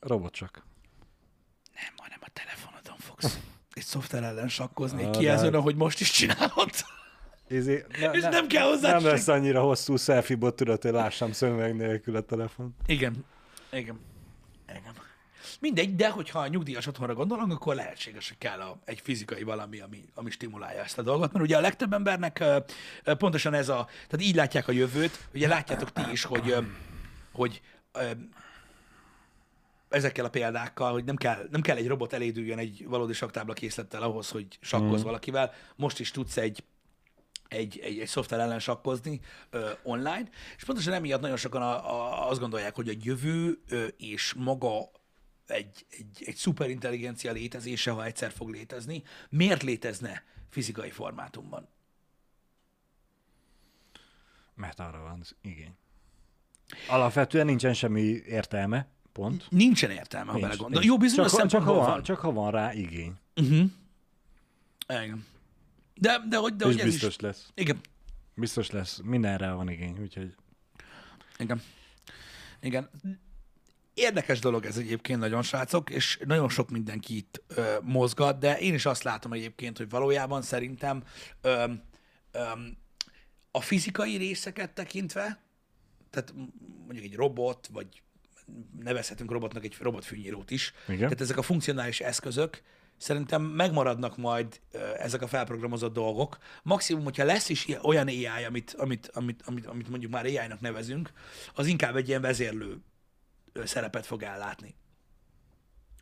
Robot 0.00 0.32
csak. 0.32 0.66
Nem, 1.74 1.92
hanem 1.96 2.18
a 2.20 2.28
telefonodon 2.32 2.96
fogsz 2.98 3.38
egy 3.72 3.82
szoftver 3.82 4.22
ellen 4.22 4.48
sakkozni, 4.48 5.02
egy 5.02 5.08
Ah, 5.08 5.16
kijelzőn, 5.16 5.50
de- 5.50 5.56
ahogy 5.56 5.76
most 5.76 6.00
is 6.00 6.10
csinálod. 6.10 6.70
Izé, 7.48 7.84
ne, 8.00 8.10
És 8.10 8.22
nem 8.22 8.46
kell 8.46 8.66
hozzá 8.68 8.92
Nem 8.92 9.04
lesz 9.04 9.28
annyira 9.28 9.62
hosszú 9.62 9.96
selfie 9.96 10.36
bot, 10.36 10.56
tudod, 10.56 10.82
hogy 10.82 10.92
lássam 10.92 11.32
szöveg 11.32 11.76
nélkül 11.76 12.16
a 12.16 12.20
telefon. 12.20 12.76
Igen. 12.86 13.24
Igen. 13.72 14.00
Igen. 14.68 14.94
Mindegy, 15.60 15.96
de 15.96 16.10
hogyha 16.10 16.38
a 16.38 16.48
nyugdíjas 16.48 16.86
otthonra 16.86 17.14
gondolunk, 17.14 17.52
akkor 17.52 17.74
lehetséges, 17.74 18.28
hogy 18.28 18.38
kell 18.38 18.60
a, 18.60 18.78
egy 18.84 19.00
fizikai 19.00 19.42
valami, 19.42 19.80
ami, 19.80 20.04
ami 20.14 20.30
stimulálja 20.30 20.82
ezt 20.82 20.98
a 20.98 21.02
dolgot. 21.02 21.32
Mert 21.32 21.44
ugye 21.44 21.56
a 21.56 21.60
legtöbb 21.60 21.92
embernek 21.92 22.44
pontosan 23.18 23.54
ez 23.54 23.68
a, 23.68 23.88
tehát 24.08 24.26
így 24.26 24.34
látják 24.34 24.68
a 24.68 24.72
jövőt, 24.72 25.28
ugye 25.34 25.48
látjátok 25.48 25.92
ti 25.92 26.02
is, 26.10 26.24
hogy, 26.24 26.56
hogy 27.32 27.60
ezekkel 29.88 30.24
a 30.24 30.30
példákkal, 30.30 30.92
hogy 30.92 31.04
nem 31.04 31.16
kell, 31.16 31.48
nem 31.50 31.60
kell 31.60 31.76
egy 31.76 31.88
robot 31.88 32.12
elédüljön 32.12 32.58
egy 32.58 32.84
valódi 32.88 33.12
saktábla 33.12 33.52
készlettel 33.52 34.02
ahhoz, 34.02 34.30
hogy 34.30 34.46
sakkoz 34.60 35.02
valakivel. 35.02 35.52
Most 35.76 36.00
is 36.00 36.10
tudsz 36.10 36.36
egy 36.36 36.64
egy, 37.48 37.80
egy, 37.82 37.98
egy 37.98 38.06
szoftver 38.06 38.40
ellen 38.40 38.58
sakkozni 38.58 39.20
ö, 39.50 39.70
online, 39.82 40.28
és 40.56 40.64
pontosan 40.64 40.92
emiatt 40.92 41.20
nagyon 41.20 41.36
sokan 41.36 41.62
a, 41.62 41.92
a, 41.92 42.28
azt 42.28 42.40
gondolják, 42.40 42.74
hogy 42.74 42.88
a 42.88 42.92
jövő 43.02 43.58
ö, 43.68 43.86
és 43.96 44.34
maga 44.36 44.90
egy, 45.50 45.86
egy, 45.90 46.22
egy 46.26 46.34
szuperintelligencia 46.34 47.32
létezése, 47.32 47.90
ha 47.90 48.04
egyszer 48.04 48.32
fog 48.32 48.50
létezni, 48.50 49.02
miért 49.28 49.62
létezne 49.62 50.24
fizikai 50.48 50.90
formátumban? 50.90 51.68
Mert 54.54 54.80
arra 54.80 55.02
van 55.02 55.20
az 55.20 55.34
igény. 55.40 55.74
Alapvetően 56.88 57.46
nincsen 57.46 57.74
semmi 57.74 58.00
értelme, 58.26 58.88
pont. 59.12 59.46
Nincsen 59.50 59.90
értelme, 59.90 60.32
ha 60.32 60.38
belegondol. 60.38 60.84
Jó, 60.84 60.96
bizonyos 60.96 61.30
csak, 61.30 61.40
ha- 61.40 61.48
csak, 61.48 61.62
ha 61.62 61.72
van, 61.72 61.86
van. 61.90 62.02
csak 62.02 62.18
ha 62.18 62.32
van 62.32 62.50
rá 62.50 62.72
igény. 62.72 63.12
Igen. 64.88 65.26
De, 65.94 66.18
de, 66.28 66.36
hogy, 66.36 66.56
de 66.56 66.66
És 66.66 66.70
hogy 66.72 66.80
ez 66.80 66.86
biztos 66.90 67.14
is... 67.14 67.20
lesz. 67.20 67.50
Igen. 67.54 67.80
Biztos 68.34 68.70
lesz. 68.70 69.00
Mindenre 69.04 69.50
van 69.52 69.68
igény, 69.68 69.98
úgyhogy 70.00 70.34
Igen. 71.38 71.62
Igen. 72.60 72.90
Érdekes 73.98 74.38
dolog 74.38 74.64
ez 74.64 74.76
egyébként 74.76 75.18
nagyon, 75.18 75.42
srácok, 75.42 75.90
és 75.90 76.18
nagyon 76.26 76.48
sok 76.48 76.70
mindenki 76.70 77.16
itt 77.16 77.42
ö, 77.46 77.76
mozgat, 77.82 78.38
de 78.38 78.58
én 78.58 78.74
is 78.74 78.86
azt 78.86 79.02
látom 79.02 79.32
egyébként, 79.32 79.76
hogy 79.76 79.88
valójában 79.88 80.42
szerintem 80.42 81.02
ö, 81.40 81.64
ö, 82.32 82.40
a 83.50 83.60
fizikai 83.60 84.16
részeket 84.16 84.70
tekintve, 84.70 85.40
tehát 86.10 86.34
mondjuk 86.86 87.04
egy 87.04 87.14
robot, 87.14 87.68
vagy 87.72 88.02
nevezhetünk 88.78 89.30
robotnak 89.30 89.64
egy 89.64 89.76
robotfűnyírót 89.80 90.50
is, 90.50 90.72
Igen. 90.86 90.98
tehát 90.98 91.20
ezek 91.20 91.36
a 91.36 91.42
funkcionális 91.42 92.00
eszközök 92.00 92.62
szerintem 92.96 93.42
megmaradnak 93.42 94.16
majd 94.16 94.60
ezek 94.98 95.22
a 95.22 95.26
felprogramozott 95.26 95.92
dolgok. 95.92 96.38
Maximum, 96.62 97.04
hogyha 97.04 97.24
lesz 97.24 97.48
is 97.48 97.66
olyan 97.82 98.06
AI, 98.06 98.26
amit, 98.26 98.74
amit, 98.78 99.10
amit, 99.14 99.42
amit, 99.44 99.66
amit 99.66 99.88
mondjuk 99.88 100.12
már 100.12 100.24
AI-nak 100.24 100.60
nevezünk, 100.60 101.12
az 101.54 101.66
inkább 101.66 101.96
egy 101.96 102.08
ilyen 102.08 102.20
vezérlő 102.20 102.80
szerepet 103.64 104.06
fog 104.06 104.22
ellátni 104.22 104.74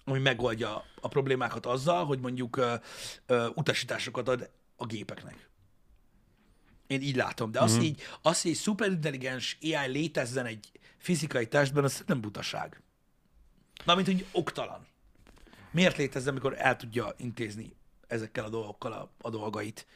ami 0.04 0.18
megoldja 0.18 0.84
a 1.00 1.08
problémákat 1.08 1.66
azzal, 1.66 2.04
hogy 2.04 2.20
mondjuk 2.20 2.56
ö, 2.56 2.74
ö, 3.26 3.48
utasításokat 3.54 4.28
ad 4.28 4.50
a 4.76 4.86
gépeknek. 4.86 5.48
Én 6.86 7.02
így 7.02 7.16
látom, 7.16 7.50
de 7.50 7.60
az, 7.60 7.74
hogy 7.74 7.84
így, 7.84 8.02
az, 8.22 8.42
hogy 8.42 8.50
egy 8.50 8.56
szuperintelligens 8.56 9.58
AI 9.62 9.90
létezzen 9.90 10.46
egy 10.46 10.70
fizikai 10.96 11.46
testben, 11.48 11.84
az 11.84 12.02
nem 12.06 12.20
butaság. 12.20 12.82
Mármint, 13.84 14.08
hogy 14.08 14.26
oktalan. 14.32 14.86
Miért 15.70 15.96
létezzen, 15.96 16.28
amikor 16.28 16.54
el 16.58 16.76
tudja 16.76 17.14
intézni 17.16 17.76
ezekkel 18.06 18.44
a 18.44 18.48
dolgokkal 18.48 18.92
a, 18.92 19.10
a 19.20 19.30
dolgait? 19.30 19.86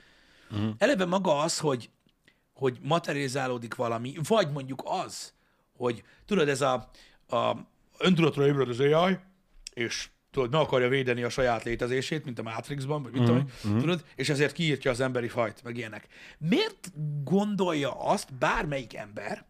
Uh-huh. 0.51 0.75
Eleve 0.79 1.05
maga 1.05 1.39
az, 1.39 1.59
hogy, 1.59 1.91
hogy 2.53 2.79
materializálódik 2.83 3.75
valami, 3.75 4.15
vagy 4.23 4.51
mondjuk 4.51 4.83
az, 4.85 5.33
hogy 5.77 6.05
tudod, 6.27 6.49
ez 6.49 6.61
a, 6.61 6.91
a 7.29 7.57
öntudatra 7.99 8.47
ébred 8.47 8.69
az 8.69 8.81
AI, 8.81 9.19
és 9.75 10.09
tudod, 10.31 10.51
meg 10.51 10.61
akarja 10.61 10.89
védeni 10.89 11.23
a 11.23 11.29
saját 11.29 11.63
létezését, 11.63 12.25
mint 12.25 12.39
a 12.39 12.43
Matrixban, 12.43 13.03
vagy 13.03 13.13
mint 13.13 13.29
uh-huh. 13.29 13.81
tudod, 13.81 14.05
és 14.15 14.29
ezért 14.29 14.53
kiírtja 14.53 14.91
az 14.91 15.01
emberi 15.01 15.29
fajt, 15.29 15.63
meg 15.63 15.77
ilyenek. 15.77 16.07
Miért 16.39 16.93
gondolja 17.25 18.01
azt 18.01 18.35
bármelyik 18.35 18.95
ember, 18.95 19.45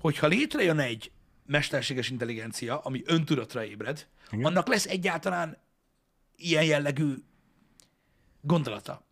hogyha 0.00 0.26
létrejön 0.26 0.78
egy 0.78 1.10
mesterséges 1.46 2.10
intelligencia, 2.10 2.78
ami 2.78 3.02
öntudatra 3.06 3.64
ébred. 3.64 4.06
Igen. 4.30 4.44
annak 4.44 4.68
lesz 4.68 4.86
egyáltalán 4.86 5.58
ilyen 6.36 6.64
jellegű 6.64 7.14
gondolata, 8.40 9.05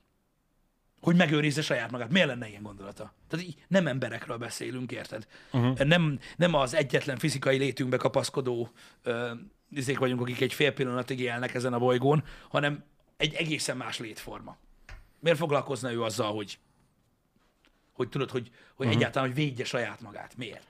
hogy 1.04 1.16
megőrizze 1.16 1.62
saját 1.62 1.90
magát. 1.90 2.10
Miért 2.10 2.28
lenne 2.28 2.48
ilyen 2.48 2.62
gondolata? 2.62 3.12
Tehát 3.28 3.44
így 3.46 3.64
nem 3.68 3.86
emberekről 3.86 4.36
beszélünk, 4.36 4.92
érted? 4.92 5.26
Uh-huh. 5.52 5.78
Nem, 5.78 6.18
nem 6.36 6.54
az 6.54 6.74
egyetlen 6.74 7.18
fizikai 7.18 7.58
létünkbe 7.58 7.96
kapaszkodó 7.96 8.70
ö, 9.02 9.30
izék 9.70 9.98
vagyunk, 9.98 10.20
akik 10.20 10.40
egy 10.40 10.52
fél 10.52 10.72
pillanatig 10.72 11.20
élnek 11.20 11.54
ezen 11.54 11.72
a 11.72 11.78
bolygón, 11.78 12.24
hanem 12.48 12.84
egy 13.16 13.34
egészen 13.34 13.76
más 13.76 13.98
létforma. 13.98 14.56
Miért 15.20 15.38
foglalkozna 15.38 15.92
ő 15.92 16.02
azzal, 16.02 16.34
hogy, 16.34 16.58
hogy 17.92 18.08
tudod, 18.08 18.30
hogy, 18.30 18.50
hogy 18.74 18.86
uh-huh. 18.86 19.00
egyáltalán, 19.00 19.28
hogy 19.28 19.36
védje 19.36 19.64
saját 19.64 20.00
magát? 20.00 20.36
Miért? 20.36 20.66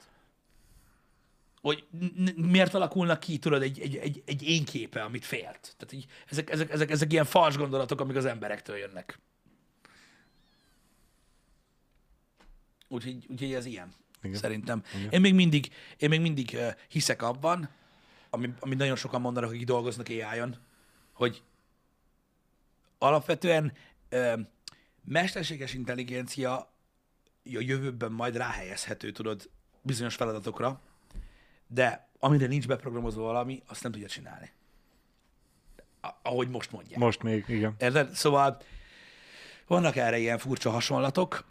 hogy 1.60 1.84
miért 2.36 2.74
alakulnak 2.74 3.20
ki, 3.20 3.38
tudod, 3.38 3.62
egy, 3.62 3.80
egy, 3.80 3.96
egy, 3.96 4.22
egy 4.26 4.42
én 4.42 4.64
képe, 4.64 5.02
amit 5.02 5.24
félt. 5.24 5.74
Tehát 5.76 5.92
így, 5.92 6.06
ezek, 6.28 6.50
ezek, 6.50 6.70
ezek, 6.70 6.90
ezek 6.90 7.12
ilyen 7.12 7.24
fals 7.24 7.56
gondolatok, 7.56 8.00
amik 8.00 8.16
az 8.16 8.24
emberektől 8.24 8.76
jönnek. 8.76 9.18
Úgyhogy, 12.94 13.26
úgyhogy 13.28 13.52
ez 13.52 13.66
ilyen, 13.66 13.92
Igen. 14.22 14.36
Szerintem. 14.36 14.82
Igen. 14.98 15.10
Én 15.10 15.20
még 15.20 15.34
mindig, 15.34 15.72
én 15.96 16.08
még 16.08 16.20
mindig 16.20 16.58
hiszek 16.88 17.22
abban, 17.22 17.68
ami, 18.30 18.54
amit 18.60 18.78
nagyon 18.78 18.96
sokan 18.96 19.20
mondanak, 19.20 19.50
akik 19.50 19.64
dolgoznak 19.64 20.08
AI-on, 20.08 20.56
hogy 21.12 21.42
alapvetően 22.98 23.72
uh, 24.12 24.40
mesterséges 25.04 25.74
intelligencia 25.74 26.56
a 27.44 27.60
jövőben 27.60 28.12
majd 28.12 28.36
ráhelyezhető, 28.36 29.10
tudod, 29.10 29.50
bizonyos 29.82 30.14
feladatokra, 30.14 30.80
de 31.66 32.08
amire 32.18 32.46
nincs 32.46 32.66
beprogramozva 32.66 33.22
valami, 33.22 33.62
azt 33.66 33.82
nem 33.82 33.92
tudja 33.92 34.08
csinálni. 34.08 34.50
Ahogy 36.22 36.48
most 36.48 36.72
mondják. 36.72 36.98
most 36.98 37.22
még, 37.22 37.44
igen. 37.48 37.74
Érted? 37.78 38.14
Szóval 38.14 38.62
vannak 39.66 39.96
erre 39.96 40.18
ilyen 40.18 40.38
furcsa 40.38 40.70
hasonlatok. 40.70 41.44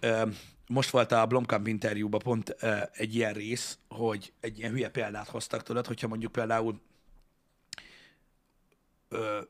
Ö, 0.00 0.28
Most 0.70 0.90
volt 0.90 1.12
a 1.12 1.26
Blomkamp 1.26 1.66
interjúban 1.66 2.20
pont 2.20 2.56
ö, 2.60 2.76
egy 2.92 3.14
ilyen 3.14 3.32
rész, 3.32 3.78
hogy 3.88 4.32
egy 4.40 4.58
ilyen 4.58 4.70
hülye 4.70 4.88
példát 4.88 5.28
hoztak, 5.28 5.62
tudod, 5.62 5.86
hogyha 5.86 6.08
mondjuk 6.08 6.32
például 6.32 6.80
ö, 9.08 9.40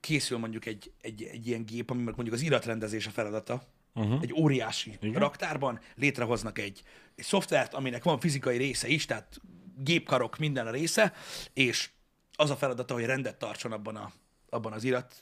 készül 0.00 0.38
mondjuk 0.38 0.66
egy, 0.66 0.92
egy, 1.00 1.22
egy 1.22 1.46
ilyen 1.46 1.64
gép, 1.64 1.90
ami 1.90 2.02
mondjuk 2.02 2.32
az 2.32 2.40
iratrendezés 2.40 3.06
a 3.06 3.10
feladata, 3.10 3.62
uh-huh. 3.94 4.22
egy 4.22 4.32
óriási 4.32 4.98
Igen? 5.00 5.20
Raktárban, 5.20 5.80
létrehoznak 5.94 6.58
egy, 6.58 6.82
egy 7.14 7.24
szoftvert, 7.24 7.74
aminek 7.74 8.02
van 8.02 8.20
fizikai 8.20 8.56
része 8.56 8.88
is, 8.88 9.06
tehát 9.06 9.40
gépkarok, 9.76 10.38
minden 10.38 10.66
a 10.66 10.70
része, 10.70 11.12
és 11.52 11.90
az 12.36 12.50
a 12.50 12.56
feladata, 12.56 12.94
hogy 12.94 13.04
rendet 13.04 13.38
tartson 13.38 13.72
abban, 13.72 13.96
a, 13.96 14.12
abban 14.48 14.72
az 14.72 14.84
irat, 14.84 15.14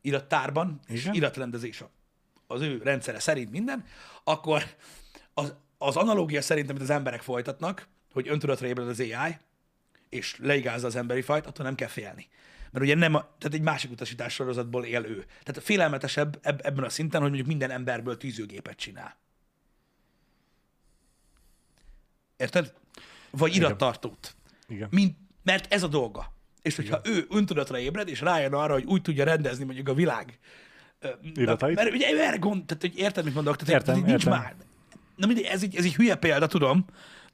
irattárban, 0.00 0.80
és 0.86 1.02
Igen. 1.02 1.14
iratrendezés 1.14 1.80
a- 1.80 1.90
az 2.54 2.60
ő 2.60 2.80
rendszere 2.82 3.18
szerint 3.18 3.50
minden, 3.50 3.84
akkor 4.24 4.62
az, 5.34 5.54
az 5.78 5.96
analógia 5.96 6.42
szerint, 6.42 6.70
amit 6.70 6.82
az 6.82 6.90
emberek 6.90 7.22
folytatnak, 7.22 7.88
hogy 8.12 8.28
öntudatra 8.28 8.66
ébred 8.66 8.88
az 8.88 9.00
AI, 9.00 9.36
és 10.08 10.36
leigázza 10.38 10.86
az 10.86 10.96
emberi 10.96 11.22
fajt, 11.22 11.46
attól 11.46 11.64
nem 11.64 11.74
kell 11.74 11.88
félni. 11.88 12.28
Mert 12.70 12.84
ugye 12.84 12.94
nem, 12.94 13.14
a, 13.14 13.20
tehát 13.20 13.56
egy 13.56 13.62
másik 13.62 13.90
utasítás 13.90 14.32
sorozatból 14.34 14.84
él 14.84 15.04
ő. 15.04 15.24
Tehát 15.42 15.62
félelmetesebb 15.62 16.38
eb, 16.42 16.60
ebben 16.64 16.84
a 16.84 16.88
szinten, 16.88 17.20
hogy 17.20 17.28
mondjuk 17.28 17.48
minden 17.48 17.70
emberből 17.70 18.16
tűzőgépet 18.16 18.76
csinál. 18.76 19.16
Érted? 22.36 22.74
Vagy 23.30 23.54
irattartót. 23.54 24.36
Igen. 24.68 24.88
Mint, 24.90 25.16
mert 25.42 25.72
ez 25.72 25.82
a 25.82 25.88
dolga. 25.88 26.32
És 26.62 26.76
hogyha 26.76 27.00
ő 27.04 27.26
öntudatra 27.30 27.78
ébred, 27.78 28.08
és 28.08 28.20
rájön 28.20 28.52
arra, 28.52 28.72
hogy 28.72 28.84
úgy 28.84 29.02
tudja 29.02 29.24
rendezni 29.24 29.64
mondjuk 29.64 29.88
a 29.88 29.94
világ 29.94 30.38
Iratait? 31.34 31.74
Mert 31.76 31.92
ugye 31.92 32.06
erre 32.06 32.36
gond, 32.36 32.64
tehát 32.64 32.82
hogy 32.82 32.98
érted, 32.98 33.24
mit 33.24 33.34
mondok? 33.34 33.56
Tehát, 33.56 33.72
Értem, 33.74 33.94
hogy 33.94 34.04
nincs 34.04 34.24
értem. 34.24 34.38
már. 34.38 34.54
Na 35.16 35.26
mindegy, 35.26 35.44
ez 35.44 35.62
egy, 35.62 35.76
ez 35.76 35.84
egy 35.84 35.94
hülye 35.94 36.14
példa, 36.16 36.46
tudom, 36.46 36.84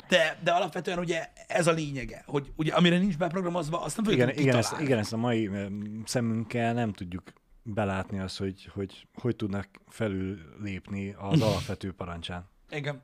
de, 0.09 0.39
de 0.43 0.51
alapvetően 0.51 0.99
ugye 0.99 1.29
ez 1.47 1.67
a 1.67 1.73
lényege, 1.73 2.23
hogy 2.27 2.53
ugye 2.57 2.73
amire 2.73 2.99
nincs 2.99 3.17
beprogramozva, 3.19 3.83
azt 3.83 3.97
nem 3.97 4.05
fogjuk 4.05 4.23
Igen, 4.23 4.39
igen, 4.39 4.57
ezt, 4.57 4.81
igen, 4.81 4.99
ezt 4.99 5.13
a 5.13 5.17
mai 5.17 5.47
em, 5.47 6.03
szemünkkel 6.07 6.73
nem 6.73 6.93
tudjuk 6.93 7.33
belátni 7.63 8.19
azt, 8.19 8.39
hogy 8.39 8.69
hogy, 8.75 9.07
hogy 9.15 9.37
tudnak 9.37 9.67
felül 9.89 10.39
lépni 10.63 11.15
az 11.19 11.41
alapvető 11.49 11.93
parancsán. 11.93 12.49
igen. 12.71 13.03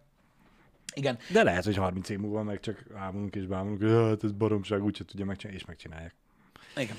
Igen. 0.95 1.19
De 1.33 1.43
lehet, 1.43 1.65
hogy 1.65 1.77
30 1.77 2.09
év 2.09 2.19
múlva 2.19 2.43
meg 2.43 2.61
csak 2.61 2.85
ámulunk 2.95 3.35
és 3.35 3.47
bámulunk, 3.47 3.83
hogy 3.83 3.91
hát 3.91 4.25
ez 4.25 4.33
baromság, 4.33 4.85
úgyse 4.85 5.05
tudja 5.05 5.25
megcsinálni, 5.25 5.61
és 5.61 5.67
megcsinálják. 5.67 6.15
Igen. 6.77 6.97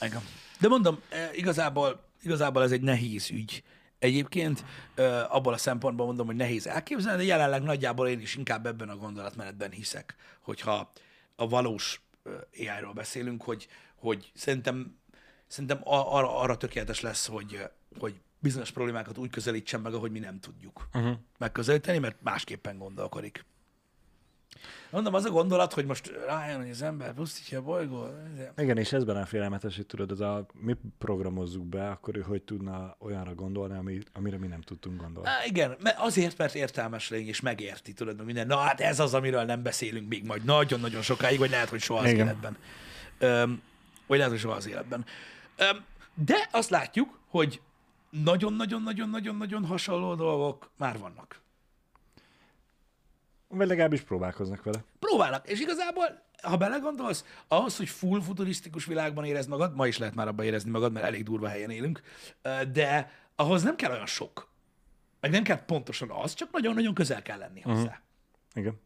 Igen. 0.00 0.20
De 0.60 0.68
mondom, 0.68 0.98
igazából, 1.32 2.04
igazából 2.24 2.62
ez 2.62 2.72
egy 2.72 2.82
nehéz 2.82 3.30
ügy. 3.30 3.62
Egyébként 3.98 4.64
abból 5.28 5.52
a 5.52 5.56
szempontból 5.56 6.06
mondom, 6.06 6.26
hogy 6.26 6.36
nehéz 6.36 6.66
elképzelni, 6.66 7.18
de 7.18 7.24
jelenleg 7.24 7.62
nagyjából 7.62 8.08
én 8.08 8.20
is 8.20 8.34
inkább 8.34 8.66
ebben 8.66 8.88
a 8.88 8.96
gondolatmenetben 8.96 9.70
hiszek, 9.70 10.14
hogyha 10.40 10.92
a 11.36 11.48
valós 11.48 12.02
AI-ról 12.58 12.92
beszélünk, 12.92 13.42
hogy, 13.42 13.68
hogy 13.94 14.30
szerintem, 14.34 14.98
szerintem 15.46 15.80
arra, 15.84 16.38
arra 16.38 16.56
tökéletes 16.56 17.00
lesz, 17.00 17.26
hogy, 17.26 17.62
hogy 17.98 18.20
bizonyos 18.38 18.70
problémákat 18.70 19.18
úgy 19.18 19.30
közelítsen 19.30 19.80
meg, 19.80 19.94
ahogy 19.94 20.10
mi 20.10 20.18
nem 20.18 20.40
tudjuk 20.40 20.88
Uh-huh. 20.94 21.16
megközelíteni, 21.38 21.98
mert 21.98 22.16
másképpen 22.22 22.78
gondolkodik. 22.78 23.44
Mondom, 24.94 25.14
az 25.14 25.24
a 25.24 25.30
gondolat, 25.30 25.72
hogy 25.72 25.86
most 25.86 26.12
rájön, 26.26 26.60
hogy 26.60 26.70
az 26.70 26.82
ember 26.82 27.12
pusztítja 27.12 27.58
a 27.58 27.62
bolygót. 27.62 28.12
Igen, 28.56 28.78
és 28.78 28.92
ez 28.92 29.04
benne 29.04 29.24
félelmetes, 29.24 29.76
hogy 29.76 29.86
tudod, 29.86 30.10
az 30.10 30.20
a, 30.20 30.46
mi 30.60 30.76
programozzuk 30.98 31.64
be, 31.64 31.90
akkor 31.90 32.16
ő 32.16 32.20
hogy 32.20 32.42
tudna 32.42 32.96
olyanra 32.98 33.34
gondolni, 33.34 33.76
ami, 33.76 33.98
amire 34.12 34.38
mi 34.38 34.46
nem 34.46 34.60
tudtunk 34.60 35.00
gondolni. 35.00 35.28
Á, 35.28 35.44
igen, 35.46 35.76
mert 35.80 35.98
azért, 35.98 36.38
mert 36.38 36.54
értelmes 36.54 37.08
lény, 37.10 37.26
és 37.26 37.40
megérti, 37.40 37.92
tudod, 37.92 38.16
meg 38.16 38.26
minden. 38.26 38.46
Na 38.46 38.56
hát 38.56 38.80
ez 38.80 39.00
az, 39.00 39.14
amiről 39.14 39.44
nem 39.44 39.62
beszélünk 39.62 40.08
még 40.08 40.26
majd 40.26 40.44
nagyon-nagyon 40.44 41.02
sokáig, 41.02 41.38
vagy 41.38 41.50
lehet, 41.50 41.68
hogy 41.68 41.80
soha 41.80 42.00
az 42.00 42.10
Igen. 42.10 42.26
életben. 42.26 42.56
Öm, 43.18 43.62
vagy 44.06 44.16
lehet, 44.16 44.32
hogy 44.32 44.40
soha 44.40 44.56
az 44.56 44.68
életben. 44.68 45.04
Öm, 45.56 45.84
de 46.14 46.48
azt 46.50 46.70
látjuk, 46.70 47.18
hogy 47.28 47.60
nagyon-nagyon-nagyon-nagyon-nagyon 48.10 49.64
hasonló 49.64 50.14
dolgok 50.14 50.70
már 50.76 50.98
vannak. 50.98 51.42
Vagy 53.54 53.66
legalábbis 53.66 54.00
próbálkoznak 54.00 54.62
vele. 54.62 54.84
Próbálnak, 54.98 55.48
és 55.48 55.60
igazából, 55.60 56.22
ha 56.42 56.56
belegondolsz, 56.56 57.24
ahhoz, 57.48 57.76
hogy 57.76 57.88
full 57.88 58.22
futurisztikus 58.22 58.84
világban 58.84 59.24
érezd 59.24 59.48
magad, 59.48 59.74
ma 59.74 59.86
is 59.86 59.98
lehet 59.98 60.14
már 60.14 60.28
abban 60.28 60.44
érezni 60.44 60.70
magad, 60.70 60.92
mert 60.92 61.06
elég 61.06 61.22
durva 61.22 61.48
helyen 61.48 61.70
élünk, 61.70 62.02
de 62.72 63.10
ahhoz 63.36 63.62
nem 63.62 63.76
kell 63.76 63.90
olyan 63.90 64.06
sok. 64.06 64.52
Meg 65.20 65.30
nem 65.30 65.42
kell 65.42 65.64
pontosan 65.64 66.10
az, 66.10 66.34
csak 66.34 66.52
nagyon-nagyon 66.52 66.94
közel 66.94 67.22
kell 67.22 67.38
lenni 67.38 67.60
hozzá. 67.60 67.82
Uh-huh. 67.82 67.94
Igen. 68.54 68.80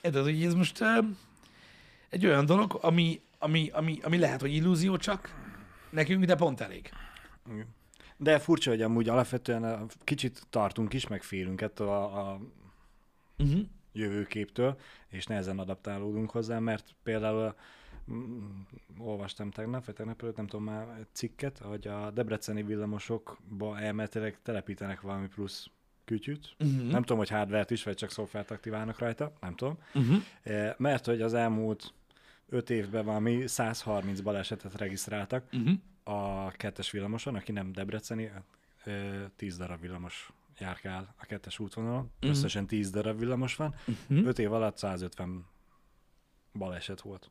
Érted, 0.00 0.22
hogy 0.22 0.44
ez 0.44 0.54
most 0.54 0.84
egy 2.08 2.26
olyan 2.26 2.46
dolog, 2.46 2.78
ami, 2.80 3.20
ami, 3.38 3.70
ami, 3.72 3.98
ami 4.02 4.18
lehet, 4.18 4.40
hogy 4.40 4.54
illúzió 4.54 4.96
csak 4.96 5.34
nekünk, 5.90 6.24
de 6.24 6.34
pont 6.34 6.60
elég. 6.60 6.90
Igen. 7.52 7.66
De 8.16 8.38
furcsa, 8.38 8.70
hogy 8.70 8.82
amúgy 8.82 9.08
alapvetően 9.08 9.90
kicsit 10.04 10.42
tartunk 10.50 10.92
is, 10.92 11.06
meg 11.06 11.22
félünk 11.22 11.60
ettől 11.60 11.88
a, 11.88 12.30
a 12.30 12.40
Uh-huh. 13.38 13.60
jövőképtől, 13.92 14.78
és 15.08 15.26
nehezen 15.26 15.58
adaptálódunk 15.58 16.30
hozzá, 16.30 16.58
mert 16.58 16.94
például 17.02 17.54
mm, 18.12 18.44
olvastam 18.98 19.50
tegnap, 19.50 19.84
vagy 19.84 19.94
tegnap 19.94 20.22
előtt, 20.22 20.36
nem 20.36 20.46
tudom 20.46 20.64
már 20.64 21.06
cikket, 21.12 21.58
hogy 21.58 21.86
a 21.86 22.10
debreceni 22.10 22.62
villamosokba 22.62 23.78
elméletileg 23.78 24.38
telepítenek 24.42 25.00
valami 25.00 25.26
plusz 25.28 25.66
kütyűt. 26.04 26.54
Mhm. 26.58 26.86
Nem 26.86 27.00
tudom, 27.00 27.18
hogy 27.18 27.28
hardware 27.28 27.64
is, 27.68 27.82
vagy 27.82 27.94
csak 27.96 28.10
szoftvert 28.10 28.50
aktiválnak 28.50 28.98
rajta, 28.98 29.32
nem 29.40 29.54
tudom. 29.54 29.78
Uh-huh. 29.94 30.16
Eh, 30.42 30.74
Mert 30.78 31.06
hogy 31.06 31.20
az 31.22 31.34
elmúlt 31.34 31.92
öt 32.48 32.70
évben 32.70 33.04
valami 33.04 33.46
130 33.46 34.20
balesetet 34.20 34.76
regisztráltak 34.76 35.44
Uh-huh. 35.52 35.78
a 36.04 36.50
kettes 36.50 36.90
villamoson, 36.90 37.34
aki 37.34 37.52
nem 37.52 37.72
debreceni, 37.72 38.30
ö, 38.84 39.24
10 39.36 39.56
darab 39.56 39.80
villamos 39.80 40.30
járkál 40.58 41.14
a 41.18 41.24
kettes 41.24 41.58
útvonalon, 41.58 42.10
uh-huh. 42.16 42.30
összesen 42.30 42.66
10 42.66 42.90
darab 42.90 43.18
villamos 43.18 43.56
van, 43.56 43.74
Mhm. 44.06 44.26
5 44.26 44.38
év 44.38 44.52
alatt 44.52 44.76
150 44.78 45.46
baleset 46.52 47.00
volt. 47.00 47.30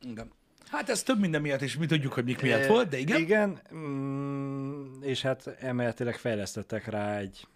Igen. 0.00 0.32
Hát 0.70 0.88
ez 0.88 1.02
több 1.02 1.18
minden 1.20 1.40
miatt, 1.40 1.60
és 1.60 1.76
mi 1.76 1.86
tudjuk, 1.86 2.12
hogy 2.12 2.24
mik 2.24 2.42
miatt 2.42 2.60
Eh, 2.60 2.68
volt, 2.68 2.88
de 2.88 2.98
igen. 2.98 3.20
Igen, 3.20 3.60
mm, 3.74 5.02
és 5.02 5.22
hát 5.22 5.46
emeletileg 5.46 6.16
fejlesztettek 6.16 6.86
rá 6.86 7.16
egy, 7.18 7.46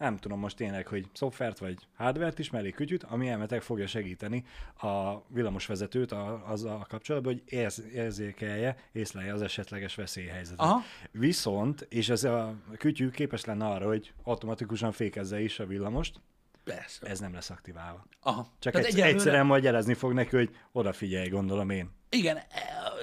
nem 0.00 0.16
tudom 0.16 0.38
most 0.38 0.56
tényleg, 0.56 0.86
hogy 0.86 1.06
szoftvert 1.12 1.58
vagy 1.58 1.76
hardvert 1.96 2.38
is, 2.38 2.50
mellé 2.50 2.70
kütyűt, 2.70 3.02
ami 3.02 3.28
elméletileg 3.28 3.62
fogja 3.62 3.86
segíteni 3.86 4.44
a 4.80 5.22
villamosvezetőt 5.28 6.12
a, 6.12 6.42
azzal 6.46 6.86
kapcsolatban, 6.88 7.32
hogy 7.32 7.42
érz, 7.46 7.82
érzékelje, 7.94 8.76
észlelje 8.92 9.32
az 9.32 9.42
esetleges 9.42 9.94
veszélyhelyzetet. 9.94 10.60
Aha. 10.60 10.82
Viszont, 11.10 11.86
és 11.88 12.08
ez 12.08 12.24
a 12.24 12.54
kütyű 12.78 13.10
képes 13.10 13.44
lenne 13.44 13.66
arra, 13.66 13.86
hogy 13.86 14.12
automatikusan 14.22 14.92
fékezze 14.92 15.40
is 15.40 15.58
a 15.58 15.66
villamost, 15.66 16.20
Persze. 16.64 17.06
ez 17.06 17.20
nem 17.20 17.32
lesz 17.34 17.50
aktiválva. 17.50 18.06
Aha. 18.20 18.52
Csak 18.58 18.72
Tehát 18.72 18.88
egy, 18.88 18.94
egyelőre- 18.94 19.16
egyszerűen 19.16 19.46
majd 19.46 19.64
jelezni 19.64 19.94
fog 19.94 20.12
neki, 20.12 20.36
hogy 20.36 20.50
odafigyelj, 20.72 21.28
gondolom 21.28 21.70
én. 21.70 21.90
Igen, 22.08 22.36
e, 22.36 22.44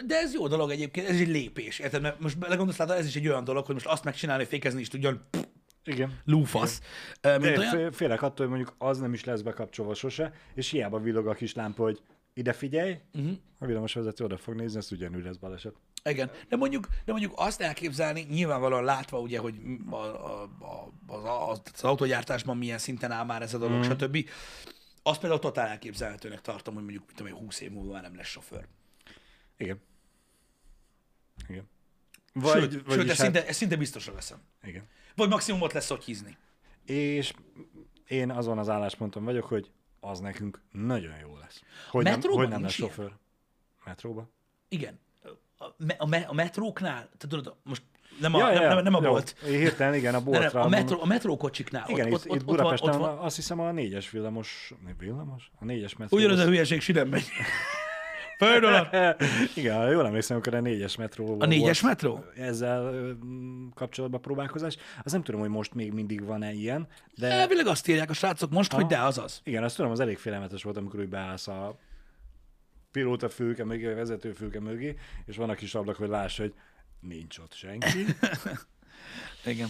de 0.05 0.15
ez 0.15 0.33
jó 0.33 0.47
dolog 0.47 0.71
egyébként, 0.71 1.07
ez 1.07 1.19
egy 1.19 1.27
lépés. 1.27 1.79
Érted? 1.79 2.01
Mert 2.01 2.19
most 2.19 2.37
belegondolsz, 2.37 2.77
látod, 2.77 2.97
ez 2.97 3.05
is 3.05 3.15
egy 3.15 3.27
olyan 3.27 3.43
dolog, 3.43 3.65
hogy 3.65 3.73
most 3.73 3.87
azt 3.87 4.03
megcsinálni, 4.03 4.41
hogy 4.41 4.51
fékezni 4.51 4.81
is 4.81 4.87
tudjon, 4.87 5.21
pff, 5.29 5.43
Igen. 5.87 6.19
lúfasz. 6.25 6.81
Ö, 7.21 7.37
Mint 7.37 7.57
olyan, 7.57 7.71
fél- 7.71 7.95
félek 7.95 8.21
attól, 8.21 8.47
hogy 8.47 8.55
mondjuk 8.55 8.75
az 8.77 8.99
nem 8.99 9.13
is 9.13 9.23
lesz 9.23 9.41
bekapcsolva 9.41 9.93
sose, 9.93 10.33
és 10.53 10.69
hiába 10.69 10.99
villog 10.99 11.27
a 11.27 11.33
kis 11.33 11.53
lámpa, 11.53 11.83
hogy 11.83 12.01
ide 12.33 12.53
figyelj, 12.53 12.97
uh-huh. 13.13 13.31
a 13.59 13.65
villamosvezető 13.65 14.23
oda 14.23 14.37
fog 14.37 14.55
nézni, 14.55 14.77
ezt 14.77 14.91
ugyanúgy 14.91 15.23
lesz 15.23 15.35
baleset. 15.35 15.73
Igen, 16.03 16.31
de 16.49 16.55
mondjuk, 16.55 16.87
de 17.05 17.11
mondjuk 17.11 17.33
azt 17.35 17.61
elképzelni, 17.61 18.25
nyilvánvalóan 18.29 18.83
látva 18.83 19.19
ugye, 19.19 19.39
hogy 19.39 19.55
a, 19.89 19.95
a, 19.95 20.41
a, 21.07 21.49
az, 21.49 21.61
az, 21.73 21.83
autógyártásban 21.83 22.57
milyen 22.57 22.77
szinten 22.77 23.11
áll 23.11 23.25
már 23.25 23.41
ez 23.41 23.53
a 23.53 23.57
dolog, 23.57 23.77
mm. 23.77 23.81
stb. 23.81 24.29
Azt 25.03 25.19
például 25.19 25.41
totál 25.41 25.67
elképzelhetőnek 25.67 26.41
tartom, 26.41 26.73
hogy 26.73 26.83
mondjuk, 26.83 27.03
mit 27.07 27.15
tudom, 27.15 27.31
én, 27.31 27.39
20 27.39 27.61
év 27.61 27.71
múlva 27.71 27.91
már 27.91 28.01
nem 28.01 28.15
lesz 28.15 28.27
sofőr. 28.27 28.67
Igen. 29.57 29.81
Igen. 31.47 31.69
Vagy, 32.33 32.61
sőt, 32.61 32.91
sőt 32.91 33.09
ezt, 33.09 33.19
szinte, 33.19 33.47
ezt 33.47 33.57
szinte 33.57 33.75
biztosra 33.75 34.13
veszem. 34.13 34.37
Igen. 34.63 34.87
Vagy 35.17 35.29
maximum 35.29 35.61
ott 35.61 35.71
lesz 35.71 35.91
hízni. 36.05 36.37
És 36.85 37.33
én 38.07 38.31
azon 38.31 38.57
az 38.57 38.69
állásponton 38.69 39.23
vagyok, 39.23 39.45
hogy 39.45 39.71
az 39.99 40.19
nekünk 40.19 40.61
nagyon 40.71 41.13
jó 41.21 41.37
lesz. 41.37 41.61
Hogy 41.89 42.03
nem, 42.03 42.13
Metróban 42.13 42.39
hogy 42.39 42.49
nem 42.49 42.61
lesz 42.61 42.77
nincs 42.77 42.77
ilyen? 42.77 42.91
sofőr. 42.91 43.17
Metróba? 43.85 44.29
Igen. 44.69 44.99
A, 45.57 45.65
me, 45.77 45.93
a, 45.97 46.05
me, 46.05 46.17
a 46.17 46.33
metróknál, 46.33 47.09
te 47.17 47.27
tudod, 47.27 47.55
most 47.63 47.81
nem 48.19 48.33
a, 48.33 48.37
nem, 48.37 48.53
nem, 48.53 48.83
nem 48.83 48.93
a 48.93 48.99
jó. 49.03 49.09
bolt, 49.09 49.35
Hirtelen, 49.45 49.93
igen, 49.93 50.15
a 50.15 50.23
boltra. 50.23 50.59
nem, 50.59 50.61
a, 50.61 50.67
metró, 50.69 51.01
a 51.01 51.05
metrókocsiknál. 51.05 51.85
Igen, 51.89 52.13
ott, 52.13 52.25
itt, 52.25 52.31
ott, 52.31 52.35
itt 52.35 52.41
ott, 52.41 52.41
ott, 52.41 52.45
van, 52.45 52.55
Budapesten 52.55 52.89
ott 52.89 52.99
van, 52.99 53.17
azt 53.17 53.35
hiszem 53.35 53.59
a 53.59 53.71
négyes 53.71 54.09
villamos, 54.09 54.73
villamos? 54.97 55.51
A 55.59 55.65
négyes 55.65 55.95
metró. 55.95 56.17
ugyanaz 56.17 56.39
a 56.39 56.45
hülyeség 56.45 56.81
si 56.81 56.91
nem 56.91 57.07
megy. 57.07 57.25
Föld 58.37 58.63
alatt. 58.63 59.21
Igen, 59.55 59.91
jól 59.91 60.05
emlékszem, 60.05 60.35
amikor 60.35 60.53
a 60.53 60.59
négyes 60.61 60.95
metró 60.95 61.35
A 61.39 61.45
négyes 61.45 61.81
volt 61.81 61.93
metró? 61.93 62.25
ezzel 62.35 62.93
ö, 62.93 63.11
m, 63.13 63.69
kapcsolatban 63.73 64.21
próbálkozás. 64.21 64.77
Az 65.03 65.11
nem 65.11 65.23
tudom, 65.23 65.39
hogy 65.41 65.49
most 65.49 65.73
még 65.73 65.91
mindig 65.93 66.25
van-e 66.25 66.51
ilyen, 66.53 66.87
de 67.15 67.27
Elvileg 67.31 67.67
azt 67.67 67.87
írják 67.87 68.09
a 68.09 68.13
srácok 68.13 68.51
most, 68.51 68.71
hogy 68.73 68.85
de 68.85 68.99
az 68.99 69.17
az. 69.17 69.41
igen, 69.43 69.63
azt 69.63 69.75
tudom, 69.75 69.91
az 69.91 69.99
elég 69.99 70.17
félelmetes 70.17 70.63
volt, 70.63 70.77
amikor 70.77 70.99
úgy 70.99 71.09
beállsz 71.09 71.47
a 71.47 71.77
pilóta 72.91 73.29
fülke 73.29 73.63
mögé, 73.63 73.91
a 73.91 73.95
vezető 73.95 74.31
fülke 74.31 74.59
mögé, 74.59 74.95
és 75.25 75.35
van 75.35 75.49
a 75.49 75.53
kis 75.55 75.75
ablak, 75.75 75.95
hogy 75.95 76.09
láss, 76.09 76.37
hogy 76.37 76.53
nincs 76.99 77.37
ott 77.37 77.53
senki, 77.53 78.05
Igen. 79.45 79.67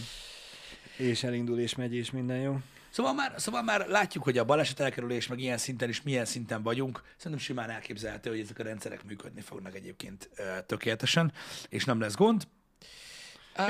és 0.96 1.22
elindul, 1.24 1.58
és 1.58 1.74
megy, 1.74 1.94
és 1.94 2.10
minden 2.10 2.38
jó. 2.38 2.58
Szóval 2.90 3.14
már, 3.14 3.34
szóval 3.36 3.62
már 3.62 3.86
látjuk, 3.88 4.24
hogy 4.24 4.38
a 4.38 4.44
baleset 4.44 4.80
elkerülés, 4.80 5.26
meg 5.26 5.38
ilyen 5.38 5.58
szinten 5.58 5.88
is 5.88 6.02
milyen 6.02 6.24
szinten 6.24 6.62
vagyunk. 6.62 7.02
Szerintem 7.16 7.46
simán 7.46 7.70
elképzelhető, 7.70 8.30
hogy 8.30 8.40
ezek 8.40 8.58
a 8.58 8.62
rendszerek 8.62 9.04
működni 9.04 9.40
fognak 9.40 9.74
egyébként 9.74 10.30
ö, 10.36 10.42
tökéletesen, 10.66 11.32
és 11.68 11.84
nem 11.84 12.00
lesz 12.00 12.14
gond. 12.14 12.42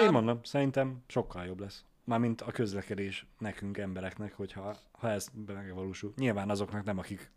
Én 0.00 0.10
mondom, 0.10 0.40
szerintem 0.42 1.02
sokkal 1.06 1.44
jobb 1.44 1.60
lesz. 1.60 1.84
Mármint 2.04 2.40
a 2.40 2.50
közlekedés 2.50 3.26
nekünk, 3.38 3.78
embereknek, 3.78 4.32
hogyha 4.32 4.76
ha 4.92 5.10
ez 5.10 5.26
megvalósul. 5.46 6.12
Nyilván 6.16 6.50
azoknak 6.50 6.84
nem, 6.84 6.98
akik 6.98 7.30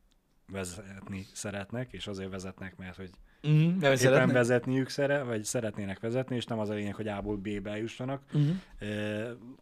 vezetni 0.52 1.26
szeretnek, 1.34 1.94
és 1.94 2.08
azért 2.08 2.30
vezetnek, 2.30 2.76
mert 2.78 2.96
hogy 2.96 3.10
Mm, 3.48 3.68
nem 3.68 3.76
éppen 3.78 3.98
szeretnék? 3.98 4.34
vezetniük 4.34 4.90
szere, 4.90 5.24
vagy 5.24 5.44
szeretnének 5.44 6.00
vezetni, 6.00 6.36
és 6.36 6.46
nem 6.46 6.60
az 6.60 6.70
a 6.70 6.74
lényeg, 6.74 6.96
hogy 6.96 7.08
A-ból 7.08 7.38
B-be 7.38 7.78
jussanak. 7.78 8.24
Uh-huh. 8.34 8.56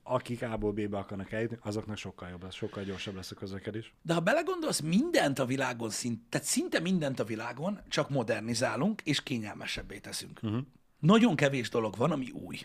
Akik 0.03 0.41
A-ból 0.41 0.71
B-be 0.71 0.97
akarnak 0.97 1.31
eljutni, 1.31 1.57
azoknak 1.61 1.97
sokkal 1.97 2.29
jobb 2.29 2.43
lesz, 2.43 2.55
sokkal 2.55 2.83
gyorsabb 2.83 3.15
lesz 3.15 3.31
a 3.31 3.35
közlekedés. 3.35 3.93
De 4.01 4.13
ha 4.13 4.19
belegondolsz, 4.19 4.79
mindent 4.79 5.39
a 5.39 5.45
világon, 5.45 5.89
szint, 5.89 6.21
tehát 6.29 6.47
szinte 6.47 6.79
mindent 6.79 7.19
a 7.19 7.23
világon 7.23 7.79
csak 7.87 8.09
modernizálunk, 8.09 9.01
és 9.01 9.23
kényelmesebbé 9.23 9.97
teszünk. 9.97 10.39
Uh-huh. 10.43 10.61
Nagyon 10.99 11.35
kevés 11.35 11.69
dolog 11.69 11.97
van, 11.97 12.11
ami 12.11 12.29
új. 12.31 12.59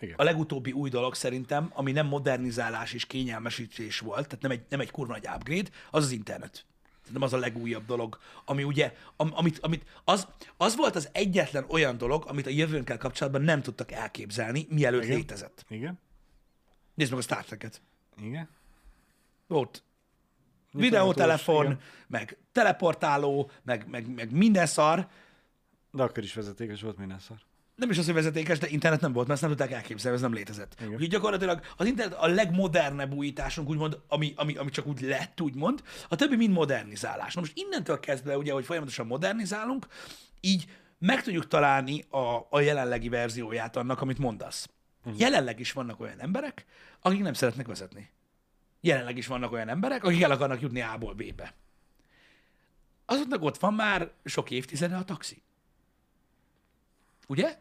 Igen. 0.00 0.14
A 0.18 0.22
legutóbbi 0.22 0.72
új 0.72 0.90
dolog 0.90 1.14
szerintem, 1.14 1.70
ami 1.74 1.92
nem 1.92 2.06
modernizálás 2.06 2.92
és 2.92 3.06
kényelmesítés 3.06 3.98
volt, 3.98 4.26
tehát 4.26 4.42
nem 4.42 4.50
egy, 4.50 4.62
nem 4.68 4.80
egy 4.80 4.90
kurva 4.90 5.12
nagy 5.12 5.28
upgrade, 5.34 5.70
az 5.90 6.04
az 6.04 6.10
internet. 6.10 6.66
Szerintem 7.06 7.22
az 7.22 7.32
a 7.32 7.36
legújabb 7.38 7.86
dolog, 7.86 8.18
ami 8.44 8.64
ugye, 8.64 8.94
am, 9.16 9.30
amit, 9.34 9.58
amit 9.58 9.86
az, 10.04 10.28
az 10.56 10.76
volt 10.76 10.96
az 10.96 11.08
egyetlen 11.12 11.64
olyan 11.68 11.98
dolog, 11.98 12.24
amit 12.26 12.46
a 12.46 12.50
jövőnkkel 12.50 12.98
kapcsolatban 12.98 13.42
nem 13.42 13.62
tudtak 13.62 13.92
elképzelni, 13.92 14.66
mielőtt 14.70 15.04
Igen. 15.04 15.16
létezett. 15.16 15.64
Igen? 15.68 15.98
Nézd 16.94 17.10
meg 17.10 17.20
a 17.20 17.22
Star 17.22 17.44
Trek-et. 17.44 17.82
Igen? 18.20 18.48
Nyitott 19.48 19.84
videótelefon, 20.70 21.64
igen. 21.64 21.80
meg 22.06 22.38
teleportáló, 22.52 23.50
meg, 23.62 23.88
meg, 23.88 24.14
meg 24.14 24.32
minden 24.32 24.66
szar. 24.66 25.08
De 25.90 26.02
akkor 26.02 26.22
is 26.22 26.34
vezetékes 26.34 26.82
volt 26.82 26.96
minden 26.96 27.18
szar. 27.18 27.38
Nem 27.76 27.90
is 27.90 27.98
az, 27.98 28.04
hogy 28.04 28.14
vezetékes, 28.14 28.58
de 28.58 28.68
internet 28.68 29.00
nem 29.00 29.12
volt, 29.12 29.26
mert 29.26 29.42
ezt 29.42 29.48
nem 29.48 29.56
tudták 29.56 29.76
elképzelni, 29.76 30.16
ez 30.16 30.22
nem 30.22 30.32
létezett. 30.32 30.74
Igen. 30.78 30.92
Úgyhogy 30.92 31.08
gyakorlatilag 31.08 31.60
az 31.76 31.86
internet 31.86 32.18
a 32.18 32.26
legmodernebb 32.26 33.12
újításunk, 33.12 33.68
úgymond, 33.68 33.98
ami, 34.08 34.32
ami, 34.36 34.56
ami 34.56 34.70
csak 34.70 34.86
úgy 34.86 35.00
lett, 35.00 35.40
úgymond, 35.40 35.82
a 36.08 36.16
többi 36.16 36.36
mind 36.36 36.52
modernizálás. 36.52 37.34
Na 37.34 37.40
most 37.40 37.56
innentől 37.56 38.00
kezdve, 38.00 38.36
ugye, 38.36 38.52
hogy 38.52 38.64
folyamatosan 38.64 39.06
modernizálunk, 39.06 39.86
így 40.40 40.66
meg 40.98 41.22
tudjuk 41.22 41.46
találni 41.46 42.04
a, 42.08 42.46
a 42.50 42.60
jelenlegi 42.60 43.08
verzióját 43.08 43.76
annak, 43.76 44.00
amit 44.00 44.18
mondasz. 44.18 44.68
Uh-huh. 45.04 45.20
Jelenleg 45.20 45.60
is 45.60 45.72
vannak 45.72 46.00
olyan 46.00 46.20
emberek, 46.20 46.64
akik 47.00 47.22
nem 47.22 47.32
szeretnek 47.32 47.66
vezetni. 47.66 48.10
Jelenleg 48.80 49.16
is 49.16 49.26
vannak 49.26 49.52
olyan 49.52 49.68
emberek, 49.68 50.04
akik 50.04 50.22
el 50.22 50.30
akarnak 50.30 50.60
jutni 50.60 50.80
A-ból 50.80 51.14
B-be. 51.14 51.54
Azoknak 53.06 53.42
ott 53.42 53.58
van 53.58 53.74
már 53.74 54.10
sok 54.24 54.50
évtizede 54.50 54.96
a 54.96 55.04
taxi. 55.04 55.42
Ugye? 57.26 57.58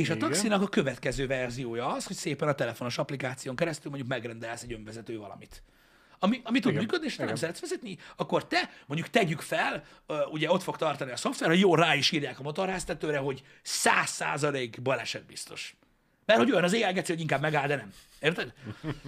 És 0.00 0.10
a 0.10 0.16
taxinak 0.16 0.62
a 0.62 0.68
következő 0.68 1.26
verziója 1.26 1.92
az, 1.92 2.06
hogy 2.06 2.16
szépen 2.16 2.48
a 2.48 2.54
telefonos 2.54 2.98
applikáción 2.98 3.56
keresztül 3.56 3.90
mondjuk 3.90 4.10
megrendelsz 4.10 4.62
egy 4.62 4.72
önvezető 4.72 5.18
valamit. 5.18 5.62
Ami, 6.18 6.40
ami 6.44 6.58
tud 6.58 6.70
Igen. 6.70 6.82
működni, 6.82 7.06
és 7.06 7.16
te 7.16 7.24
nem 7.24 7.34
szeretsz 7.34 7.60
vezetni, 7.60 7.98
akkor 8.16 8.46
te 8.46 8.70
mondjuk 8.86 9.10
tegyük 9.10 9.40
fel, 9.40 9.84
ugye 10.30 10.50
ott 10.50 10.62
fog 10.62 10.76
tartani 10.76 11.10
a 11.10 11.16
szoftver, 11.16 11.48
hogy 11.48 11.60
jó, 11.60 11.74
rá 11.74 11.94
is 11.94 12.10
írják 12.10 12.38
a 12.38 12.42
motorháztetőre, 12.42 13.18
hogy 13.18 13.42
100% 13.64 14.76
baleset 14.82 15.26
biztos. 15.26 15.76
Mert 16.24 16.38
hogy 16.38 16.50
olyan 16.50 16.64
az 16.64 16.72
éjjel, 16.72 16.92
hogy 16.92 17.20
inkább 17.20 17.40
megáll, 17.40 17.66
de 17.66 17.76
nem. 17.76 17.92
Érted? 18.20 18.52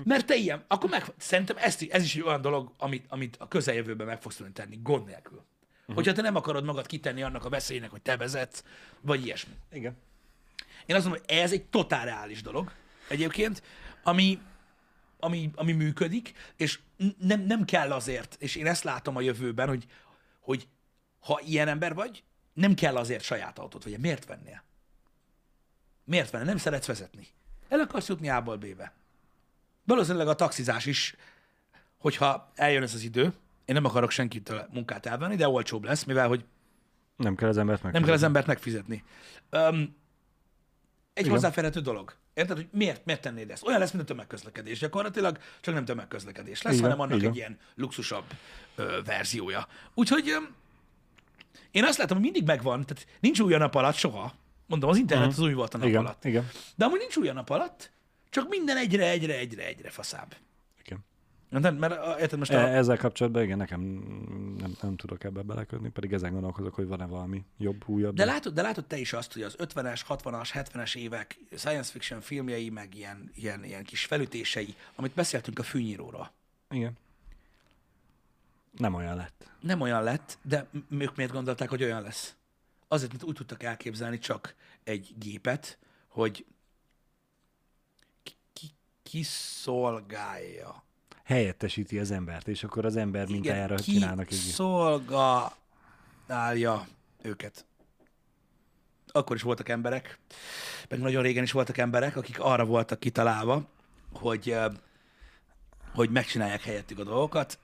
Mert 0.05 0.27
te 0.27 0.35
ilyen, 0.35 0.65
akkor 0.69 0.91
meg, 0.91 1.05
szerintem 1.17 1.57
ez, 1.59 1.79
ez 1.91 2.03
is 2.03 2.15
egy 2.15 2.23
olyan 2.23 2.41
dolog, 2.41 2.73
amit, 2.79 3.05
amit 3.09 3.37
a 3.39 3.49
közeljövőben 3.49 4.07
meg 4.07 4.21
fogsz 4.21 4.37
tudni 4.37 4.53
tenni, 4.53 4.79
gond 4.83 5.07
nélkül. 5.07 5.39
Uh-huh. 5.81 5.95
Hogyha 5.95 6.13
te 6.13 6.23
nem 6.23 6.37
akarod 6.37 6.65
magad 6.65 6.87
kitenni 6.87 7.23
annak 7.23 7.45
a 7.45 7.49
veszélynek, 7.49 7.91
hogy 7.91 8.03
te 8.03 8.17
vezetsz, 8.17 8.65
vagy 9.01 9.25
ilyesmi. 9.25 9.53
Igen. 9.73 9.97
Én 10.89 10.97
azt 10.97 11.05
mondom, 11.05 11.25
hogy 11.27 11.37
ez 11.37 11.53
egy 11.53 11.65
totál 11.65 12.05
reális 12.05 12.43
dolog 12.43 12.73
egyébként, 13.09 13.63
ami, 14.03 14.41
ami, 15.21 15.51
ami 15.55 15.73
működik, 15.73 16.33
és 16.57 16.79
nem, 17.19 17.41
nem 17.41 17.65
kell 17.65 17.93
azért, 17.93 18.37
és 18.39 18.57
én 18.57 18.67
ezt 18.67 18.85
látom 18.85 19.17
a 19.17 19.21
jövőben, 19.21 19.69
hogy, 19.69 19.87
hogy 20.41 20.69
ha 21.21 21.41
ilyen 21.45 21.69
ember 21.69 21.95
vagy, 21.95 22.25
nem 22.53 22.75
kell 22.75 22.97
azért 22.97 23.25
saját 23.25 23.59
autót 23.59 23.85
vagy. 23.85 23.99
Miért 23.99 24.25
vennél? 24.27 24.63
Miért 26.05 26.31
vennél? 26.31 26.47
Nem 26.47 26.57
szeretsz 26.57 26.87
vezetni. 26.87 27.27
El 27.69 27.81
akarsz 27.81 28.09
jutni 28.09 28.29
A-ból 28.29 28.57
B-be. 28.57 28.93
Valószínűleg 29.85 30.29
a 30.29 30.35
taxizás 30.35 30.87
is, 30.87 31.17
hogyha 31.99 32.53
eljön 32.55 32.83
ez 32.83 32.95
az 32.95 33.03
idő, 33.03 33.25
én 33.65 33.75
nem 33.75 33.85
akarok 33.85 34.11
senkitől 34.11 34.67
munkát 34.73 35.07
elvenni, 35.07 35.37
de 35.37 35.49
olcsóbb 35.49 35.85
lesz, 35.85 36.05
mivel 36.05 36.29
hogy 36.29 36.45
Nem 37.17 37.35
kell 37.35 37.49
az 37.49 37.59
embert 37.59 37.83
meg. 37.83 37.93
nem 37.93 38.03
kell 38.03 38.13
az 38.13 38.23
embert 38.23 38.47
megfizetni. 38.47 39.05
Um, 39.51 39.97
egy 41.19 41.25
Igen. 41.25 41.37
hozzáférhető 41.37 41.81
dolog. 41.81 42.15
Érted, 42.35 42.57
hogy 42.57 42.69
miért, 42.73 43.05
miért 43.05 43.21
tennéd 43.21 43.51
ezt? 43.51 43.67
Olyan 43.67 43.79
lesz, 43.79 43.91
mint 43.91 44.03
a 44.03 44.07
tömegközlekedés. 44.07 44.79
Gyakorlatilag 44.79 45.39
csak 45.61 45.75
nem 45.75 45.85
tömegközlekedés 45.85 46.63
lesz, 46.63 46.73
Igen, 46.73 46.85
hanem 46.85 47.01
annak 47.01 47.17
igen. 47.19 47.31
egy 47.31 47.37
ilyen 47.37 47.59
luxusabb 47.75 48.25
ö, 48.75 48.99
verziója. 49.05 49.67
Úgyhogy 49.95 50.29
öm, 50.29 50.55
én 51.71 51.85
azt 51.85 51.99
látom, 51.99 52.17
hogy 52.17 52.25
mindig 52.25 52.45
megvan, 52.45 52.87
tehát 52.87 53.07
nincs 53.21 53.41
új 53.41 53.55
a 53.55 53.59
nap 53.59 53.75
alatt 53.75 53.95
soha. 53.95 54.35
Mondom, 54.67 54.91
az 54.91 54.97
internet 54.97 55.29
az 55.29 55.39
új 55.39 55.53
volt 55.53 55.75
a 55.75 55.79
nap 55.79 55.87
Igen, 55.87 56.01
alatt. 56.01 56.25
igen. 56.25 56.49
De 56.77 56.85
amúgy 56.85 56.99
nincs 56.99 57.17
új 57.17 57.29
a 57.29 57.33
nap 57.33 57.51
alatt, 57.51 57.91
csak 58.31 58.49
minden 58.49 58.77
egyre, 58.77 59.09
egyre, 59.09 59.39
egyre, 59.39 59.67
egyre 59.67 59.91
faszább. 59.91 60.37
Érted? 61.53 61.79
Mert 61.79 62.21
érted 62.21 62.39
most 62.39 62.51
E- 62.51 62.65
a, 62.65 62.69
ezzel 62.77 62.97
kapcsolatban 62.97 63.43
igen, 63.43 63.57
nekem 63.57 63.81
nem, 64.59 64.77
nem 64.83 64.97
tudok 64.97 65.25
ebbe 65.25 65.43
beleködni, 65.43 65.89
pedig 65.91 66.13
ezen 66.13 66.33
gondolkozok, 66.33 66.75
hogy 66.75 66.87
van-e 66.87 67.07
valami 67.07 67.45
jobb, 67.59 67.89
újabb. 67.89 68.15
De 68.15 68.25
látod, 68.25 68.55
de 68.55 68.63
látod 68.63 68.85
te 68.87 68.97
is 68.99 69.13
azt, 69.13 69.33
hogy 69.33 69.43
az 69.43 69.57
50-es, 69.59 70.01
60-as, 70.09 70.49
70-es 70.53 70.97
évek 70.97 71.39
science 71.57 71.91
fiction 71.91 72.21
filmjei, 72.21 72.71
meg 72.71 72.95
ilyen, 72.95 73.31
ilyen, 73.35 73.65
ilyen 73.65 73.85
kis 73.85 74.05
felütései, 74.05 74.75
amit 74.95 75.15
beszéltünk 75.15 75.59
a 75.59 75.63
fűnyíróról, 75.63 76.33
Igen. 76.71 76.93
Nem 78.77 78.95
olyan 78.95 79.17
lett. 79.17 79.51
nem 79.61 79.81
olyan 79.81 80.03
lett, 80.03 80.39
de 80.43 80.67
ők 80.91 81.17
miért 81.17 81.33
gondolták, 81.33 81.69
hogy 81.69 81.83
olyan 81.83 82.03
lesz? 82.03 82.35
Azért, 82.89 83.13
mert 83.13 83.25
úgy 83.25 83.35
tudtak 83.35 83.63
elképzelni 83.63 84.19
csak 84.19 84.55
egy 84.85 85.15
gépet, 85.19 85.79
hogy 86.09 86.47
ki, 88.23 88.33
ki, 88.53 88.67
ki 89.03 89.23
szolgálja. 89.23 90.83
Helyettesíti 91.29 91.99
az 91.99 92.11
embert, 92.11 92.49
és 92.49 92.65
akkor 92.65 92.85
az 92.85 92.97
ember 92.97 93.27
mintájára 93.27 93.75
ki 93.75 93.93
csinálnak 93.93 94.31
egy... 94.31 94.37
szolgálja 94.37 95.57
őket. 97.23 97.67
Akkor 99.07 99.37
is 99.37 99.43
voltak 99.43 99.69
emberek, 99.69 100.19
meg 100.89 100.99
nagyon 100.99 101.23
régen 101.23 101.43
is 101.43 101.53
voltak 101.53 101.79
emberek, 101.79 102.17
akik 102.17 102.41
arra 102.41 102.65
voltak 102.65 103.01
kitalálva, 103.01 103.69
hogy, 104.13 104.57
hogy 105.95 106.11
megcsinálják 106.11 106.63
helyettük 106.63 106.99
a 106.99 107.05
dolgokat, 107.05 107.59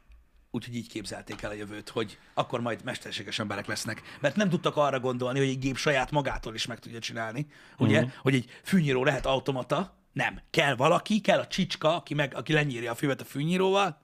úgyhogy 0.51 0.75
így 0.75 0.89
képzelték 0.89 1.43
el 1.43 1.51
a 1.51 1.55
jövőt, 1.55 1.89
hogy 1.89 2.19
akkor 2.35 2.61
majd 2.61 2.85
mesterséges 2.85 3.39
emberek 3.39 3.67
lesznek. 3.67 4.03
Mert 4.21 4.37
nem 4.37 4.49
tudtak 4.49 4.77
arra 4.77 5.01
gondolni, 5.01 5.39
hogy 5.39 5.49
egy 5.49 5.59
gép 5.59 5.77
saját 5.77 6.11
magától 6.11 6.55
is 6.55 6.67
meg 6.67 6.79
tudja 6.79 6.99
csinálni, 6.99 7.47
ugye, 7.79 7.99
uh-huh. 7.99 8.13
hogy 8.23 8.35
egy 8.35 8.61
fűnyíró 8.63 9.05
lehet 9.05 9.27
automata, 9.27 10.04
nem. 10.15 10.41
Kell 10.51 10.77
valaki, 10.77 11.21
kell 11.21 11.39
a 11.39 11.47
csicska, 11.47 11.97
aki, 11.97 12.15
meg, 12.15 12.35
aki 12.35 12.53
lenyírja 12.53 12.91
a 12.91 12.95
füvet 12.95 13.21
a 13.21 13.25
fűnyíróval, 13.25 14.01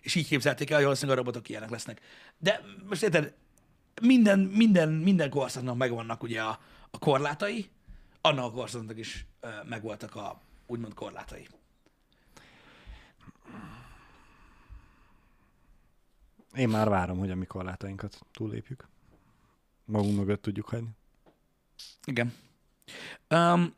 és 0.00 0.14
így 0.14 0.26
képzelték 0.26 0.68
el, 0.70 0.74
hogy 0.74 0.84
valószínűleg 0.84 1.18
a 1.18 1.22
robotok 1.22 1.48
ilyenek 1.48 1.70
lesznek. 1.70 2.00
De 2.38 2.60
most 2.88 3.02
érted, 3.02 3.34
minden, 4.02 4.38
minden, 4.38 4.88
minden 4.88 5.30
korszaknak 5.30 5.76
megvannak 5.76 6.22
ugye 6.22 6.42
a, 6.42 6.58
a 6.90 6.98
korlátai, 6.98 7.70
annak 8.20 8.44
a 8.44 8.50
korszaknak 8.50 8.98
is 8.98 9.26
ö, 9.40 9.48
megvoltak 9.68 10.14
a 10.14 10.40
úgymond 10.66 10.94
korlátai. 10.94 11.46
Én 16.54 16.68
már 16.68 16.88
várom, 16.88 17.18
hogy 17.18 17.30
a 17.30 17.34
mi 17.34 17.46
korlátainkat 17.46 18.18
túllépjük. 18.32 18.88
Magunk 19.84 20.16
mögött 20.16 20.42
tudjuk 20.42 20.68
hagyni. 20.68 20.90
Igen. 22.04 22.34
Um, 23.30 23.74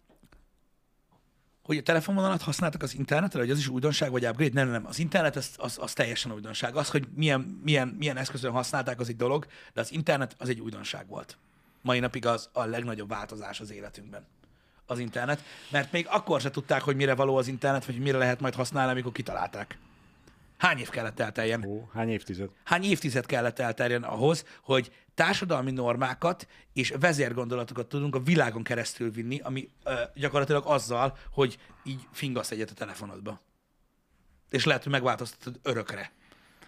hogy 1.67 1.77
a 1.77 1.83
telefonvonalat 1.83 2.43
használtak 2.43 2.83
az 2.83 2.95
internetre, 2.95 3.41
hogy 3.41 3.51
az 3.51 3.59
is 3.59 3.69
újdonság 3.69 4.11
vagy 4.11 4.27
upgrade? 4.27 4.51
Nem, 4.53 4.69
nem. 4.69 4.87
Az 4.87 4.99
internet 4.99 5.37
az, 5.37 5.51
az, 5.57 5.79
az 5.81 5.93
teljesen 5.93 6.33
újdonság. 6.33 6.77
Az, 6.77 6.89
hogy 6.89 7.09
milyen, 7.15 7.61
milyen, 7.63 7.89
milyen 7.89 8.17
eszközön 8.17 8.51
használták, 8.51 9.01
az 9.01 9.09
egy 9.09 9.17
dolog, 9.17 9.47
de 9.75 9.81
az 9.81 9.93
internet 9.93 10.35
az 10.39 10.49
egy 10.49 10.61
újdonság 10.61 11.09
volt. 11.09 11.37
Mai 11.83 11.99
napig 11.99 12.27
az 12.27 12.49
a 12.53 12.65
legnagyobb 12.65 13.09
változás 13.09 13.61
az 13.61 13.73
életünkben. 13.73 14.27
Az 14.87 14.99
internet, 14.99 15.41
mert 15.71 15.93
még 15.93 16.07
akkor 16.11 16.41
se 16.41 16.51
tudták, 16.51 16.83
hogy 16.83 16.97
mire 16.97 17.15
való 17.15 17.37
az 17.37 17.49
internet, 17.49 17.85
vagy 17.85 17.99
mire 17.99 18.19
lehet 18.19 18.41
majd 18.41 18.55
használni, 18.55 18.91
amikor 18.91 19.13
kitalálták. 19.13 19.79
Hány 20.57 20.79
év 20.79 20.89
kellett 20.89 21.21
elteljen? 21.21 21.65
Ó, 21.65 21.89
hány 21.93 22.09
évtized? 22.09 22.51
Hány 22.65 22.85
évtized 22.85 23.27
kellett 23.27 23.59
elterjen 23.59 24.03
ahhoz, 24.03 24.45
hogy 24.63 24.93
társadalmi 25.15 25.71
normákat 25.71 26.49
és 26.73 26.93
vezérgondolatokat 27.01 27.89
tudunk 27.89 28.15
a 28.15 28.21
világon 28.21 28.63
keresztül 28.63 29.11
vinni, 29.11 29.39
ami 29.39 29.69
ö, 29.85 29.93
gyakorlatilag 30.15 30.67
azzal, 30.67 31.17
hogy 31.31 31.59
így 31.85 32.07
fingasz 32.13 32.51
egyet 32.51 32.71
a 32.71 32.75
telefonodba. 32.75 33.41
És 34.51 34.65
lehet, 34.65 34.83
hogy 34.83 34.93
megváltoztatod 34.93 35.61
örökre 35.63 36.13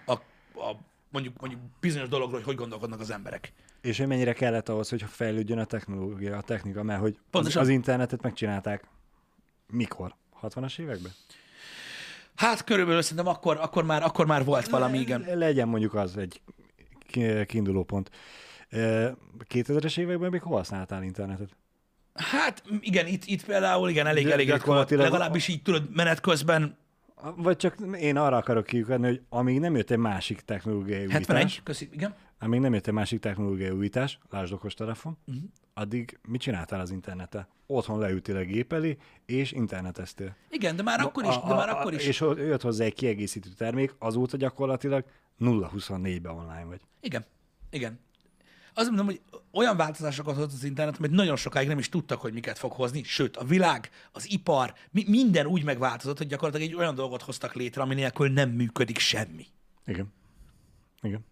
a, 0.06 0.12
a 0.60 0.76
mondjuk, 1.10 1.40
mondjuk 1.40 1.60
bizonyos 1.80 2.08
dologról, 2.08 2.36
hogy 2.36 2.46
hogy 2.46 2.56
gondolkodnak 2.56 3.00
az 3.00 3.10
emberek. 3.10 3.52
És 3.80 3.98
hogy 3.98 4.06
mennyire 4.06 4.32
kellett 4.32 4.68
ahhoz, 4.68 4.88
hogy 4.88 5.02
fejlődjön 5.02 5.58
a 5.58 5.64
technológia, 5.64 6.36
a 6.36 6.42
technika, 6.42 6.82
mert 6.82 7.00
hogy 7.00 7.14
az, 7.14 7.26
Pontosan. 7.30 7.62
az 7.62 7.68
internetet 7.68 8.22
megcsinálták 8.22 8.84
mikor? 9.66 10.14
60-as 10.42 10.78
években? 10.78 11.12
Hát 12.38 12.64
körülbelül 12.64 13.02
szerintem 13.02 13.26
akkor, 13.26 13.56
akkor, 13.60 13.84
már, 13.84 14.02
akkor 14.02 14.26
már 14.26 14.44
volt 14.44 14.68
valami, 14.68 14.98
igen. 14.98 15.20
Le- 15.20 15.34
Legyen 15.34 15.68
mondjuk 15.68 15.94
az 15.94 16.16
egy 16.16 16.40
ki- 17.06 17.46
kiinduló 17.46 17.84
pont. 17.84 18.10
Ö, 18.70 19.08
2000-es 19.48 19.98
években 19.98 20.30
még 20.30 20.42
hol 20.42 20.56
használtál 20.56 21.02
internetet? 21.02 21.56
Hát 22.14 22.62
igen, 22.80 23.06
itt, 23.06 23.24
itt 23.24 23.44
például 23.44 23.88
igen, 23.88 24.06
elég, 24.06 24.26
elég 24.26 24.62
volt. 24.64 24.90
Legalábbis 24.90 25.48
így 25.48 25.62
tudod, 25.62 25.94
menet 25.94 26.20
közben 26.20 26.76
Vagy 27.36 27.56
csak 27.56 27.76
én 28.00 28.16
arra 28.16 28.36
akarok 28.36 28.66
kiukadni, 28.66 29.06
hogy 29.06 29.20
amíg 29.28 29.60
nem 29.60 29.76
jött 29.76 29.90
egy 29.90 29.98
másik 29.98 30.40
technológiai 30.40 30.98
újítás, 30.98 31.26
71, 31.26 31.60
köszi, 31.62 31.88
igen. 31.92 32.14
amíg 32.38 32.60
nem 32.60 32.74
jött 32.74 32.86
egy 32.86 32.94
másik 32.94 33.20
technológiai 33.20 33.70
újítás, 33.70 34.18
lásd 34.30 34.52
okostelefon, 34.52 35.18
uh-huh. 35.26 35.44
Addig 35.78 36.18
mit 36.28 36.40
csináltál 36.40 36.80
az 36.80 36.90
interneten? 36.90 37.46
Otthon 37.66 37.98
leültél 37.98 38.36
a 38.36 38.44
gép 38.44 38.72
elé, 38.72 38.96
és 39.26 39.52
interneteztél. 39.52 40.36
Igen, 40.50 40.76
de 40.76 40.82
már 40.82 41.00
akkor 41.00 41.24
is, 41.24 41.34
de 41.46 41.54
már 41.54 41.68
akkor 41.68 41.94
is. 41.94 42.06
És 42.06 42.20
jött 42.20 42.62
hozzá 42.62 42.84
egy 42.84 42.94
kiegészítő 42.94 43.48
termék, 43.56 43.94
azóta 43.98 44.36
gyakorlatilag 44.36 45.04
0-24-ben 45.40 46.32
online 46.32 46.64
vagy. 46.64 46.80
Igen, 47.00 47.24
igen. 47.70 47.98
Azt 48.74 48.86
mondom, 48.86 49.06
hogy 49.06 49.20
olyan 49.52 49.76
változásokat 49.76 50.34
hozott 50.34 50.52
az 50.52 50.64
internet, 50.64 50.98
amit 50.98 51.10
nagyon 51.10 51.36
sokáig 51.36 51.68
nem 51.68 51.78
is 51.78 51.88
tudtak, 51.88 52.20
hogy 52.20 52.32
miket 52.32 52.58
fog 52.58 52.72
hozni, 52.72 53.02
sőt, 53.02 53.36
a 53.36 53.44
világ, 53.44 53.90
az 54.12 54.30
ipar, 54.30 54.74
mi, 54.90 55.04
minden 55.06 55.46
úgy 55.46 55.64
megváltozott, 55.64 56.18
hogy 56.18 56.26
gyakorlatilag 56.26 56.70
egy 56.70 56.76
olyan 56.76 56.94
dolgot 56.94 57.22
hoztak 57.22 57.54
létre, 57.54 57.82
ami 57.82 57.94
nélkül 57.94 58.28
nem 58.28 58.50
működik 58.50 58.98
semmi. 58.98 59.46
Igen. 59.86 60.12
Igen. 61.02 61.24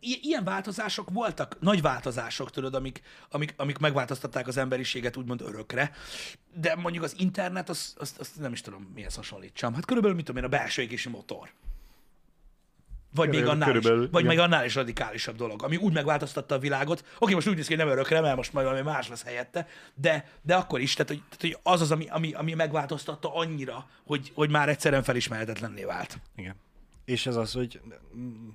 Ilyen 0.00 0.44
változások 0.44 1.10
voltak, 1.10 1.60
nagy 1.60 1.82
változások, 1.82 2.50
tudod, 2.50 2.74
amik, 2.74 3.02
amik, 3.30 3.54
amik 3.56 3.78
megváltoztatták 3.78 4.46
az 4.46 4.56
emberiséget 4.56 5.16
úgymond 5.16 5.40
örökre, 5.40 5.92
de 6.54 6.74
mondjuk 6.74 7.04
az 7.04 7.14
internet, 7.18 7.68
azt 7.68 7.98
az, 7.98 8.14
az 8.18 8.30
nem 8.38 8.52
is 8.52 8.60
tudom, 8.60 8.92
mihez 8.94 9.14
hasonlítsam. 9.14 9.74
Hát 9.74 9.84
körülbelül, 9.84 10.16
mit 10.16 10.26
tudom 10.26 10.42
én, 10.42 10.48
a 10.48 10.56
belső 10.56 10.82
égési 10.82 11.08
motor. 11.08 11.50
Vagy 13.14 13.28
még 13.28 13.46
annál 13.46 13.66
körülbelül, 13.66 14.02
is, 14.02 14.08
vagy 14.10 14.24
igen. 14.24 14.34
még 14.34 14.44
annál 14.44 14.64
is 14.64 14.74
radikálisabb 14.74 15.36
dolog, 15.36 15.62
ami 15.62 15.76
úgy 15.76 15.92
megváltoztatta 15.92 16.54
a 16.54 16.58
világot. 16.58 17.04
Oké, 17.18 17.34
most 17.34 17.48
úgy 17.48 17.54
néz 17.54 17.66
ki, 17.66 17.74
hogy 17.74 17.84
nem 17.84 17.92
örökre, 17.92 18.20
mert 18.20 18.36
most 18.36 18.52
majd 18.52 18.66
valami 18.66 18.84
más 18.84 19.08
lesz 19.08 19.22
helyette, 19.22 19.68
de, 19.94 20.28
de 20.42 20.54
akkor 20.54 20.80
is, 20.80 20.94
tehát 20.94 21.12
hogy, 21.12 21.22
tehát, 21.22 21.40
hogy 21.40 21.72
az 21.72 21.80
az, 21.80 21.90
ami, 21.90 22.06
ami, 22.08 22.32
ami 22.32 22.54
megváltoztatta 22.54 23.34
annyira, 23.34 23.88
hogy, 24.06 24.32
hogy 24.34 24.50
már 24.50 24.68
egyszerűen 24.68 25.02
felismerhetetlenné 25.02 25.84
vált. 25.84 26.18
Igen. 26.36 26.54
És 27.04 27.26
ez 27.26 27.36
az, 27.36 27.52
hogy 27.52 27.80
mm, 28.16 28.48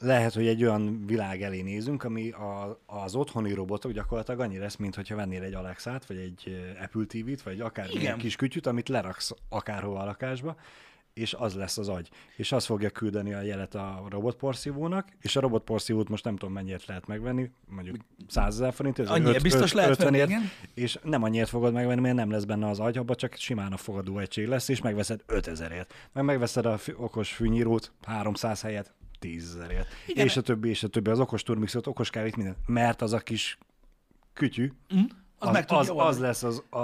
lehet, 0.00 0.34
hogy 0.34 0.46
egy 0.46 0.62
olyan 0.62 1.06
világ 1.06 1.42
elé 1.42 1.60
nézünk, 1.60 2.04
ami 2.04 2.30
a, 2.30 2.80
az 2.86 3.14
otthoni 3.14 3.52
robotok 3.52 3.92
gyakorlatilag 3.92 4.40
annyi 4.40 4.58
lesz, 4.58 4.76
mint 4.76 4.94
hogyha 4.94 5.16
vennél 5.16 5.42
egy 5.42 5.54
Alexát, 5.54 6.06
vagy 6.06 6.16
egy 6.16 6.60
Apple 6.82 7.04
TV-t, 7.04 7.42
vagy 7.42 7.60
akár 7.60 7.88
egy 7.88 8.16
kis 8.16 8.36
kütyüt, 8.36 8.66
amit 8.66 8.88
leraksz 8.88 9.34
akárhova 9.48 10.00
a 10.00 10.04
lakásba, 10.04 10.56
és 11.18 11.34
az 11.34 11.54
lesz 11.54 11.78
az 11.78 11.88
agy. 11.88 12.08
És 12.36 12.52
az 12.52 12.64
fogja 12.64 12.90
küldeni 12.90 13.32
a 13.32 13.40
jelet 13.40 13.74
a 13.74 14.04
robotporszívónak, 14.08 15.08
és 15.20 15.36
a 15.36 15.40
robotporszívót 15.40 16.08
most 16.08 16.24
nem 16.24 16.36
tudom 16.36 16.54
mennyiért 16.54 16.86
lehet 16.86 17.06
megvenni, 17.06 17.50
mondjuk 17.68 17.96
100 18.28 18.54
ezer 18.54 18.72
forintért, 18.72 19.08
vagy 19.08 19.20
Annyiért 19.20 19.42
biztos 19.42 19.72
lehet 19.72 19.96
venni, 19.96 20.18
50-ért, 20.18 20.28
igen. 20.28 20.50
és 20.74 20.98
nem 21.02 21.22
annyiért 21.22 21.48
fogod 21.48 21.72
megvenni, 21.72 22.00
mert 22.00 22.14
nem 22.14 22.30
lesz 22.30 22.44
benne 22.44 22.68
az 22.68 22.80
agy, 22.80 22.98
abba 22.98 23.14
csak 23.14 23.34
simán 23.34 23.72
a 23.72 23.76
fogadó 23.76 24.18
egység 24.18 24.46
lesz, 24.46 24.68
és 24.68 24.80
megveszed 24.80 25.20
5000ért. 25.28 25.88
Meg 26.12 26.24
megveszed 26.24 26.66
a 26.66 26.78
okos 26.96 27.32
fűnyírót 27.32 27.92
300 28.02 28.60
helyett 28.60 28.94
10 29.18 29.54
ezerért. 29.54 29.88
Igen. 30.06 30.26
És 30.26 30.36
a 30.36 30.40
többi, 30.40 30.68
és 30.68 30.82
a 30.82 30.88
többi, 30.88 31.10
az 31.10 31.20
okos 31.20 31.42
turmixot, 31.42 31.86
okos 31.86 32.10
kávét, 32.10 32.36
minden. 32.36 32.56
Mert 32.66 33.02
az 33.02 33.12
a 33.12 33.18
kis 33.18 33.58
kütyű, 34.32 34.72
Mm, 34.94 35.00
az, 35.38 35.48
az, 35.48 35.52
meg 35.52 35.64
az, 35.68 35.92
az 35.96 36.18
lesz 36.18 36.42
az, 36.42 36.62
a, 36.70 36.78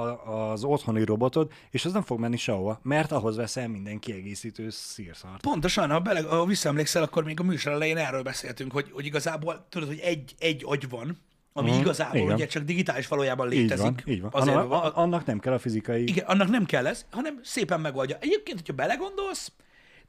az 0.51 0.65
otthoni 0.65 1.05
robotod, 1.05 1.53
és 1.71 1.85
az 1.85 1.93
nem 1.93 2.03
fog 2.03 2.19
menni 2.21 2.37
sehova, 2.37 2.81
mert 2.83 3.13
ahhoz 3.13 3.37
veszel 3.37 3.69
minden 3.69 3.99
kiegészítő 3.99 4.71
szírszart. 4.71 5.41
Pontosan, 5.41 5.91
ha, 5.91 6.01
bele, 6.01 6.23
ha 6.23 6.45
visszaemlékszel, 6.45 7.03
akkor 7.03 7.25
még 7.25 7.41
a 7.41 7.43
műsor 7.43 7.73
elején 7.73 7.97
erről 7.97 8.23
beszéltünk, 8.23 8.73
hogy, 8.73 8.91
hogy 8.93 9.07
igazából 9.07 9.67
tudod, 9.69 9.89
hogy 9.89 9.99
egy, 9.99 10.35
egy 10.39 10.63
agy 10.67 10.89
van, 10.89 11.19
ami 11.53 11.71
Mhm, 11.71 11.81
igazából 11.81 12.21
igen. 12.21 12.35
ugye 12.35 12.47
csak 12.47 12.63
digitális 12.63 13.09
valójában 13.09 13.53
Így 13.53 13.59
létezik. 13.59 13.85
van, 13.85 14.01
így 14.05 14.21
van. 14.21 14.31
Azért, 14.35 14.57
Annak, 14.57 14.73
a, 14.73 14.97
annak 14.97 15.25
nem 15.25 15.39
kell 15.39 15.53
a 15.53 15.59
fizikai... 15.59 16.09
igen, 16.09 16.25
annak 16.27 16.49
nem 16.49 16.65
kell 16.65 16.87
ez, 16.87 17.07
hanem 17.11 17.41
szépen 17.43 17.81
megoldja. 17.81 18.17
Egyébként, 18.21 18.59
hogyha 18.59 18.73
belegondolsz, 18.75 19.53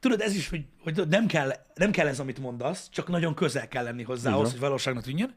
tudod, 0.00 0.20
ez 0.20 0.34
is, 0.34 0.48
hogy, 0.48 0.64
hogy 0.82 1.08
nem, 1.08 1.26
kell, 1.26 1.52
nem 1.74 1.90
kell 1.90 2.06
ez, 2.06 2.20
amit 2.20 2.38
mondasz, 2.38 2.88
csak 2.90 3.08
nagyon 3.08 3.34
közel 3.34 3.68
kell 3.68 3.84
lenni 3.84 4.02
hozzá 4.02 4.32
ahhoz, 4.32 4.50
hogy 4.50 4.60
valóságnak 4.60 5.04
tűnjön. 5.04 5.34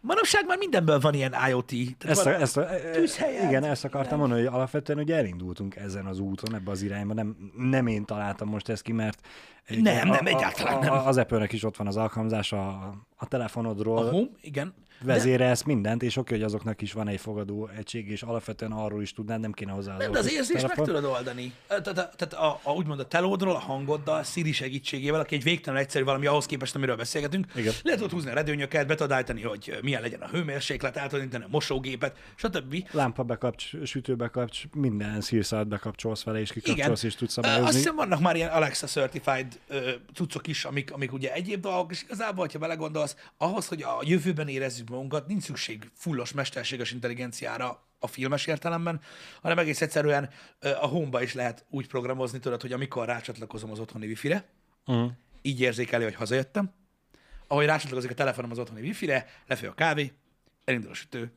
Manapság 0.00 0.46
már 0.46 0.58
mindenből 0.58 1.00
van 1.00 1.14
ilyen 1.14 1.34
IoT. 1.48 1.72
Tehát 1.98 2.16
Ezt, 2.16 2.24
van, 2.24 2.34
ezt 2.34 2.56
a, 2.56 2.68
tűzhelyet, 2.92 3.48
igen, 3.48 3.64
ezt 3.64 3.84
akartam 3.84 4.18
mondani, 4.18 4.44
hogy 4.44 4.54
alapvetően 4.54 4.98
ugye 4.98 5.16
elindultunk 5.16 5.76
ezen 5.76 6.06
az 6.06 6.18
úton, 6.18 6.54
ebbe 6.54 6.70
az 6.70 6.82
irányba. 6.82 7.14
Nem, 7.14 7.36
nem 7.56 7.86
én 7.86 8.04
találtam 8.04 8.48
most 8.48 8.68
ezt 8.68 8.82
ki, 8.82 8.92
mert 8.92 9.26
Nem, 9.68 10.10
a, 10.10 10.14
nem, 10.14 10.26
egyáltalán 10.26 10.76
a, 10.76 10.80
nem. 10.80 10.92
Az 10.92 11.16
Apple-nek 11.16 11.52
is 11.52 11.64
ott 11.64 11.76
van 11.76 11.86
az 11.86 11.96
alkalmazás 11.96 12.52
a, 12.52 12.94
a 13.16 13.26
telefonodról, 13.28 14.06
a 14.06 14.10
home, 14.10 14.28
igen. 14.40 14.74
De, 15.04 15.12
vezérelsz 15.12 15.62
mindent, 15.62 16.02
és 16.02 16.16
oké, 16.16 16.34
hogy 16.34 16.42
azoknak 16.42 16.82
is 16.82 16.92
van 16.92 17.08
egy 17.08 17.20
fogadó 17.20 17.68
egység, 17.76 18.10
és 18.10 18.22
alapvetően 18.22 18.72
arról 18.72 19.02
is 19.02 19.12
tudnád, 19.12 19.40
nem 19.40 19.52
kéne 19.52 19.72
hozzá 19.72 19.92
az, 19.92 19.98
Nem, 19.98 20.12
de 20.12 20.18
az 20.18 20.32
érzést 20.32 20.68
meg 20.68 20.86
tudod 20.86 21.04
oldani. 21.04 21.52
Tehát, 21.66 22.32
a, 22.32 22.60
a, 22.62 22.72
úgymond 22.72 23.00
a 23.00 23.06
telódról, 23.06 23.54
a 23.54 23.58
hangoddal, 23.58 24.22
Siri 24.22 24.52
segítségével, 24.52 25.20
aki 25.20 25.34
egy 25.34 25.42
végtelen 25.42 25.80
egyszerű 25.80 26.04
valami 26.04 26.26
ahhoz 26.26 26.46
képest, 26.46 26.74
amiről 26.74 26.96
beszélgetünk. 26.96 27.46
Igen. 27.54 27.72
Lehet 27.82 28.00
ott 28.00 28.10
húzni 28.10 28.30
a 28.30 28.34
redőnyöket, 28.34 28.86
be 28.86 28.94
tudod 28.94 29.12
állítani, 29.12 29.42
hogy 29.42 29.78
milyen 29.82 30.02
legyen 30.02 30.20
a 30.20 30.28
hőmérséklet, 30.28 30.96
át 30.96 31.10
tudod 31.10 31.34
a 31.34 31.46
mosógépet, 31.48 32.16
stb. 32.34 32.88
Lámpa 32.90 33.22
bekapcs, 33.22 33.70
sütő 33.84 34.14
bekapcs, 34.16 34.62
minden 34.74 35.20
szírszalt 35.20 35.68
bekapcsolsz 35.68 36.22
vele, 36.22 36.40
és 36.40 36.50
Igen. 36.50 36.62
kikapcsolsz, 36.62 37.02
és 37.02 37.14
tudsz 37.14 37.36
Ö, 37.36 37.40
Azt 37.40 37.48
szabályozni. 37.48 37.78
hiszem, 37.78 37.96
vannak 37.96 38.20
már 38.20 38.36
ilyen 38.36 38.50
Alexa 38.50 38.86
Certified 38.86 39.60
cuccok 40.14 40.46
is, 40.46 40.64
amik, 40.64 40.92
amik 40.92 41.12
ugye 41.12 41.32
egyéb 41.32 41.60
dolgok, 41.60 41.90
és 41.90 42.02
igazából, 42.02 42.48
ha 42.52 42.58
belegondolsz, 42.58 43.16
ahhoz, 43.36 43.66
hogy 43.68 43.82
a 43.82 43.98
jövőben 44.02 44.48
érezzük 44.48 44.88
magunkat, 44.92 45.26
nincs 45.26 45.42
szükség 45.42 45.90
fullos, 45.94 46.32
mesterséges 46.32 46.90
intelligenciára 46.92 47.86
a 47.98 48.06
filmes 48.06 48.46
értelemben, 48.46 49.00
hanem 49.42 49.58
egész 49.58 49.80
egyszerűen 49.80 50.30
a 50.60 50.86
home 50.86 51.22
is 51.22 51.34
lehet 51.34 51.64
úgy 51.70 51.86
programozni, 51.86 52.38
tudod, 52.38 52.60
hogy 52.60 52.72
amikor 52.72 53.06
rácsatlakozom 53.06 53.70
az 53.70 53.78
otthoni 53.78 54.06
wifi-re, 54.06 54.44
Uh-huh. 54.86 55.10
így 55.42 55.60
érzékeli, 55.60 56.04
hogy 56.04 56.14
hazajöttem. 56.14 56.72
Ahogy 57.46 57.66
rácsatlakozik 57.66 58.10
a 58.10 58.14
telefonom 58.14 58.50
az 58.50 58.58
otthoni 58.58 58.80
wifi-re, 58.80 59.26
lefoly 59.46 59.68
a 59.68 59.74
kávé, 59.74 60.12
elindul 60.64 60.90
a 60.90 60.94
sütő, 60.94 61.32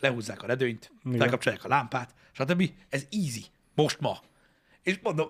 lehúzzák 0.00 0.42
a 0.42 0.46
redőnyt, 0.46 0.92
Igen. 1.04 1.18
felkapcsolják 1.18 1.64
a 1.64 1.68
lámpát, 1.68 2.14
stb. 2.32 2.70
Ez 2.88 3.06
easy. 3.10 3.44
Most 3.74 4.00
ma. 4.00 4.20
És 4.82 4.98
mondom, 5.02 5.28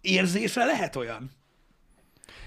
érzésre 0.00 0.64
lehet 0.64 0.96
olyan. 0.96 1.30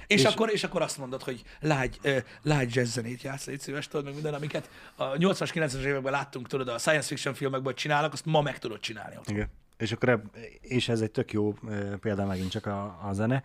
És, 0.08 0.20
És- 0.22 0.26
akkor, 0.26 0.50
és 0.52 0.64
akkor 0.64 0.82
azt 0.82 0.98
mondod, 0.98 1.24
hogy 1.24 1.44
lágy, 1.60 2.00
uh, 2.04 2.18
lágy 2.42 2.76
jazz 2.76 2.94
zenét 2.94 3.22
játsz, 3.22 3.46
légy 3.46 3.60
szíves, 3.60 3.88
tudod, 3.88 4.06
meg 4.06 4.14
minden, 4.14 4.34
amiket 4.34 4.70
a 4.96 5.06
80-as, 5.06 5.50
90-es 5.54 5.84
években 5.84 6.12
láttunk, 6.12 6.48
tudod, 6.48 6.68
a 6.68 6.78
science 6.78 7.08
fiction 7.08 7.34
filmekben, 7.34 7.66
hogy 7.72 7.82
csinálnak, 7.82 8.14
azt 8.14 8.26
ma 8.26 8.42
meg 8.42 8.60
tudod 8.60 8.80
csinálni 8.80 9.16
ott. 9.18 9.30
Igen. 9.30 9.48
És 9.78 9.92
akkor 9.92 10.10
eb- 10.10 10.36
és 10.62 10.90
ez 10.90 11.02
egy 11.02 11.12
tök 11.12 11.32
jó 11.32 11.54
példa 12.00 12.26
megint 12.26 12.52
csak 12.52 12.66
a, 12.66 13.00
a 13.08 13.14
zene. 13.14 13.44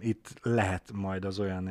Itt 0.00 0.28
lehet 0.42 0.90
majd 0.92 1.24
az 1.24 1.38
olyan 1.38 1.64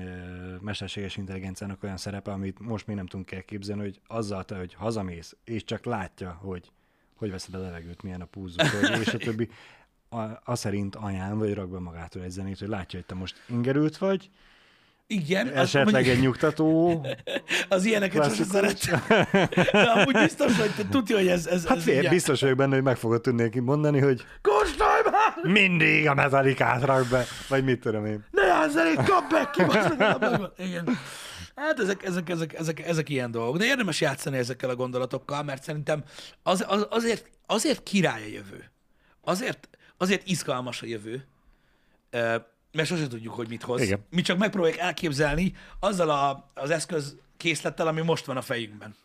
mesterséges 0.62 1.18
intelligenciának 1.18 1.84
olyan 1.84 1.98
szerepe, 1.98 2.32
amit 2.32 2.60
most 2.60 2.88
még 2.88 2.96
nem 2.96 3.06
tudunk 3.08 3.32
elképzelni, 3.32 3.82
hogy 3.82 4.02
azzal 4.08 4.44
te, 4.46 4.58
hogy 4.58 4.74
hazamész, 4.74 5.36
és 5.44 5.64
csak 5.64 5.86
látja, 5.86 6.32
hogy 6.42 6.72
hogy 7.16 7.32
veszed 7.32 7.54
a 7.54 7.60
levegőt, 7.60 8.02
milyen 8.02 8.22
a 8.22 8.26
púzzuk, 8.26 8.62
és 9.02 9.08
a 9.14 9.18
többi, 9.28 9.50
a, 10.14 10.42
a 10.44 10.56
szerint 10.56 10.96
anyám, 10.96 11.38
vagy 11.38 11.54
rak 11.54 11.70
be 11.70 11.80
magától 11.80 12.24
egy 12.24 12.30
zenét, 12.30 12.60
hogy 12.60 12.68
látja, 12.68 13.00
hogy 13.00 13.08
te 13.08 13.16
most 13.16 13.36
ingerült 13.50 13.98
vagy, 13.98 14.30
Igen, 15.08 15.48
esetleg 15.54 15.94
mondjuk- 15.94 16.16
egy 16.16 16.22
nyugtató, 16.22 17.02
az 17.70 17.86
ilyeneket 17.86 18.24
sose 18.24 18.44
klasszikus. 18.44 18.80
szeretem. 18.82 19.02
De 19.72 19.82
amúgy 19.82 20.14
biztos, 20.14 20.58
hogy 20.60 20.72
te 20.76 20.84
tudja, 20.90 21.18
hogy 21.18 21.28
ez, 21.28 21.46
ez, 21.48 21.66
hát 21.66 21.78
ez 21.78 21.84
fél, 21.84 22.10
biztos 22.10 22.42
vagyok 22.42 22.58
benne, 22.58 22.74
hogy 22.74 22.84
meg 22.84 22.98
fogod 22.98 23.22
tudni 23.22 23.42
neki 23.42 23.60
mondani, 23.60 24.00
hogy 24.00 24.26
Kóstolj 24.42 25.02
már! 25.12 25.52
mindig 25.54 26.08
a 26.08 26.14
metalikát 26.14 26.84
rak 26.84 27.08
be, 27.08 27.26
vagy 27.50 27.64
mit 27.64 27.80
tudom 27.80 28.06
én. 28.06 28.26
Ne 28.32 28.46
játsz 28.46 28.72
zenét, 28.72 29.04
kap 29.04 29.30
be 29.30 29.50
ki! 29.54 29.62
a. 29.62 30.54
Igen. 30.58 30.98
Hát 31.56 31.80
ezek, 31.80 32.04
ezek, 32.04 32.30
ezek, 32.30 32.54
ezek, 32.54 32.80
ezek 32.88 33.10
ilyen 33.10 33.32
dolgok. 33.32 33.58
De 33.58 33.66
érdemes 33.66 34.02
játszani 34.02 34.38
ezekkel 34.38 34.70
a 34.70 34.76
gondolatokkal, 34.76 35.44
mert 35.44 35.64
szerintem 35.64 36.04
az, 36.44 36.66
az, 36.68 36.88
azért, 36.90 37.30
azért 37.46 37.84
király 37.84 38.22
a 38.24 38.28
jövő. 38.28 38.72
Azért, 39.22 39.70
azért 40.04 40.28
izgalmas 40.28 40.82
a 40.82 40.86
jövő, 40.86 41.28
mert 42.72 42.86
sosem 42.88 43.10
tudjuk, 43.10 43.34
hogy 43.34 43.50
mit 43.50 43.64
hoz. 43.64 43.82
Igen. 43.82 44.06
Mi 44.10 44.22
csak 44.22 44.38
megpróbáljuk 44.38 44.80
elképzelni 44.80 45.56
azzal 45.80 46.10
a, 46.10 46.52
az 46.54 46.70
eszköz 46.70 47.16
készlettel, 47.38 47.88
ami 47.88 48.02
most 48.02 48.26
van 48.26 48.38
a 48.38 48.42
fejünkben. 48.42 48.96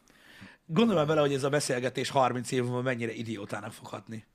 Gondolj 0.66 1.06
bele, 1.06 1.20
hogy 1.20 1.32
ez 1.32 1.44
a 1.44 1.48
beszélgetés 1.48 2.10
30 2.10 2.50
év 2.50 2.62
múlva 2.62 2.82
mennyire 2.82 3.12
idiótának 3.12 3.72
fog 3.72 3.86
hatni. 3.86 4.26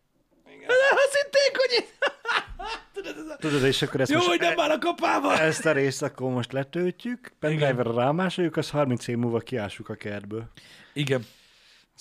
Igen. 0.55 0.69
Azt 0.91 1.15
hitték, 1.21 1.57
hogy 1.57 1.77
itt... 1.77 2.11
Tudod, 2.93 3.17
ez 3.17 3.27
a... 3.27 3.35
Tudod, 3.35 3.63
és 3.63 3.81
akkor 3.81 4.01
ezt 4.01 4.11
Jó, 4.11 4.17
most 4.17 4.29
hogy 4.29 4.39
nem 4.39 4.59
áll 4.59 4.69
a 4.69 4.77
kapába. 4.77 5.39
ezt 5.39 5.65
a 5.65 5.71
részt 5.71 6.01
akkor 6.01 6.31
most 6.31 6.51
letöltjük, 6.51 7.31
pendrive-ra 7.39 7.93
rámásoljuk, 7.93 8.57
az 8.57 8.69
30 8.69 9.07
év 9.07 9.17
múlva 9.17 9.39
kiássuk 9.39 9.89
a 9.89 9.95
kertből. 9.95 10.51
Igen. 10.93 11.25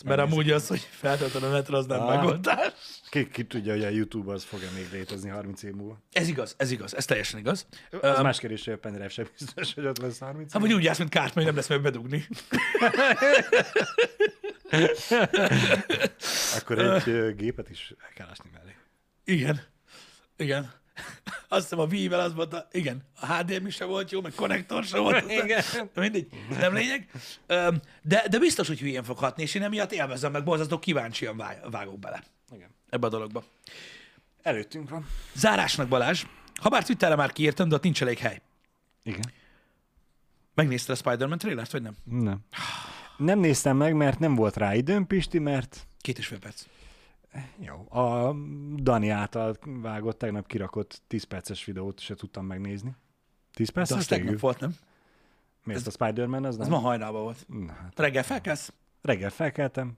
Mert 0.05 0.21
amúgy 0.21 0.51
az, 0.51 0.67
hogy 0.69 0.81
feltöltöd 0.91 1.43
a 1.43 1.49
netre, 1.49 1.77
az 1.77 1.87
nem 1.87 2.01
Ah. 2.01 2.17
megoldás. 2.17 2.73
Ki, 3.11 3.29
ki 3.31 3.45
tudja, 3.45 3.73
hogy 3.73 3.85
a 3.85 3.89
YouTube 3.89 4.33
az 4.33 4.45
fog-e 4.45 4.67
még 4.75 4.89
létezni 4.93 5.29
30 5.29 5.63
év 5.63 5.73
múlva. 5.73 5.99
Ez 6.13 6.29
igaz, 6.29 6.55
ez 6.59 6.71
igaz, 6.71 6.97
ez 6.97 7.05
teljesen 7.05 7.39
igaz. 7.39 7.67
Az 7.91 7.99
Öm, 8.03 8.23
más 8.23 8.39
kérdés, 8.39 8.65
hogy 8.65 8.73
a 8.75 8.79
pendrive 8.79 9.09
sem 9.09 9.27
biztos, 9.39 9.75
hogy 9.75 9.87
ott 9.87 9.99
lesz 9.99 10.19
30 10.19 10.53
Hát 10.53 10.63
év. 10.63 10.69
vagy 10.69 10.77
úgy 10.77 10.85
jársz, 10.85 10.99
mint 10.99 11.11
kárt, 11.11 11.35
mert 11.35 11.47
nem 11.47 11.57
lesz 11.57 11.69
meg 11.69 11.83
bedugni. 11.83 12.27
Akkor 16.61 16.79
egy 16.79 17.09
ö, 17.09 17.33
gépet 17.33 17.71
is 17.71 17.93
el 18.03 18.09
kell 18.15 18.27
ásni 18.31 18.51
mellé. 18.53 18.75
Igen. 19.25 19.61
Igen. 20.37 20.73
Azt 21.49 21.63
hiszem 21.63 21.79
a 21.79 21.85
Wii-vel 21.85 22.21
az 22.21 22.35
volt, 22.35 22.53
a, 22.53 22.69
igen, 22.73 23.03
a 23.21 23.27
HDMI 23.35 23.71
se 23.71 23.85
volt 23.85 24.11
jó, 24.11 24.21
meg 24.21 24.33
konnektor 24.35 24.85
se 24.85 24.99
volt. 24.99 25.31
Igen. 25.45 25.63
Mindegy, 25.95 26.27
nem 26.59 26.75
lényeg. 26.75 27.11
De, 28.03 28.25
de 28.31 28.39
biztos, 28.39 28.67
hogy 28.69 28.79
hülyén 28.79 29.05
fog 29.05 29.19
hatni, 29.19 29.43
és 29.43 29.55
én 29.55 29.63
emiatt 29.63 29.93
élvezem, 29.93 30.33
meg 30.33 30.45
borzasztó 30.45 30.79
kíváncsian 30.79 31.37
vág- 31.37 31.71
vágok 31.71 31.99
bele 31.99 32.23
Igen. 32.55 32.69
ebbe 32.91 33.07
a 33.07 33.11
dologba. 33.11 33.45
Előttünk 34.43 34.91
van. 34.91 35.07
Zárásnak 35.33 35.89
Balázs, 35.89 36.25
ha 36.61 36.69
bár 36.69 36.85
Twitterre 36.85 37.17
már 37.17 37.33
kiírtam, 37.33 37.69
de 37.69 37.75
ott 37.75 37.83
nincs 37.83 38.03
elég 38.03 38.19
hely. 38.19 38.41
Igen. 39.03 39.33
Megnézted 40.55 40.95
a 40.95 40.99
Spider-Man 40.99 41.39
trailert, 41.39 41.73
vagy 41.73 41.83
nem? 41.83 41.97
Nem. 42.05 42.39
Nem 43.17 43.39
néztem 43.39 43.77
meg, 43.77 43.95
mert 43.95 44.19
nem 44.19 44.35
volt 44.35 44.57
rá 44.57 44.75
időm, 44.75 45.07
Pisti, 45.07 45.39
mert 45.39 45.87
Két 46.03 46.19
és 46.19 46.27
fél 46.27 46.39
perc. 46.39 46.65
Jó, 47.59 47.87
a 48.01 48.35
Dani 48.77 49.09
által 49.09 49.57
vágott, 49.63 50.19
tegnap 50.19 50.47
kirakott 50.47 51.03
10 51.07 51.25
perces 51.25 51.65
videót 51.65 52.01
se 52.01 52.15
tudtam 52.15 52.47
megnézni. 52.47 52.95
10 53.53 53.67
De 53.67 53.73
perces 53.73 53.97
az 53.97 54.07
tegnap 54.07 54.39
volt, 54.39 54.61
nem? 54.61 54.75
Mi 55.65 55.75
ezt 55.75 55.87
a 55.87 55.91
Spider-Man, 55.91 56.45
az 56.45 56.59
Az 56.59 56.69
nem? 56.69 56.71
ma 56.71 56.79
hajnalban 56.79 57.23
volt. 57.23 57.45
Na, 57.49 57.73
hát. 57.73 57.99
Reggel 57.99 58.23
felkelsz? 58.23 58.73
Reggel 59.03 59.31
felkeltem, 59.31 59.97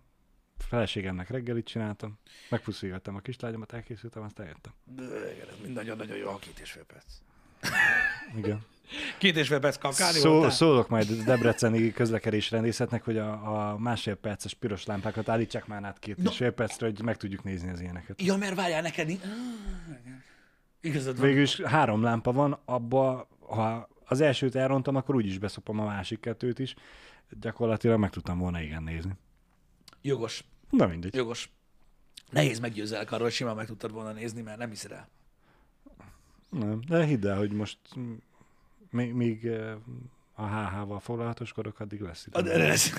feleségemnek 0.59 1.29
reggelit 1.29 1.67
csináltam, 1.67 2.19
megpuszilgattam 2.51 3.17
a 3.17 3.21
kislányomat, 3.21 3.73
elkészültem, 3.73 4.23
aztán 4.23 4.47
jöttem. 4.47 4.73
Igen, 5.33 5.49
ez 5.49 5.59
mind 5.63 5.75
nagyon-nagyon 5.75 6.17
jó, 6.17 6.29
a 6.29 6.37
két 6.37 6.59
és 6.59 6.71
fél 6.71 6.85
perc. 6.85 7.15
Igen. 8.37 8.61
Két 9.19 9.37
és 9.37 9.49
fél 9.49 9.59
perc 9.59 9.77
kakálni 9.77 10.19
Szó, 10.19 10.31
voltál? 10.33 10.51
szólok 10.51 10.89
majd 10.89 11.23
Debreceni 11.25 11.93
közlekedés 11.93 12.51
rendészetnek, 12.51 13.05
hogy 13.05 13.19
a, 13.19 13.71
a 13.71 13.79
másfél 13.79 14.15
perces 14.15 14.55
piros 14.55 14.85
lámpákat 14.85 15.29
állítsák 15.29 15.67
már 15.67 15.85
át 15.85 15.99
két 15.99 16.17
No. 16.17 16.31
és 16.31 16.37
fél 16.37 16.51
percre, 16.51 16.87
hogy 16.87 17.03
meg 17.03 17.17
tudjuk 17.17 17.45
nézni 17.45 17.71
az 17.71 17.81
ilyeneket. 17.81 18.23
Ja, 18.23 18.37
mert 18.37 18.55
várjál 18.55 18.83
neked. 18.83 19.11
Ah, 19.11 19.17
Igazad 20.81 21.17
van. 21.19 21.27
Végül 21.27 21.43
is 21.43 21.61
három 21.61 22.03
lámpa 22.03 22.33
van, 22.33 22.59
abba, 22.65 23.29
ha 23.41 23.89
az 24.05 24.21
elsőt 24.21 24.55
elrontom, 24.55 24.97
akkor 24.97 25.15
úgyis 25.15 25.39
beszopom 25.39 25.79
a 25.81 25.85
másik 25.85 26.21
kettőt 26.21 26.59
is. 26.59 26.75
Gyakorlatilag 27.41 27.99
meg 27.99 28.11
tudtam 28.11 28.39
volna 28.39 28.61
igen 28.61 28.83
nézni. 28.83 29.13
Jogos, 30.03 30.45
Na 30.71 30.87
mindegy. 30.87 31.15
jogos. 31.15 31.51
Nehéz 32.31 32.59
meggyőzelek 32.59 33.13
arról, 33.13 33.25
hogy 33.25 33.33
simán 33.33 33.57
meg 33.57 33.67
tudtad 33.67 33.93
volna 33.93 34.13
nézni, 34.13 34.43
mert 34.43 34.59
nem 34.59 34.69
hiszed 34.69 34.91
el. 34.93 35.09
Nem, 36.59 36.81
de 36.89 37.05
hidd 37.05 37.27
el, 37.27 37.37
hogy 37.37 37.53
most 37.53 37.79
még, 38.91 39.13
még 39.13 39.47
eh, 39.47 39.75
a 40.35 40.47
HH-val 40.47 41.01
foglalatoskodok, 41.01 41.81
addig 41.81 42.01
lesz 42.01 42.27
idő. 42.27 42.43
De 42.43 42.53
ez- 42.53 42.93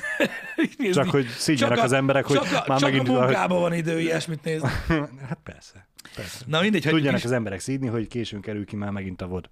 nézni. 0.78 0.90
Csak 1.04 1.10
hogy 1.10 1.28
szígyenek 1.28 1.76
Csak 1.76 1.86
az 1.86 1.92
emberek, 1.92 2.26
hogy 2.26 2.36
csak 2.36 2.46
a, 2.46 2.64
már 2.68 2.80
csak 2.80 2.92
megint... 2.92 3.08
a 3.08 3.12
munkában 3.12 3.60
van 3.60 3.74
idő 3.74 4.00
ilyesmit 4.00 4.44
nézni. 4.44 4.70
hát 5.30 5.40
persze. 5.44 5.88
persze. 6.16 6.46
Na 6.48 6.62
mindegy, 6.62 6.84
hogy 6.84 6.94
Tudjanak 6.94 7.24
az 7.24 7.32
emberek 7.32 7.60
szídni, 7.60 7.88
hogy 7.88 8.08
későn 8.08 8.42
kerül 8.42 8.66
ki 8.66 8.76
már 8.76 8.90
megint 8.90 9.22
a 9.22 9.28
vod. 9.28 9.50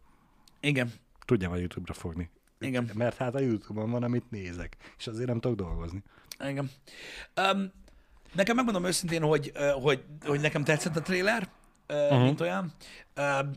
Igen, 0.59 0.91
Tudjam 1.25 1.51
a 1.51 1.55
YouTube-ra 1.55 1.93
fogni. 1.93 2.29
igen, 2.59 2.89
Mert 2.93 3.17
hát 3.17 3.35
a 3.35 3.39
YouTube-on 3.39 3.91
van, 3.91 4.03
amit 4.03 4.31
nézek, 4.31 4.77
és 4.97 5.07
azért 5.07 5.27
nem 5.27 5.39
tudok 5.39 5.57
dolgozni. 5.57 6.03
igen. 6.47 6.71
Um, 7.53 7.71
nekem 8.33 8.55
megmondom 8.55 8.85
őszintén, 8.85 9.21
hogy, 9.21 9.51
hogy, 9.81 10.03
hogy 10.25 10.39
nekem 10.39 10.63
tetszett 10.63 10.95
a 10.95 11.01
trailer, 11.01 11.49
uh, 11.89 11.95
uh-huh. 11.95 12.23
mint 12.23 12.41
olyan. 12.41 12.73
Uh, 13.17 13.47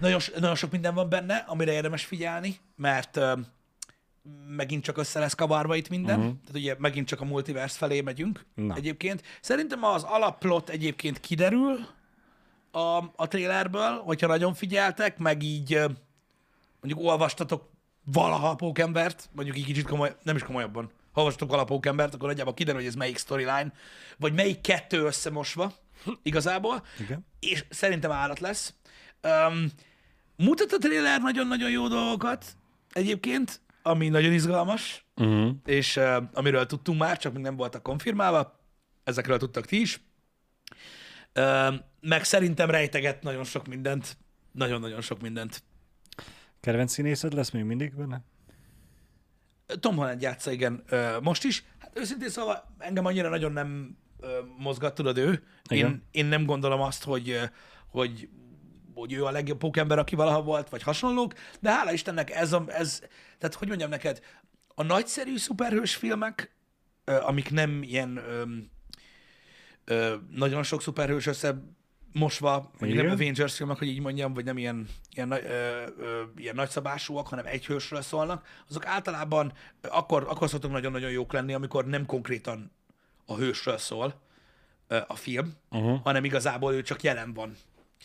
nagyon, 0.00 0.20
nagyon 0.38 0.54
sok 0.54 0.70
minden 0.70 0.94
van 0.94 1.08
benne, 1.08 1.36
amire 1.36 1.72
érdemes 1.72 2.04
figyelni, 2.04 2.56
mert 2.76 3.16
uh, 3.16 3.38
megint 4.46 4.84
csak 4.84 4.98
össze 4.98 5.18
lesz 5.18 5.34
kavarva 5.34 5.74
itt 5.74 5.88
minden. 5.88 6.18
Uh-huh. 6.18 6.34
Tehát 6.40 6.56
ugye 6.56 6.74
megint 6.78 7.06
csak 7.06 7.20
a 7.20 7.24
multiverse 7.24 7.76
felé 7.78 8.00
megyünk 8.00 8.44
Na. 8.54 8.74
egyébként. 8.74 9.22
Szerintem 9.40 9.84
az 9.84 10.02
alapplot 10.02 10.68
egyébként 10.68 11.20
kiderül 11.20 11.86
a, 12.70 13.04
a 13.16 13.28
trailerből, 13.28 13.98
hogyha 13.98 14.26
nagyon 14.26 14.54
figyeltek, 14.54 15.18
meg 15.18 15.42
így 15.42 15.74
ö, 15.74 15.88
mondjuk 16.80 17.06
olvastatok 17.08 17.70
valaha 18.04 18.48
a 18.48 18.54
pókembert, 18.54 19.28
mondjuk 19.32 19.58
így 19.58 19.64
kicsit 19.64 19.86
komoly, 19.86 20.16
nem 20.22 20.36
is 20.36 20.42
komolyabban, 20.42 20.90
ha 21.12 21.20
olvastatok 21.20 21.48
valaha 21.48 21.66
a 21.66 21.72
pókembert, 21.74 22.14
akkor 22.14 22.28
nagyjából 22.28 22.54
kiderül, 22.54 22.80
hogy 22.80 22.88
ez 22.88 22.94
melyik 22.94 23.18
storyline, 23.18 23.72
vagy 24.18 24.32
melyik 24.32 24.60
kettő 24.60 25.04
összemosva 25.04 25.72
igazából, 26.22 26.82
Igen. 26.98 27.26
és 27.40 27.64
szerintem 27.70 28.10
állat 28.10 28.40
lesz. 28.40 28.74
Um, 29.24 29.66
mutat 30.36 30.72
a 30.72 30.78
trailer 30.78 31.20
nagyon-nagyon 31.20 31.70
jó 31.70 31.88
dolgokat 31.88 32.56
egyébként, 32.92 33.60
ami 33.82 34.08
nagyon 34.08 34.32
izgalmas, 34.32 35.02
Uh-huh. 35.16 35.50
és 35.64 35.96
uh, 35.96 36.16
amiről 36.32 36.66
tudtunk 36.66 36.98
már, 36.98 37.18
csak 37.18 37.32
még 37.32 37.42
nem 37.42 37.56
voltak 37.56 37.82
konfirmálva, 37.82 38.60
ezekről 39.04 39.38
tudtak 39.38 39.66
ti 39.66 39.80
is. 39.80 40.00
Uh, 41.34 41.74
meg 42.00 42.24
szerintem 42.24 42.70
rejteget 42.70 43.22
nagyon 43.22 43.44
sok 43.44 43.66
mindent, 43.66 44.16
nagyon-nagyon 44.52 45.00
sok 45.00 45.20
mindent. 45.20 45.62
Kedvenc 46.60 46.92
színészed 46.92 47.32
lesz 47.32 47.50
még 47.50 47.62
mindig 47.64 47.94
benne? 47.96 48.20
Tom 49.80 49.96
Holland 49.96 50.22
játsza, 50.22 50.50
igen, 50.50 50.82
ö, 50.88 51.20
most 51.20 51.44
is. 51.44 51.64
Hát 51.78 51.98
őszintén 51.98 52.28
szóval 52.28 52.74
engem 52.78 53.04
annyira 53.04 53.28
nagyon 53.28 53.52
nem 53.52 53.98
ö, 54.20 54.38
mozgat, 54.58 54.94
tudod 54.94 55.18
ő. 55.18 55.30
Én, 55.30 55.78
Igen. 55.78 56.02
én 56.10 56.26
nem 56.26 56.44
gondolom 56.44 56.80
azt, 56.80 57.04
hogy, 57.04 57.40
hogy, 57.88 58.28
hogy 58.94 59.12
ő 59.12 59.24
a 59.24 59.30
legjobb 59.30 59.58
pókember, 59.58 59.98
aki 59.98 60.14
valaha 60.16 60.42
volt, 60.42 60.68
vagy 60.68 60.82
hasonlók, 60.82 61.34
de 61.60 61.70
hála 61.70 61.92
Istennek 61.92 62.30
ez, 62.30 62.52
a, 62.52 62.64
ez 62.68 62.98
tehát 63.38 63.54
hogy 63.54 63.68
mondjam 63.68 63.90
neked, 63.90 64.20
a 64.74 64.82
nagyszerű 64.82 65.36
szuperhős 65.36 65.94
filmek, 65.94 66.54
amik 67.04 67.50
nem 67.50 67.82
ilyen 67.82 68.16
ö, 68.16 68.42
ö, 69.84 70.14
nagyon 70.30 70.62
sok 70.62 70.82
szuperhős 70.82 71.26
össze 71.26 71.62
mosva, 72.12 72.70
vagy 72.78 72.94
nem. 72.94 73.10
Avengers 73.10 73.56
filmek, 73.56 73.78
hogy 73.78 73.88
így 73.88 74.00
mondjam, 74.00 74.34
vagy 74.34 74.44
nem 74.44 74.58
ilyen, 74.58 74.88
ilyen, 75.10 75.30
ö, 75.30 75.36
ö, 75.98 76.22
ilyen 76.36 76.54
nagyszabásúak, 76.54 77.28
hanem 77.28 77.46
egy 77.46 77.66
hősről 77.66 78.02
szólnak, 78.02 78.46
azok 78.68 78.86
általában 78.86 79.52
akkor, 79.82 80.26
akkor 80.28 80.48
szoktak 80.48 80.70
nagyon-nagyon 80.70 81.10
jók 81.10 81.32
lenni, 81.32 81.54
amikor 81.54 81.86
nem 81.86 82.06
konkrétan 82.06 82.72
a 83.26 83.34
hősről 83.36 83.78
szól 83.78 84.20
ö, 84.88 84.98
a 85.06 85.14
film, 85.14 85.52
Uh-huh. 85.70 86.00
hanem 86.02 86.24
igazából 86.24 86.72
ő 86.74 86.82
csak 86.82 87.02
jelen 87.02 87.32
van 87.32 87.56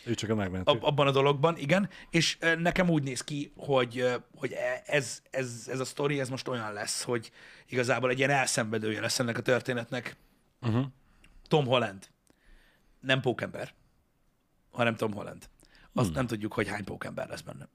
Ő 0.05 0.13
csak 0.13 0.29
a 0.29 0.35
megmentő. 0.35 0.71
ab, 0.71 0.83
abban 0.83 1.07
a 1.07 1.11
dologban, 1.11 1.57
igen, 1.57 1.89
és 2.09 2.37
nekem 2.57 2.89
úgy 2.89 3.03
néz 3.03 3.23
ki, 3.23 3.53
hogy, 3.57 4.13
hogy 4.35 4.51
e- 4.51 4.83
ez, 4.85 5.21
ez, 5.29 5.67
ez 5.67 5.79
a 5.79 5.85
sztori, 5.85 6.19
ez 6.19 6.29
most 6.29 6.47
olyan 6.47 6.73
lesz, 6.73 7.03
hogy 7.03 7.31
igazából 7.67 8.09
egy 8.09 8.17
ilyen 8.17 8.29
elszenvedője 8.29 9.01
lesz 9.01 9.19
ennek 9.19 9.37
a 9.37 9.41
történetnek. 9.41 10.15
Uh-huh. 10.61 10.85
Tom 11.47 11.65
Holland. 11.65 12.07
Nem 12.99 13.21
pókember, 13.21 13.73
hanem 14.71 14.95
Tom 14.95 15.13
Holland. 15.13 15.49
Azt 15.93 16.07
hmm. 16.07 16.15
nem 16.15 16.27
tudjuk, 16.27 16.53
hogy 16.53 16.67
hány 16.67 16.83
pókember 16.83 17.27
lesz 17.27 17.41
benne. 17.41 17.67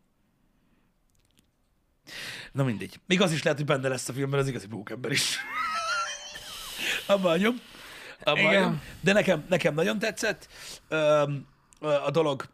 Na 2.53 2.65
mindegy. 2.65 3.01
Még 3.07 3.21
az 3.21 3.33
is 3.33 3.43
lehet, 3.43 3.59
hogy 3.59 3.69
benne 3.69 3.89
lesz 3.89 4.09
a 4.09 4.13
filmben 4.13 4.41
az 4.41 4.49
igazi 4.49 4.67
pókember 4.67 5.11
is. 5.11 5.39
Abba 7.07 7.29
hagyom. 7.29 7.61
Abba. 8.23 8.81
De 9.01 9.13
nekem, 9.13 9.45
nekem 9.49 9.75
nagyon 9.75 9.99
tetszett 9.99 10.49
Öm, 10.89 11.47
a 11.85 12.11
dolog. 12.11 12.45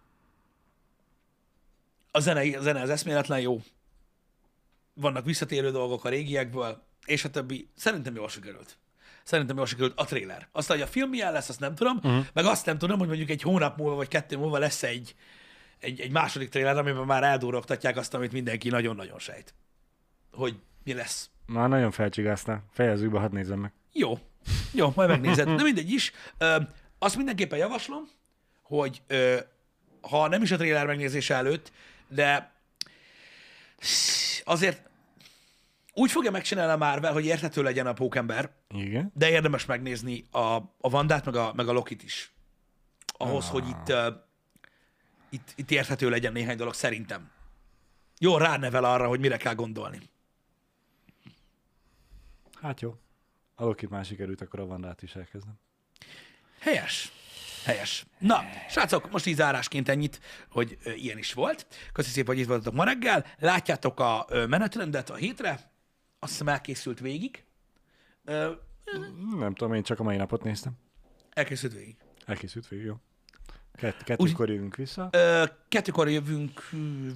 A 2.11 2.21
zene, 2.21 2.59
a 2.59 2.63
zene 2.63 2.81
az 2.81 2.91
eszméletlen 2.91 3.41
jó. 3.41 3.63
Vannak 4.95 5.25
visszatérő 5.25 5.71
dolgok 5.71 6.05
a 6.05 6.09
régiekből, 6.09 6.83
és 7.07 7.25
a 7.25 7.31
többi. 7.31 7.69
Szerintem 7.77 8.15
jól 8.15 8.29
sikerült. 8.29 8.79
Szerintem 9.25 9.57
jól 9.57 9.67
sikerült 9.67 9.99
a 10.01 10.05
trailer. 10.05 10.49
Aztán, 10.53 10.77
hogy 10.77 10.87
a 10.87 10.91
film 10.91 11.11
milyen 11.11 11.33
lesz, 11.33 11.49
azt 11.49 11.61
nem 11.61 11.75
tudom, 11.75 11.97
uh-huh. 11.97 12.27
meg 12.33 12.45
azt 12.45 12.67
nem 12.67 12.79
tudom, 12.79 12.99
hogy 12.99 13.09
mondjuk 13.09 13.31
egy 13.31 13.43
hónap 13.43 13.77
múlva 13.77 13.95
vagy 13.95 14.09
kettő 14.09 14.37
múlva 14.37 14.59
lesz 14.59 14.83
egy, 14.83 15.15
egy, 15.79 16.01
egy 16.01 16.11
második 16.11 16.49
trailer, 16.49 16.79
amiben 16.79 17.05
már 17.05 17.23
eldúrogtatják 17.23 17.97
azt, 17.97 18.15
amit 18.15 18.33
mindenki 18.33 18.69
nagyon-nagyon 18.69 19.19
sejt. 19.19 19.55
Hogy 20.33 20.61
mi 20.85 20.93
lesz. 20.93 21.31
Már 21.47 21.69
nagyon 21.69 21.91
felcsigáztál. 21.91 22.65
Fejezzük 22.71 23.11
be, 23.11 23.19
hadd 23.19 23.33
nézzem 23.33 23.59
meg. 23.59 23.73
Jó. 23.93 24.19
Jó, 24.73 24.93
majd 24.95 25.09
megnézed. 25.09 25.49
De 25.49 25.63
mindegy 25.63 25.91
is. 25.91 26.13
Ö, 26.39 26.57
azt 26.99 27.17
mindenképpen 27.17 27.59
javaslom, 27.59 28.09
hogy 28.71 29.03
ö, 29.07 29.41
ha 30.01 30.29
nem 30.29 30.43
is 30.43 30.51
a 30.51 30.57
trailer 30.57 30.87
megnézése 30.87 31.35
előtt, 31.35 31.73
de 32.09 32.53
azért 34.45 34.89
úgy 35.93 36.11
fogja 36.11 36.31
megcsinálni 36.31 36.73
a 36.73 36.77
Marvel, 36.77 37.13
hogy 37.13 37.25
érthető 37.25 37.63
legyen 37.63 37.87
a 37.87 37.93
pókember, 37.93 38.51
Igen. 38.69 39.13
de 39.15 39.31
érdemes 39.31 39.67
megnézni 39.67 40.25
a, 40.31 40.39
a 40.81 40.89
Vandát, 40.89 41.25
meg 41.25 41.35
a, 41.37 41.53
meg 41.55 41.69
a 41.69 41.73
Lokit 41.73 42.03
is. 42.03 42.33
Ahhoz, 43.07 43.45
ah. 43.45 43.51
hogy 43.51 43.69
itt, 43.69 43.89
uh, 43.89 44.15
itt, 45.31 45.53
itt 45.57 45.71
érthető 45.71 46.11
legyen 46.11 46.33
néhány 46.33 46.57
dolog, 46.57 46.75
szerintem. 46.75 47.31
Jó, 48.19 48.37
ránevel 48.37 48.85
arra, 48.85 49.09
hogy 49.09 49.21
mire 49.21 49.37
kell 49.37 49.55
gondolni. 49.55 49.99
Hát 52.61 52.81
jó. 52.81 52.97
A 53.55 53.65
Lokit 53.65 53.91
már 53.91 54.05
sikerült, 54.05 54.41
akkor 54.41 54.61
a 54.61 54.67
Vandát 54.67 55.03
is 55.03 55.15
elkezdem. 55.15 55.59
Helyes. 56.61 57.13
Helyes. 57.65 58.07
Na, 58.19 58.41
srácok, 58.69 59.11
most 59.11 59.27
így 59.27 59.35
zárásként 59.37 59.89
ennyit, 59.89 60.21
hogy 60.51 60.79
ilyen 60.97 61.19
is 61.19 61.33
volt. 61.33 61.67
Köszönöm 61.93 62.17
szépen, 62.17 62.35
hogy 62.35 62.43
itt 62.43 62.49
voltatok 62.49 62.75
ma 62.75 62.85
reggel. 62.85 63.27
Látjátok 63.39 64.01
a 64.01 64.27
menetrendet 64.49 65.11
a 65.11 65.15
hétre. 65.15 65.51
Azt 66.19 66.33
hiszem 66.33 66.49
elkészült 66.49 67.01
végig. 67.01 67.45
Nem 69.39 69.55
tudom, 69.55 69.75
én 69.75 69.83
csak 69.83 70.01
a 70.01 70.03
mai 70.03 70.17
napot 70.17 70.43
néztem. 70.43 70.73
elkészült 71.31 71.73
végig. 71.73 71.97
Elkészült 72.27 72.69
végig, 72.69 72.85
jó. 72.85 72.95
Kett, 73.75 74.03
kettőkor 74.03 74.51
jövünk 74.51 74.77
vissza. 74.77 75.09
Ö, 75.13 75.45
kettőkor 75.69 76.09
jövünk 76.09 76.69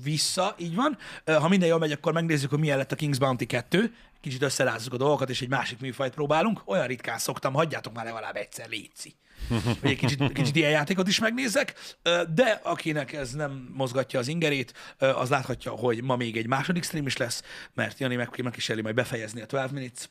vissza, 0.03 0.55
így 0.59 0.74
van. 0.74 0.99
Ö, 1.24 1.32
ha 1.32 1.49
minden 1.49 1.68
jól 1.68 1.78
megy, 1.78 1.92
akkor 1.92 2.12
megnézzük, 2.12 2.51
hogy 2.51 2.59
milyen 2.59 2.76
lett 2.78 2.92
a 2.92 2.97
King's 2.97 3.16
Bounty 3.18 3.47
2. 3.47 3.95
Kicsit 4.20 4.42
összerázzuk 4.42 4.92
a 4.92 4.97
dolgokat, 4.97 5.30
és 5.30 5.42
egy 5.42 5.49
másik 5.49 5.80
műfajt 5.80 6.14
próbálunk. 6.14 6.62
Olyan 6.64 6.86
ritkán 6.86 7.18
szoktam, 7.18 7.53
hagyjátok 7.53 7.95
már 7.95 8.05
legalább 8.05 8.36
egyszer, 8.36 8.68
létszi. 8.68 9.14
Hogy 9.80 9.90
egy 9.90 9.97
kicsit, 9.97 10.32
kicsit 10.32 10.57
ilyen 10.57 10.70
játékot 10.70 11.09
is 11.09 11.18
megnézzek. 11.18 11.74
Ö, 12.03 12.22
De 12.34 12.61
akinek 12.62 13.12
ez 13.12 13.32
nem 13.32 13.70
mozgatja 13.72 14.18
az 14.18 14.28
ingerét, 14.28 14.72
az 14.99 15.30
láthatja, 15.30 15.72
hogy 15.72 16.03
ma 16.03 16.16
még 16.16 16.36
egy 16.36 16.47
második 16.47 16.84
stream 16.84 17.07
is 17.07 17.16
lesz, 17.16 17.42
mert 17.74 17.99
Jani 17.99 18.16
meg- 18.16 18.42
megkíséri 18.42 18.80
majd 18.80 18.95
befejezni 18.95 19.40
a 19.40 19.47
12 19.47 19.74
minutes 19.74 20.09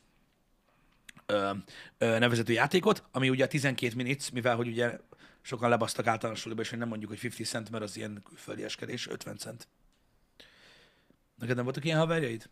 ö, 1.26 1.50
ö, 1.98 2.52
játékot, 2.52 3.02
ami 3.12 3.28
ugye 3.30 3.44
a 3.44 3.48
12 3.48 3.94
minutes, 3.96 4.30
mivel 4.30 4.56
hogy 4.56 4.68
ugye 4.68 4.98
sokan 5.42 5.68
lebasztak 5.68 6.06
általános 6.06 6.40
suliba, 6.40 6.60
és 6.60 6.68
hogy 6.68 6.78
nem 6.78 6.88
mondjuk, 6.88 7.10
hogy 7.10 7.20
50 7.24 7.46
cent, 7.46 7.70
mert 7.70 7.84
az 7.84 7.96
ilyen 7.96 8.22
külföldi 8.28 8.64
eskedés, 8.64 9.08
50 9.08 9.36
cent. 9.36 9.68
Neked 11.38 11.54
nem 11.54 11.64
voltak 11.64 11.84
ilyen 11.84 11.98
haverjaid? 11.98 12.48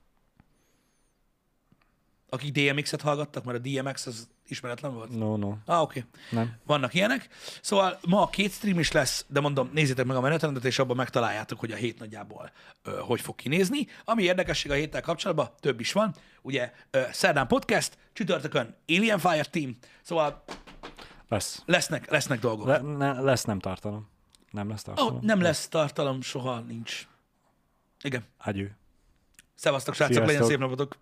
Akik 2.33 2.53
DMX-et 2.53 3.01
hallgattak, 3.01 3.45
mert 3.45 3.59
a 3.59 3.61
DMX 3.61 4.07
az 4.07 4.28
ismeretlen 4.49 4.95
volt? 4.95 5.11
No, 5.18 5.37
no. 5.37 5.55
Ah, 5.64 5.83
oké. 5.83 5.99
Okay. 5.99 6.11
Nem. 6.30 6.57
Vannak 6.66 6.95
ilyenek. 6.95 7.28
Szóval 7.62 7.99
ma 8.07 8.28
két 8.28 8.53
stream 8.53 8.78
is 8.78 8.93
lesz, 8.93 9.24
de 9.28 9.41
mondom, 9.41 9.70
nézzétek 9.72 10.07
meg 10.07 10.16
a 10.16 10.20
menetrendet, 10.20 10.64
és 10.64 10.78
abban 10.78 10.97
megtaláljátok, 10.97 11.61
hogy 11.61 11.72
a 11.72 11.76
hét 11.76 11.99
nagyjából 11.99 12.51
ö, 12.83 12.99
hogy 12.99 13.20
fog 13.20 13.35
kinézni. 13.35 13.87
Ami 14.05 14.22
érdekesség 14.22 14.70
a 14.70 14.74
héttel 14.74 15.01
kapcsolatban, 15.01 15.51
több 15.61 15.80
is 15.80 15.93
van. 15.93 16.14
Ugye 16.43 16.72
ö, 16.91 17.03
szerdán 17.11 17.47
podcast, 17.47 17.99
csütörtökön 18.12 18.76
Alien 18.89 19.18
Fire 19.18 19.45
Team, 19.45 19.76
szóval 20.03 20.45
Lesz. 21.28 21.62
lesznek, 21.66 22.11
lesznek 22.11 22.41
dolgok. 22.41 22.66
Le, 22.66 22.78
ne, 22.78 23.20
lesz 23.20 23.45
nem 23.45 23.59
tartalom. 23.59 24.09
Nem 24.51 24.68
lesz 24.68 24.83
tartalom. 24.83 25.14
Oh, 25.14 25.22
nem 25.22 25.41
lesz 25.41 25.68
tartalom, 25.68 26.20
soha 26.20 26.61
nincs. 26.61 27.07
Igen. 28.03 28.24
Agyő. 28.39 28.76
Szevasztok, 29.55 29.95
srácok, 29.95 30.14
legyen 30.14 30.28
Sziasztok. 30.28 30.51
szép 30.51 30.59
napotok! 30.59 30.97